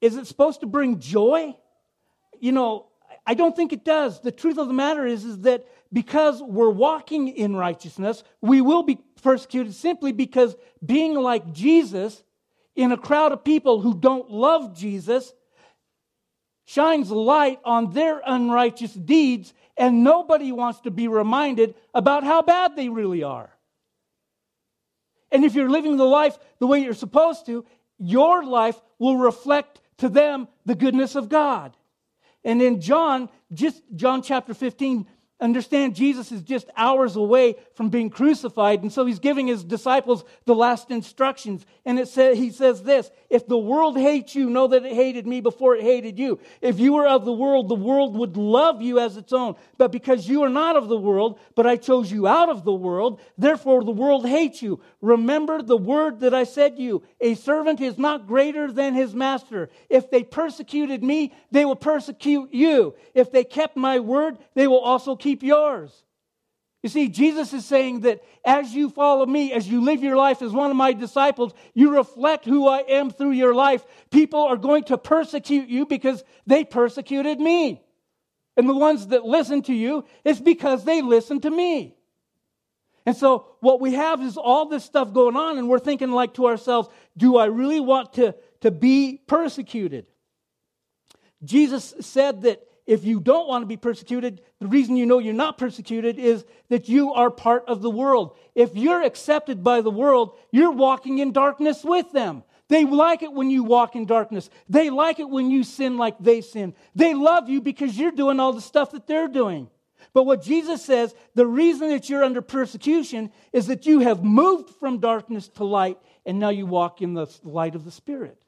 is 0.00 0.16
it 0.16 0.26
supposed 0.26 0.60
to 0.60 0.66
bring 0.66 0.98
joy? 0.98 1.56
You 2.40 2.52
know, 2.52 2.86
I 3.26 3.34
don't 3.34 3.54
think 3.54 3.72
it 3.72 3.84
does. 3.84 4.20
The 4.20 4.32
truth 4.32 4.58
of 4.58 4.68
the 4.68 4.74
matter 4.74 5.06
is, 5.06 5.24
is 5.24 5.40
that 5.40 5.66
because 5.92 6.42
we're 6.42 6.70
walking 6.70 7.28
in 7.28 7.56
righteousness, 7.56 8.22
we 8.40 8.60
will 8.60 8.82
be 8.82 8.98
persecuted 9.22 9.74
simply 9.74 10.12
because 10.12 10.56
being 10.84 11.14
like 11.14 11.52
Jesus 11.52 12.22
in 12.76 12.92
a 12.92 12.96
crowd 12.96 13.32
of 13.32 13.44
people 13.44 13.80
who 13.80 13.98
don't 13.98 14.30
love 14.30 14.76
Jesus 14.76 15.32
shines 16.64 17.10
light 17.10 17.58
on 17.64 17.92
their 17.92 18.20
unrighteous 18.24 18.92
deeds, 18.92 19.54
and 19.78 20.02
nobody 20.02 20.52
wants 20.52 20.80
to 20.80 20.90
be 20.90 21.08
reminded 21.08 21.74
about 21.94 22.24
how 22.24 22.42
bad 22.42 22.76
they 22.76 22.88
really 22.88 23.22
are. 23.22 23.50
And 25.30 25.44
if 25.44 25.54
you're 25.54 25.70
living 25.70 25.96
the 25.96 26.04
life 26.04 26.38
the 26.58 26.66
way 26.66 26.80
you're 26.80 26.94
supposed 26.94 27.46
to, 27.46 27.64
your 27.98 28.44
life 28.44 28.80
will 28.98 29.16
reflect 29.16 29.80
to 29.98 30.08
them 30.08 30.48
the 30.64 30.74
goodness 30.74 31.14
of 31.14 31.28
God. 31.28 31.76
And 32.44 32.62
in 32.62 32.80
John, 32.80 33.28
just 33.52 33.82
John 33.94 34.22
chapter 34.22 34.54
15, 34.54 35.06
Understand, 35.40 35.94
Jesus 35.94 36.32
is 36.32 36.42
just 36.42 36.68
hours 36.76 37.14
away 37.14 37.54
from 37.74 37.90
being 37.90 38.10
crucified, 38.10 38.82
and 38.82 38.92
so 38.92 39.06
he's 39.06 39.20
giving 39.20 39.46
his 39.46 39.62
disciples 39.62 40.24
the 40.46 40.54
last 40.54 40.90
instructions. 40.90 41.64
And 41.84 41.96
it 41.96 42.08
says, 42.08 42.36
he 42.36 42.50
says 42.50 42.82
this 42.82 43.08
If 43.30 43.46
the 43.46 43.56
world 43.56 43.96
hates 43.96 44.34
you, 44.34 44.50
know 44.50 44.66
that 44.66 44.84
it 44.84 44.92
hated 44.92 45.28
me 45.28 45.40
before 45.40 45.76
it 45.76 45.82
hated 45.82 46.18
you. 46.18 46.40
If 46.60 46.80
you 46.80 46.94
were 46.94 47.06
of 47.06 47.24
the 47.24 47.32
world, 47.32 47.68
the 47.68 47.76
world 47.76 48.16
would 48.16 48.36
love 48.36 48.82
you 48.82 48.98
as 48.98 49.16
its 49.16 49.32
own. 49.32 49.54
But 49.76 49.92
because 49.92 50.28
you 50.28 50.42
are 50.42 50.48
not 50.48 50.74
of 50.74 50.88
the 50.88 50.96
world, 50.96 51.38
but 51.54 51.68
I 51.68 51.76
chose 51.76 52.10
you 52.10 52.26
out 52.26 52.48
of 52.48 52.64
the 52.64 52.74
world, 52.74 53.20
therefore 53.38 53.84
the 53.84 53.92
world 53.92 54.26
hates 54.26 54.60
you. 54.60 54.80
Remember 55.00 55.62
the 55.62 55.76
word 55.76 56.18
that 56.20 56.34
I 56.34 56.42
said 56.42 56.78
to 56.78 56.82
you 56.82 57.04
A 57.20 57.36
servant 57.36 57.80
is 57.80 57.96
not 57.96 58.26
greater 58.26 58.72
than 58.72 58.94
his 58.94 59.14
master. 59.14 59.70
If 59.88 60.10
they 60.10 60.24
persecuted 60.24 61.04
me, 61.04 61.32
they 61.52 61.64
will 61.64 61.76
persecute 61.76 62.52
you. 62.52 62.96
If 63.14 63.30
they 63.30 63.44
kept 63.44 63.76
my 63.76 64.00
word, 64.00 64.38
they 64.54 64.66
will 64.66 64.80
also 64.80 65.14
keep 65.14 65.27
keep 65.28 65.42
yours. 65.42 66.04
You 66.82 66.88
see, 66.88 67.08
Jesus 67.08 67.52
is 67.52 67.66
saying 67.66 68.00
that 68.00 68.22
as 68.44 68.72
you 68.72 68.88
follow 68.88 69.26
me, 69.26 69.52
as 69.52 69.68
you 69.68 69.82
live 69.82 70.02
your 70.02 70.16
life 70.16 70.40
as 70.40 70.52
one 70.52 70.70
of 70.70 70.76
my 70.76 70.92
disciples, 70.92 71.52
you 71.74 71.96
reflect 71.96 72.44
who 72.46 72.66
I 72.68 72.78
am 72.88 73.10
through 73.10 73.32
your 73.32 73.54
life. 73.54 73.84
People 74.10 74.40
are 74.40 74.56
going 74.56 74.84
to 74.84 74.96
persecute 74.96 75.68
you 75.68 75.84
because 75.86 76.24
they 76.46 76.64
persecuted 76.64 77.40
me. 77.40 77.82
And 78.56 78.68
the 78.68 78.76
ones 78.76 79.08
that 79.08 79.24
listen 79.24 79.62
to 79.62 79.74
you 79.74 80.04
is 80.24 80.40
because 80.40 80.84
they 80.84 81.02
listen 81.02 81.40
to 81.40 81.50
me. 81.50 81.96
And 83.04 83.16
so 83.16 83.56
what 83.60 83.80
we 83.80 83.94
have 83.94 84.22
is 84.22 84.36
all 84.36 84.66
this 84.66 84.84
stuff 84.84 85.12
going 85.12 85.36
on, 85.36 85.58
and 85.58 85.68
we're 85.68 85.78
thinking 85.78 86.12
like 86.12 86.34
to 86.34 86.46
ourselves, 86.46 86.88
do 87.16 87.36
I 87.36 87.46
really 87.46 87.80
want 87.80 88.14
to, 88.14 88.34
to 88.60 88.70
be 88.70 89.20
persecuted? 89.26 90.06
Jesus 91.44 91.94
said 92.00 92.42
that 92.42 92.67
if 92.88 93.04
you 93.04 93.20
don't 93.20 93.46
want 93.46 93.60
to 93.60 93.66
be 93.66 93.76
persecuted, 93.76 94.40
the 94.60 94.66
reason 94.66 94.96
you 94.96 95.04
know 95.04 95.18
you're 95.18 95.34
not 95.34 95.58
persecuted 95.58 96.18
is 96.18 96.46
that 96.70 96.88
you 96.88 97.12
are 97.12 97.30
part 97.30 97.64
of 97.68 97.82
the 97.82 97.90
world. 97.90 98.34
If 98.54 98.74
you're 98.74 99.02
accepted 99.02 99.62
by 99.62 99.82
the 99.82 99.90
world, 99.90 100.38
you're 100.50 100.70
walking 100.70 101.18
in 101.18 101.32
darkness 101.32 101.84
with 101.84 102.10
them. 102.12 102.44
They 102.70 102.86
like 102.86 103.22
it 103.22 103.30
when 103.30 103.50
you 103.50 103.62
walk 103.62 103.94
in 103.94 104.06
darkness. 104.06 104.48
They 104.70 104.88
like 104.88 105.20
it 105.20 105.28
when 105.28 105.50
you 105.50 105.64
sin 105.64 105.98
like 105.98 106.16
they 106.18 106.40
sin. 106.40 106.74
They 106.94 107.12
love 107.12 107.50
you 107.50 107.60
because 107.60 107.98
you're 107.98 108.10
doing 108.10 108.40
all 108.40 108.54
the 108.54 108.62
stuff 108.62 108.92
that 108.92 109.06
they're 109.06 109.28
doing. 109.28 109.68
But 110.14 110.22
what 110.22 110.42
Jesus 110.42 110.82
says, 110.82 111.14
the 111.34 111.46
reason 111.46 111.90
that 111.90 112.08
you're 112.08 112.24
under 112.24 112.40
persecution 112.40 113.30
is 113.52 113.66
that 113.66 113.84
you 113.84 114.00
have 114.00 114.24
moved 114.24 114.70
from 114.80 114.98
darkness 114.98 115.48
to 115.48 115.64
light 115.64 115.98
and 116.24 116.38
now 116.38 116.48
you 116.48 116.64
walk 116.64 117.02
in 117.02 117.12
the 117.12 117.26
light 117.42 117.74
of 117.74 117.84
the 117.84 117.90
Spirit. 117.90 118.38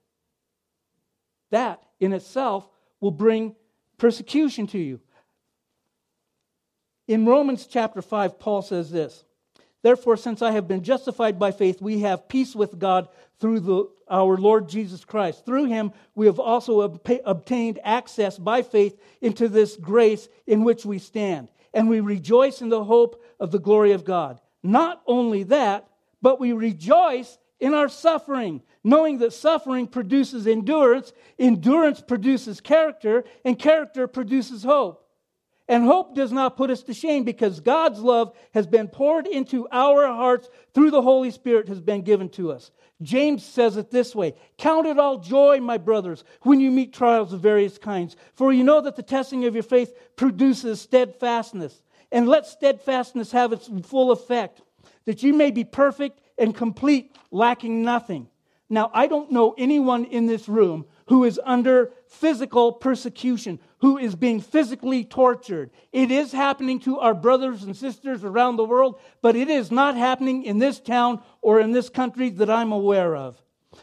That 1.50 1.82
in 1.98 2.14
itself 2.14 2.66
will 3.02 3.10
bring 3.10 3.54
persecution 4.00 4.66
to 4.66 4.78
you. 4.78 4.98
In 7.06 7.26
Romans 7.26 7.66
chapter 7.66 8.02
5, 8.02 8.40
Paul 8.40 8.62
says 8.62 8.90
this 8.90 9.24
Therefore, 9.82 10.16
since 10.16 10.42
I 10.42 10.50
have 10.52 10.66
been 10.66 10.82
justified 10.82 11.38
by 11.38 11.52
faith, 11.52 11.80
we 11.80 12.00
have 12.00 12.28
peace 12.28 12.56
with 12.56 12.78
God 12.78 13.08
through 13.38 13.60
the, 13.60 13.90
our 14.08 14.36
Lord 14.36 14.68
Jesus 14.68 15.04
Christ. 15.04 15.46
Through 15.46 15.66
him, 15.66 15.92
we 16.14 16.26
have 16.26 16.40
also 16.40 16.82
ob- 16.82 17.08
obtained 17.24 17.78
access 17.84 18.38
by 18.38 18.62
faith 18.62 19.00
into 19.20 19.48
this 19.48 19.76
grace 19.76 20.28
in 20.46 20.64
which 20.64 20.84
we 20.84 20.98
stand. 20.98 21.48
And 21.72 21.88
we 21.88 22.00
rejoice 22.00 22.60
in 22.60 22.68
the 22.68 22.84
hope 22.84 23.22
of 23.38 23.50
the 23.52 23.60
glory 23.60 23.92
of 23.92 24.04
God. 24.04 24.40
Not 24.62 25.00
only 25.06 25.44
that, 25.44 25.88
but 26.20 26.40
we 26.40 26.52
rejoice 26.52 27.38
in 27.60 27.74
our 27.74 27.88
suffering, 27.88 28.62
knowing 28.82 29.18
that 29.18 29.32
suffering 29.32 29.86
produces 29.86 30.46
endurance, 30.46 31.12
endurance 31.38 32.00
produces 32.00 32.60
character, 32.60 33.24
and 33.44 33.58
character 33.58 34.06
produces 34.06 34.62
hope. 34.62 35.06
And 35.68 35.84
hope 35.84 36.16
does 36.16 36.32
not 36.32 36.56
put 36.56 36.70
us 36.70 36.82
to 36.84 36.94
shame 36.94 37.22
because 37.22 37.60
God's 37.60 38.00
love 38.00 38.36
has 38.54 38.66
been 38.66 38.88
poured 38.88 39.28
into 39.28 39.68
our 39.70 40.04
hearts 40.06 40.48
through 40.74 40.90
the 40.90 41.02
Holy 41.02 41.30
Spirit 41.30 41.68
has 41.68 41.80
been 41.80 42.02
given 42.02 42.28
to 42.30 42.50
us. 42.50 42.72
James 43.02 43.44
says 43.44 43.76
it 43.76 43.90
this 43.90 44.14
way 44.14 44.34
Count 44.58 44.86
it 44.86 44.98
all 44.98 45.18
joy, 45.18 45.60
my 45.60 45.78
brothers, 45.78 46.24
when 46.42 46.58
you 46.58 46.72
meet 46.72 46.92
trials 46.92 47.32
of 47.32 47.40
various 47.40 47.78
kinds, 47.78 48.16
for 48.34 48.52
you 48.52 48.64
know 48.64 48.80
that 48.80 48.96
the 48.96 49.02
testing 49.02 49.44
of 49.44 49.54
your 49.54 49.62
faith 49.62 49.94
produces 50.16 50.80
steadfastness. 50.80 51.82
And 52.12 52.26
let 52.28 52.46
steadfastness 52.46 53.30
have 53.30 53.52
its 53.52 53.70
full 53.84 54.10
effect, 54.10 54.62
that 55.04 55.22
you 55.22 55.32
may 55.32 55.52
be 55.52 55.62
perfect 55.62 56.20
and 56.36 56.52
complete, 56.52 57.14
lacking 57.30 57.82
nothing. 57.84 58.26
Now, 58.72 58.88
I 58.94 59.08
don't 59.08 59.32
know 59.32 59.52
anyone 59.58 60.04
in 60.04 60.26
this 60.26 60.48
room 60.48 60.86
who 61.08 61.24
is 61.24 61.40
under 61.44 61.92
physical 62.06 62.70
persecution, 62.72 63.58
who 63.78 63.98
is 63.98 64.14
being 64.14 64.40
physically 64.40 65.04
tortured. 65.04 65.72
It 65.92 66.12
is 66.12 66.30
happening 66.30 66.78
to 66.80 67.00
our 67.00 67.12
brothers 67.12 67.64
and 67.64 67.76
sisters 67.76 68.22
around 68.22 68.56
the 68.56 68.64
world, 68.64 69.00
but 69.22 69.34
it 69.34 69.50
is 69.50 69.72
not 69.72 69.96
happening 69.96 70.44
in 70.44 70.60
this 70.60 70.78
town 70.78 71.20
or 71.42 71.58
in 71.58 71.72
this 71.72 71.88
country 71.88 72.30
that 72.30 72.48
I'm 72.48 72.70
aware 72.70 73.16
of. 73.16 73.42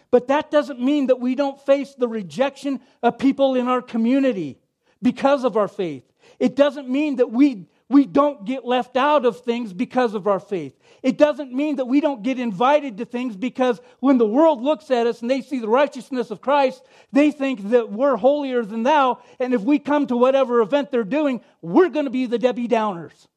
But 0.10 0.30
that 0.30 0.52
doesn't 0.52 0.80
mean 0.80 1.08
that 1.08 1.20
we 1.20 1.36
don't 1.36 1.60
face 1.66 1.94
the 1.94 2.08
rejection 2.08 2.80
of 3.04 3.18
people 3.18 3.56
in 3.56 3.68
our 3.68 3.82
community 3.82 4.58
because 5.02 5.44
of 5.44 5.58
our 5.58 5.68
faith. 5.68 6.04
It 6.40 6.56
doesn't 6.56 6.90
mean 6.90 7.18
that 7.18 7.32
we 7.32 7.68
we 7.90 8.06
don't 8.06 8.46
get 8.46 8.66
left 8.66 8.98
out 8.98 9.26
of 9.26 9.42
things 9.42 9.72
because 9.72 10.14
of 10.14 10.28
our 10.28 10.42
faith. 10.42 10.78
It 11.02 11.18
doesn't 11.18 11.54
mean 11.54 11.78
that 11.78 11.86
we 11.86 12.02
don't 12.02 12.22
get 12.22 12.38
invited 12.38 12.98
to 12.98 13.06
things 13.06 13.38
because 13.38 13.80
when 14.02 14.18
the 14.18 14.28
world 14.28 14.62
looks 14.62 14.92
at 14.92 15.08
us 15.08 15.22
and 15.22 15.32
they 15.32 15.42
see 15.42 15.60
the 15.60 15.70
righteousness 15.70 16.30
of 16.30 16.42
Christ, 16.42 16.84
they 17.14 17.32
think 17.32 17.70
that 17.70 17.90
we're 17.90 18.18
holier 18.18 18.66
than 18.66 18.84
thou. 18.84 19.20
And 19.40 19.54
if 19.54 19.62
we 19.62 19.80
come 19.80 20.06
to 20.08 20.18
whatever 20.18 20.60
event 20.60 20.92
they're 20.92 21.06
doing, 21.06 21.42
we're 21.62 21.90
going 21.90 22.06
to 22.06 22.12
be 22.12 22.26
the 22.26 22.40
Debbie 22.40 22.68
Downers. 22.68 23.28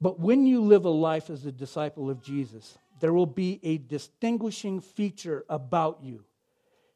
But 0.00 0.20
when 0.20 0.46
you 0.46 0.62
live 0.62 0.84
a 0.84 0.90
life 0.90 1.30
as 1.30 1.46
a 1.46 1.52
disciple 1.52 2.10
of 2.10 2.22
Jesus, 2.22 2.76
there 3.00 3.12
will 3.12 3.26
be 3.26 3.58
a 3.64 3.78
distinguishing 3.78 4.80
feature 4.80 5.44
about 5.48 6.02
you 6.02 6.24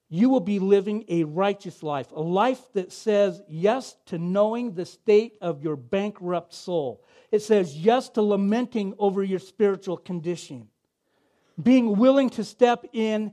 you 0.09 0.29
will 0.29 0.41
be 0.41 0.59
living 0.59 1.05
a 1.09 1.25
righteous 1.25 1.83
life, 1.83 2.13
a 2.13 2.21
life 2.21 2.61
that 2.75 2.93
says 2.93 3.43
yes 3.49 3.97
to 4.07 4.19
knowing 4.19 4.75
the 4.75 4.87
state 4.87 5.37
of 5.41 5.63
your 5.63 5.77
bankrupt 5.77 6.55
soul. 6.55 7.05
It 7.33 7.43
says 7.43 7.77
yes 7.77 8.09
to 8.11 8.23
lamenting 8.23 8.95
over 8.99 9.23
your 9.25 9.41
spiritual 9.41 9.97
condition, 9.97 10.69
being 11.61 11.97
willing 11.97 12.31
to 12.31 12.45
step 12.45 12.87
in 12.93 13.33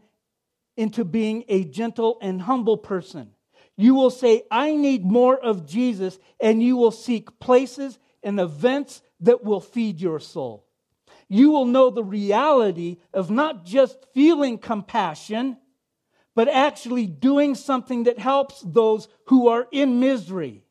into 0.76 1.06
being 1.06 1.44
a 1.48 1.64
gentle 1.64 2.18
and 2.22 2.42
humble 2.42 2.78
person. 2.78 3.30
You 3.76 3.94
will 3.94 4.10
say, 4.10 4.44
I 4.50 4.76
need 4.76 5.06
more 5.06 5.38
of 5.38 5.68
Jesus, 5.68 6.18
and 6.40 6.62
you 6.62 6.76
will 6.76 6.92
seek 6.92 7.40
places 7.40 8.00
and 8.24 8.40
events 8.40 9.02
that 9.20 9.44
will 9.44 9.60
feed 9.60 10.02
your 10.02 10.20
soul. 10.20 10.66
You 11.28 11.52
will 11.52 11.66
know 11.66 11.90
the 11.90 12.04
reality 12.04 12.98
of 13.14 13.30
not 13.30 13.66
just 13.66 13.98
feeling 14.14 14.58
compassion 14.58 15.58
but 16.36 16.48
actually 16.48 17.06
doing 17.08 17.56
something 17.56 18.04
that 18.04 18.20
helps 18.20 18.62
those 18.62 19.08
who 19.26 19.48
are 19.48 19.68
in 19.72 20.00
misery 20.00 20.64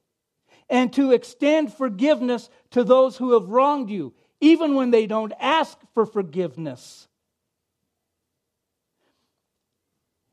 and 0.69 0.93
to 0.93 1.13
extend 1.13 1.73
forgiveness 1.73 2.49
to 2.71 2.83
those 2.83 3.17
who 3.17 3.33
have 3.33 3.49
wronged 3.49 3.91
you. 3.91 4.15
even 4.43 4.75
when 4.75 4.91
they 4.91 5.07
don't 5.07 5.33
ask 5.39 5.79
for 5.95 6.05
forgiveness. 6.05 7.07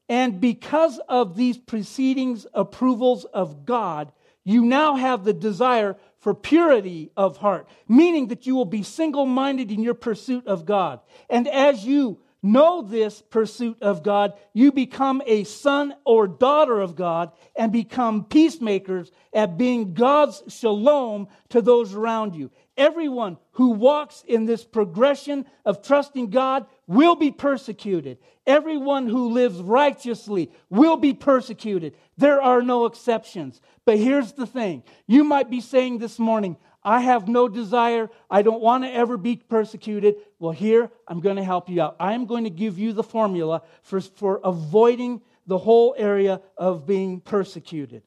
And 0.09 0.41
because 0.41 0.99
of 1.07 1.38
these 1.38 1.59
preceding 1.59 2.41
approvals 2.55 3.23
of 3.25 3.67
God, 3.67 4.11
you 4.43 4.65
now 4.65 4.95
have 4.95 5.23
the 5.23 5.34
desire 5.34 5.95
for 6.17 6.34
purity 6.34 7.11
of 7.15 7.38
heart, 7.38 7.69
meaning 7.88 8.30
that 8.30 8.47
you 8.47 8.55
will 8.55 8.65
be 8.65 8.82
single 8.82 9.27
minded 9.27 9.71
in 9.71 9.84
your 9.84 9.93
pursuit 9.93 10.47
of 10.47 10.65
God. 10.65 10.99
And 11.30 11.47
as 11.47 11.86
you 11.86 12.19
know 12.41 12.81
this 12.81 13.21
pursuit 13.21 13.81
of 13.81 14.03
God, 14.03 14.33
you 14.53 14.71
become 14.71 15.21
a 15.25 15.43
son 15.43 15.93
or 16.05 16.27
daughter 16.27 16.79
of 16.79 16.95
God 16.95 17.31
and 17.55 17.71
become 17.71 18.25
peacemakers 18.25 19.11
at 19.33 19.57
being 19.57 19.93
God's 19.93 20.41
shalom 20.47 21.27
to 21.49 21.61
those 21.61 21.93
around 21.93 22.35
you. 22.35 22.51
Everyone 22.77 23.37
who 23.51 23.71
walks 23.71 24.23
in 24.25 24.45
this 24.45 24.63
progression 24.63 25.45
of 25.65 25.81
trusting 25.81 26.29
God 26.29 26.65
will 26.87 27.15
be 27.15 27.29
persecuted. 27.29 28.19
Everyone 28.47 29.07
who 29.07 29.31
lives 29.31 29.59
righteously 29.59 30.49
will 30.69 30.95
be 30.95 31.13
persecuted. 31.13 31.95
There 32.17 32.41
are 32.41 32.61
no 32.61 32.85
exceptions. 32.85 33.61
But 33.83 33.97
here's 33.97 34.31
the 34.31 34.47
thing 34.47 34.83
you 35.07 35.23
might 35.23 35.49
be 35.49 35.59
saying 35.59 35.97
this 35.97 36.19
morning, 36.19 36.55
I 36.84 37.01
have 37.01 37.27
no 37.27 37.47
desire. 37.47 38.09
I 38.30 38.41
don't 38.41 38.61
want 38.61 38.84
to 38.84 38.91
ever 38.91 39.17
be 39.17 39.36
persecuted. 39.36 40.15
Well, 40.39 40.53
here, 40.53 40.89
I'm 41.07 41.19
going 41.19 41.36
to 41.36 41.43
help 41.43 41.69
you 41.69 41.82
out. 41.82 41.95
I'm 41.99 42.25
going 42.25 42.45
to 42.45 42.49
give 42.49 42.80
you 42.80 42.93
the 42.93 43.03
formula 43.03 43.63
for, 43.84 43.99
for 43.99 44.39
avoiding 44.43 45.21
the 45.45 45.57
whole 45.57 45.93
area 45.97 46.41
of 46.57 46.86
being 46.86 47.19
persecuted. 47.19 48.03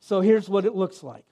So 0.00 0.20
here's 0.20 0.48
what 0.48 0.64
it 0.64 0.74
looks 0.74 1.02
like 1.02 1.24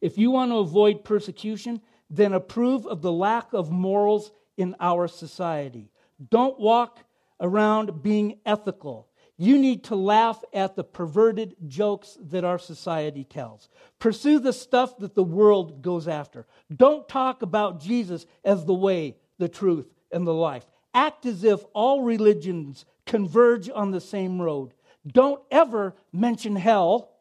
if 0.00 0.16
you 0.16 0.30
want 0.30 0.52
to 0.52 0.58
avoid 0.58 1.04
persecution, 1.04 1.80
then 2.10 2.32
approve 2.32 2.86
of 2.86 3.02
the 3.02 3.12
lack 3.12 3.52
of 3.52 3.70
morals 3.70 4.30
in 4.56 4.76
our 4.80 5.08
society. 5.08 5.90
Don't 6.30 6.58
walk 6.58 7.04
around 7.40 8.02
being 8.02 8.38
ethical. 8.46 9.07
You 9.40 9.56
need 9.56 9.84
to 9.84 9.94
laugh 9.94 10.42
at 10.52 10.74
the 10.74 10.82
perverted 10.82 11.54
jokes 11.68 12.18
that 12.20 12.44
our 12.44 12.58
society 12.58 13.22
tells. 13.22 13.68
Pursue 14.00 14.40
the 14.40 14.52
stuff 14.52 14.98
that 14.98 15.14
the 15.14 15.22
world 15.22 15.80
goes 15.80 16.08
after. 16.08 16.44
Don't 16.74 17.08
talk 17.08 17.42
about 17.42 17.80
Jesus 17.80 18.26
as 18.44 18.64
the 18.64 18.74
way, 18.74 19.16
the 19.38 19.48
truth, 19.48 19.86
and 20.10 20.26
the 20.26 20.34
life. 20.34 20.66
Act 20.92 21.24
as 21.24 21.44
if 21.44 21.60
all 21.72 22.02
religions 22.02 22.84
converge 23.06 23.70
on 23.70 23.92
the 23.92 24.00
same 24.00 24.42
road. 24.42 24.74
Don't 25.06 25.40
ever 25.52 25.94
mention 26.12 26.56
hell 26.56 27.12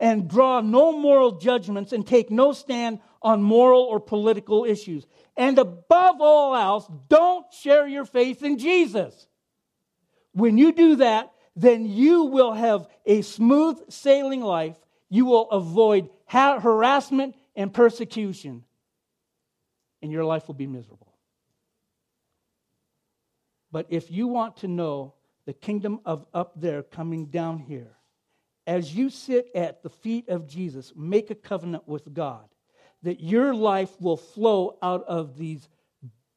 and 0.00 0.28
draw 0.28 0.62
no 0.62 0.92
moral 0.92 1.32
judgments 1.32 1.92
and 1.92 2.06
take 2.06 2.30
no 2.30 2.52
stand 2.52 3.00
on 3.20 3.42
moral 3.42 3.82
or 3.82 4.00
political 4.00 4.64
issues. 4.64 5.06
And 5.36 5.58
above 5.58 6.16
all 6.20 6.56
else, 6.56 6.88
don't 7.08 7.46
share 7.52 7.86
your 7.86 8.06
faith 8.06 8.42
in 8.42 8.56
Jesus. 8.56 9.28
When 10.34 10.58
you 10.58 10.72
do 10.72 10.96
that, 10.96 11.32
then 11.56 11.86
you 11.86 12.24
will 12.24 12.52
have 12.52 12.88
a 13.06 13.22
smooth 13.22 13.90
sailing 13.90 14.40
life. 14.40 14.76
You 15.08 15.24
will 15.24 15.48
avoid 15.50 16.10
ha- 16.26 16.60
harassment 16.60 17.36
and 17.54 17.72
persecution, 17.72 18.64
and 20.02 20.10
your 20.10 20.24
life 20.24 20.48
will 20.48 20.54
be 20.54 20.66
miserable. 20.66 21.14
But 23.70 23.86
if 23.90 24.10
you 24.10 24.26
want 24.26 24.58
to 24.58 24.68
know 24.68 25.14
the 25.46 25.52
kingdom 25.52 26.00
of 26.04 26.26
up 26.34 26.52
there 26.60 26.82
coming 26.82 27.26
down 27.26 27.58
here, 27.58 27.96
as 28.66 28.94
you 28.94 29.10
sit 29.10 29.50
at 29.54 29.82
the 29.82 29.90
feet 29.90 30.28
of 30.28 30.48
Jesus, 30.48 30.92
make 30.96 31.30
a 31.30 31.34
covenant 31.34 31.86
with 31.86 32.12
God 32.12 32.48
that 33.02 33.20
your 33.20 33.54
life 33.54 34.00
will 34.00 34.16
flow 34.16 34.78
out 34.82 35.04
of 35.06 35.36
these 35.36 35.68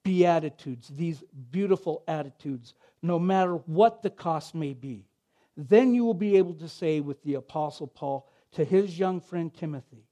beatitudes, 0.04 0.90
these 0.90 1.24
beautiful 1.52 2.04
attitudes, 2.08 2.74
no 3.02 3.20
matter 3.20 3.56
what 3.56 4.02
the 4.02 4.10
cost 4.10 4.56
may 4.56 4.74
be. 4.74 5.06
Then 5.56 5.94
you 5.94 6.06
will 6.06 6.14
be 6.14 6.38
able 6.38 6.54
to 6.56 6.70
say 6.70 7.00
with 7.00 7.24
the 7.24 7.36
Apostle 7.36 7.88
Paul 7.88 8.30
to 8.54 8.64
his 8.64 8.98
young 8.98 9.20
friend 9.20 9.54
Timothy, 9.54 10.04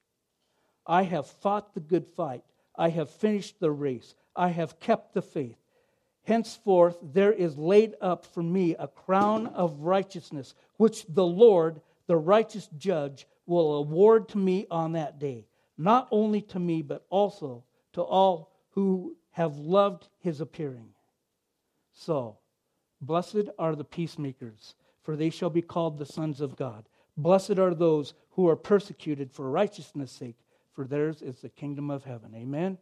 I 0.86 1.04
have 1.04 1.28
fought 1.28 1.74
the 1.74 1.80
good 1.80 2.08
fight, 2.08 2.44
I 2.76 2.90
have 2.90 3.10
finished 3.10 3.60
the 3.60 3.72
race, 3.72 4.16
I 4.36 4.50
have 4.50 4.80
kept 4.80 5.14
the 5.14 5.22
faith. 5.22 5.58
Henceforth, 6.24 6.98
there 7.02 7.32
is 7.32 7.58
laid 7.58 7.94
up 8.02 8.26
for 8.26 8.42
me 8.42 8.76
a 8.76 8.88
crown 8.88 9.48
of 9.48 9.82
righteousness, 9.82 10.56
which 10.78 11.06
the 11.08 11.26
Lord, 11.26 11.82
the 12.08 12.18
righteous 12.18 12.68
judge 12.78 13.28
will 13.46 13.76
award 13.76 14.30
to 14.30 14.38
me 14.38 14.66
on 14.72 14.94
that 14.94 15.20
day, 15.20 15.46
not 15.78 16.08
only 16.12 16.42
to 16.42 16.60
me, 16.60 16.82
but 16.82 17.06
also 17.10 17.64
to 17.94 18.02
all 18.02 18.52
who 18.72 19.16
have 19.32 19.58
loved 19.58 20.08
his 20.20 20.42
appearing. 20.42 20.90
So, 21.94 22.38
blessed 23.02 23.50
are 23.58 23.76
the 23.76 23.84
peacemakers, 23.84 24.76
for 25.02 25.16
they 25.16 25.30
shall 25.30 25.50
be 25.50 25.62
called 25.62 25.98
the 25.98 26.06
sons 26.06 26.42
of 26.42 26.56
God. 26.56 26.86
Blessed 27.18 27.60
are 27.60 27.74
those 27.74 28.14
who 28.32 28.48
are 28.48 28.56
persecuted 28.56 29.32
for 29.32 29.50
righteousness' 29.50 30.12
sake, 30.12 30.38
for 30.74 30.86
theirs 30.86 31.22
is 31.22 31.38
the 31.38 31.50
kingdom 31.50 31.90
of 31.90 32.04
heaven. 32.04 32.34
Amen. 32.36 32.78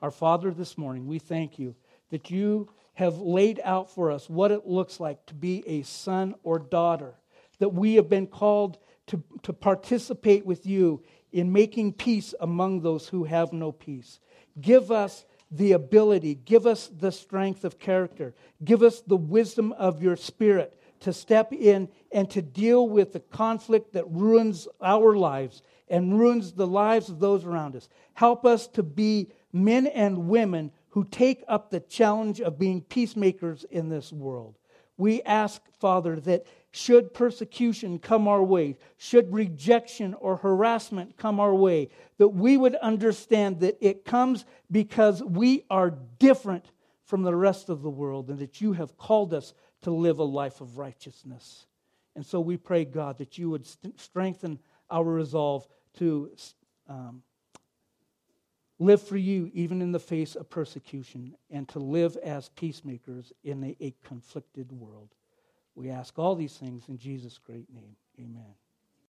Our 0.00 0.10
Father, 0.10 0.50
this 0.52 0.78
morning, 0.78 1.06
we 1.06 1.18
thank 1.18 1.58
you 1.58 1.74
that 2.10 2.30
you 2.30 2.68
have 2.94 3.18
laid 3.18 3.60
out 3.64 3.90
for 3.90 4.10
us 4.10 4.28
what 4.28 4.50
it 4.50 4.66
looks 4.66 5.00
like 5.00 5.24
to 5.26 5.34
be 5.34 5.62
a 5.66 5.82
son 5.82 6.34
or 6.42 6.58
daughter 6.58 7.14
that 7.58 7.70
we 7.70 7.94
have 7.94 8.08
been 8.08 8.26
called 8.26 8.78
to, 9.08 9.22
to 9.42 9.52
participate 9.52 10.46
with 10.46 10.66
you 10.66 11.02
in 11.32 11.52
making 11.52 11.92
peace 11.92 12.34
among 12.40 12.80
those 12.80 13.08
who 13.08 13.24
have 13.24 13.52
no 13.52 13.72
peace. 13.72 14.20
Give 14.60 14.90
us 14.90 15.24
the 15.50 15.72
ability, 15.72 16.34
give 16.34 16.66
us 16.66 16.88
the 16.88 17.12
strength 17.12 17.64
of 17.64 17.78
character, 17.78 18.34
give 18.64 18.82
us 18.82 19.00
the 19.00 19.16
wisdom 19.16 19.72
of 19.72 20.02
your 20.02 20.16
spirit 20.16 20.74
to 21.00 21.12
step 21.12 21.52
in 21.52 21.88
and 22.12 22.30
to 22.30 22.42
deal 22.42 22.88
with 22.88 23.12
the 23.12 23.20
conflict 23.20 23.92
that 23.92 24.10
ruins 24.10 24.68
our 24.80 25.16
lives 25.16 25.62
and 25.88 26.18
ruins 26.18 26.52
the 26.52 26.66
lives 26.66 27.08
of 27.08 27.20
those 27.20 27.44
around 27.44 27.76
us. 27.76 27.88
Help 28.14 28.44
us 28.44 28.66
to 28.66 28.82
be 28.82 29.30
men 29.52 29.86
and 29.86 30.28
women 30.28 30.70
who 30.90 31.04
take 31.04 31.44
up 31.48 31.70
the 31.70 31.80
challenge 31.80 32.40
of 32.40 32.58
being 32.58 32.80
peacemakers 32.80 33.64
in 33.70 33.88
this 33.88 34.12
world. 34.12 34.56
We 34.96 35.22
ask, 35.22 35.62
Father, 35.78 36.18
that 36.20 36.46
should 36.70 37.14
persecution 37.14 37.98
come 37.98 38.28
our 38.28 38.42
way, 38.42 38.76
should 38.96 39.32
rejection 39.32 40.14
or 40.14 40.36
harassment 40.36 41.16
come 41.16 41.40
our 41.40 41.54
way, 41.54 41.88
that 42.18 42.28
we 42.28 42.56
would 42.56 42.76
understand 42.76 43.60
that 43.60 43.78
it 43.80 44.04
comes 44.04 44.44
because 44.70 45.22
we 45.22 45.64
are 45.70 45.90
different 46.18 46.70
from 47.04 47.22
the 47.22 47.34
rest 47.34 47.70
of 47.70 47.82
the 47.82 47.90
world 47.90 48.28
and 48.28 48.38
that 48.38 48.60
you 48.60 48.74
have 48.74 48.98
called 48.98 49.32
us 49.32 49.54
to 49.82 49.90
live 49.90 50.18
a 50.18 50.24
life 50.24 50.60
of 50.60 50.76
righteousness. 50.76 51.66
And 52.14 52.26
so 52.26 52.40
we 52.40 52.56
pray, 52.56 52.84
God, 52.84 53.18
that 53.18 53.38
you 53.38 53.48
would 53.50 53.66
st- 53.66 53.98
strengthen 53.98 54.58
our 54.90 55.04
resolve 55.04 55.66
to 55.98 56.30
um, 56.88 57.22
live 58.78 59.00
for 59.00 59.16
you 59.16 59.50
even 59.54 59.80
in 59.80 59.92
the 59.92 59.98
face 60.00 60.34
of 60.34 60.50
persecution 60.50 61.34
and 61.50 61.68
to 61.68 61.78
live 61.78 62.16
as 62.18 62.50
peacemakers 62.50 63.32
in 63.42 63.64
a, 63.64 63.76
a 63.80 63.94
conflicted 64.04 64.70
world. 64.72 65.14
We 65.78 65.90
ask 65.90 66.18
all 66.18 66.34
these 66.34 66.56
things 66.56 66.88
in 66.88 66.98
Jesus' 66.98 67.38
great 67.38 67.72
name. 67.72 67.94
Amen. 68.18 68.54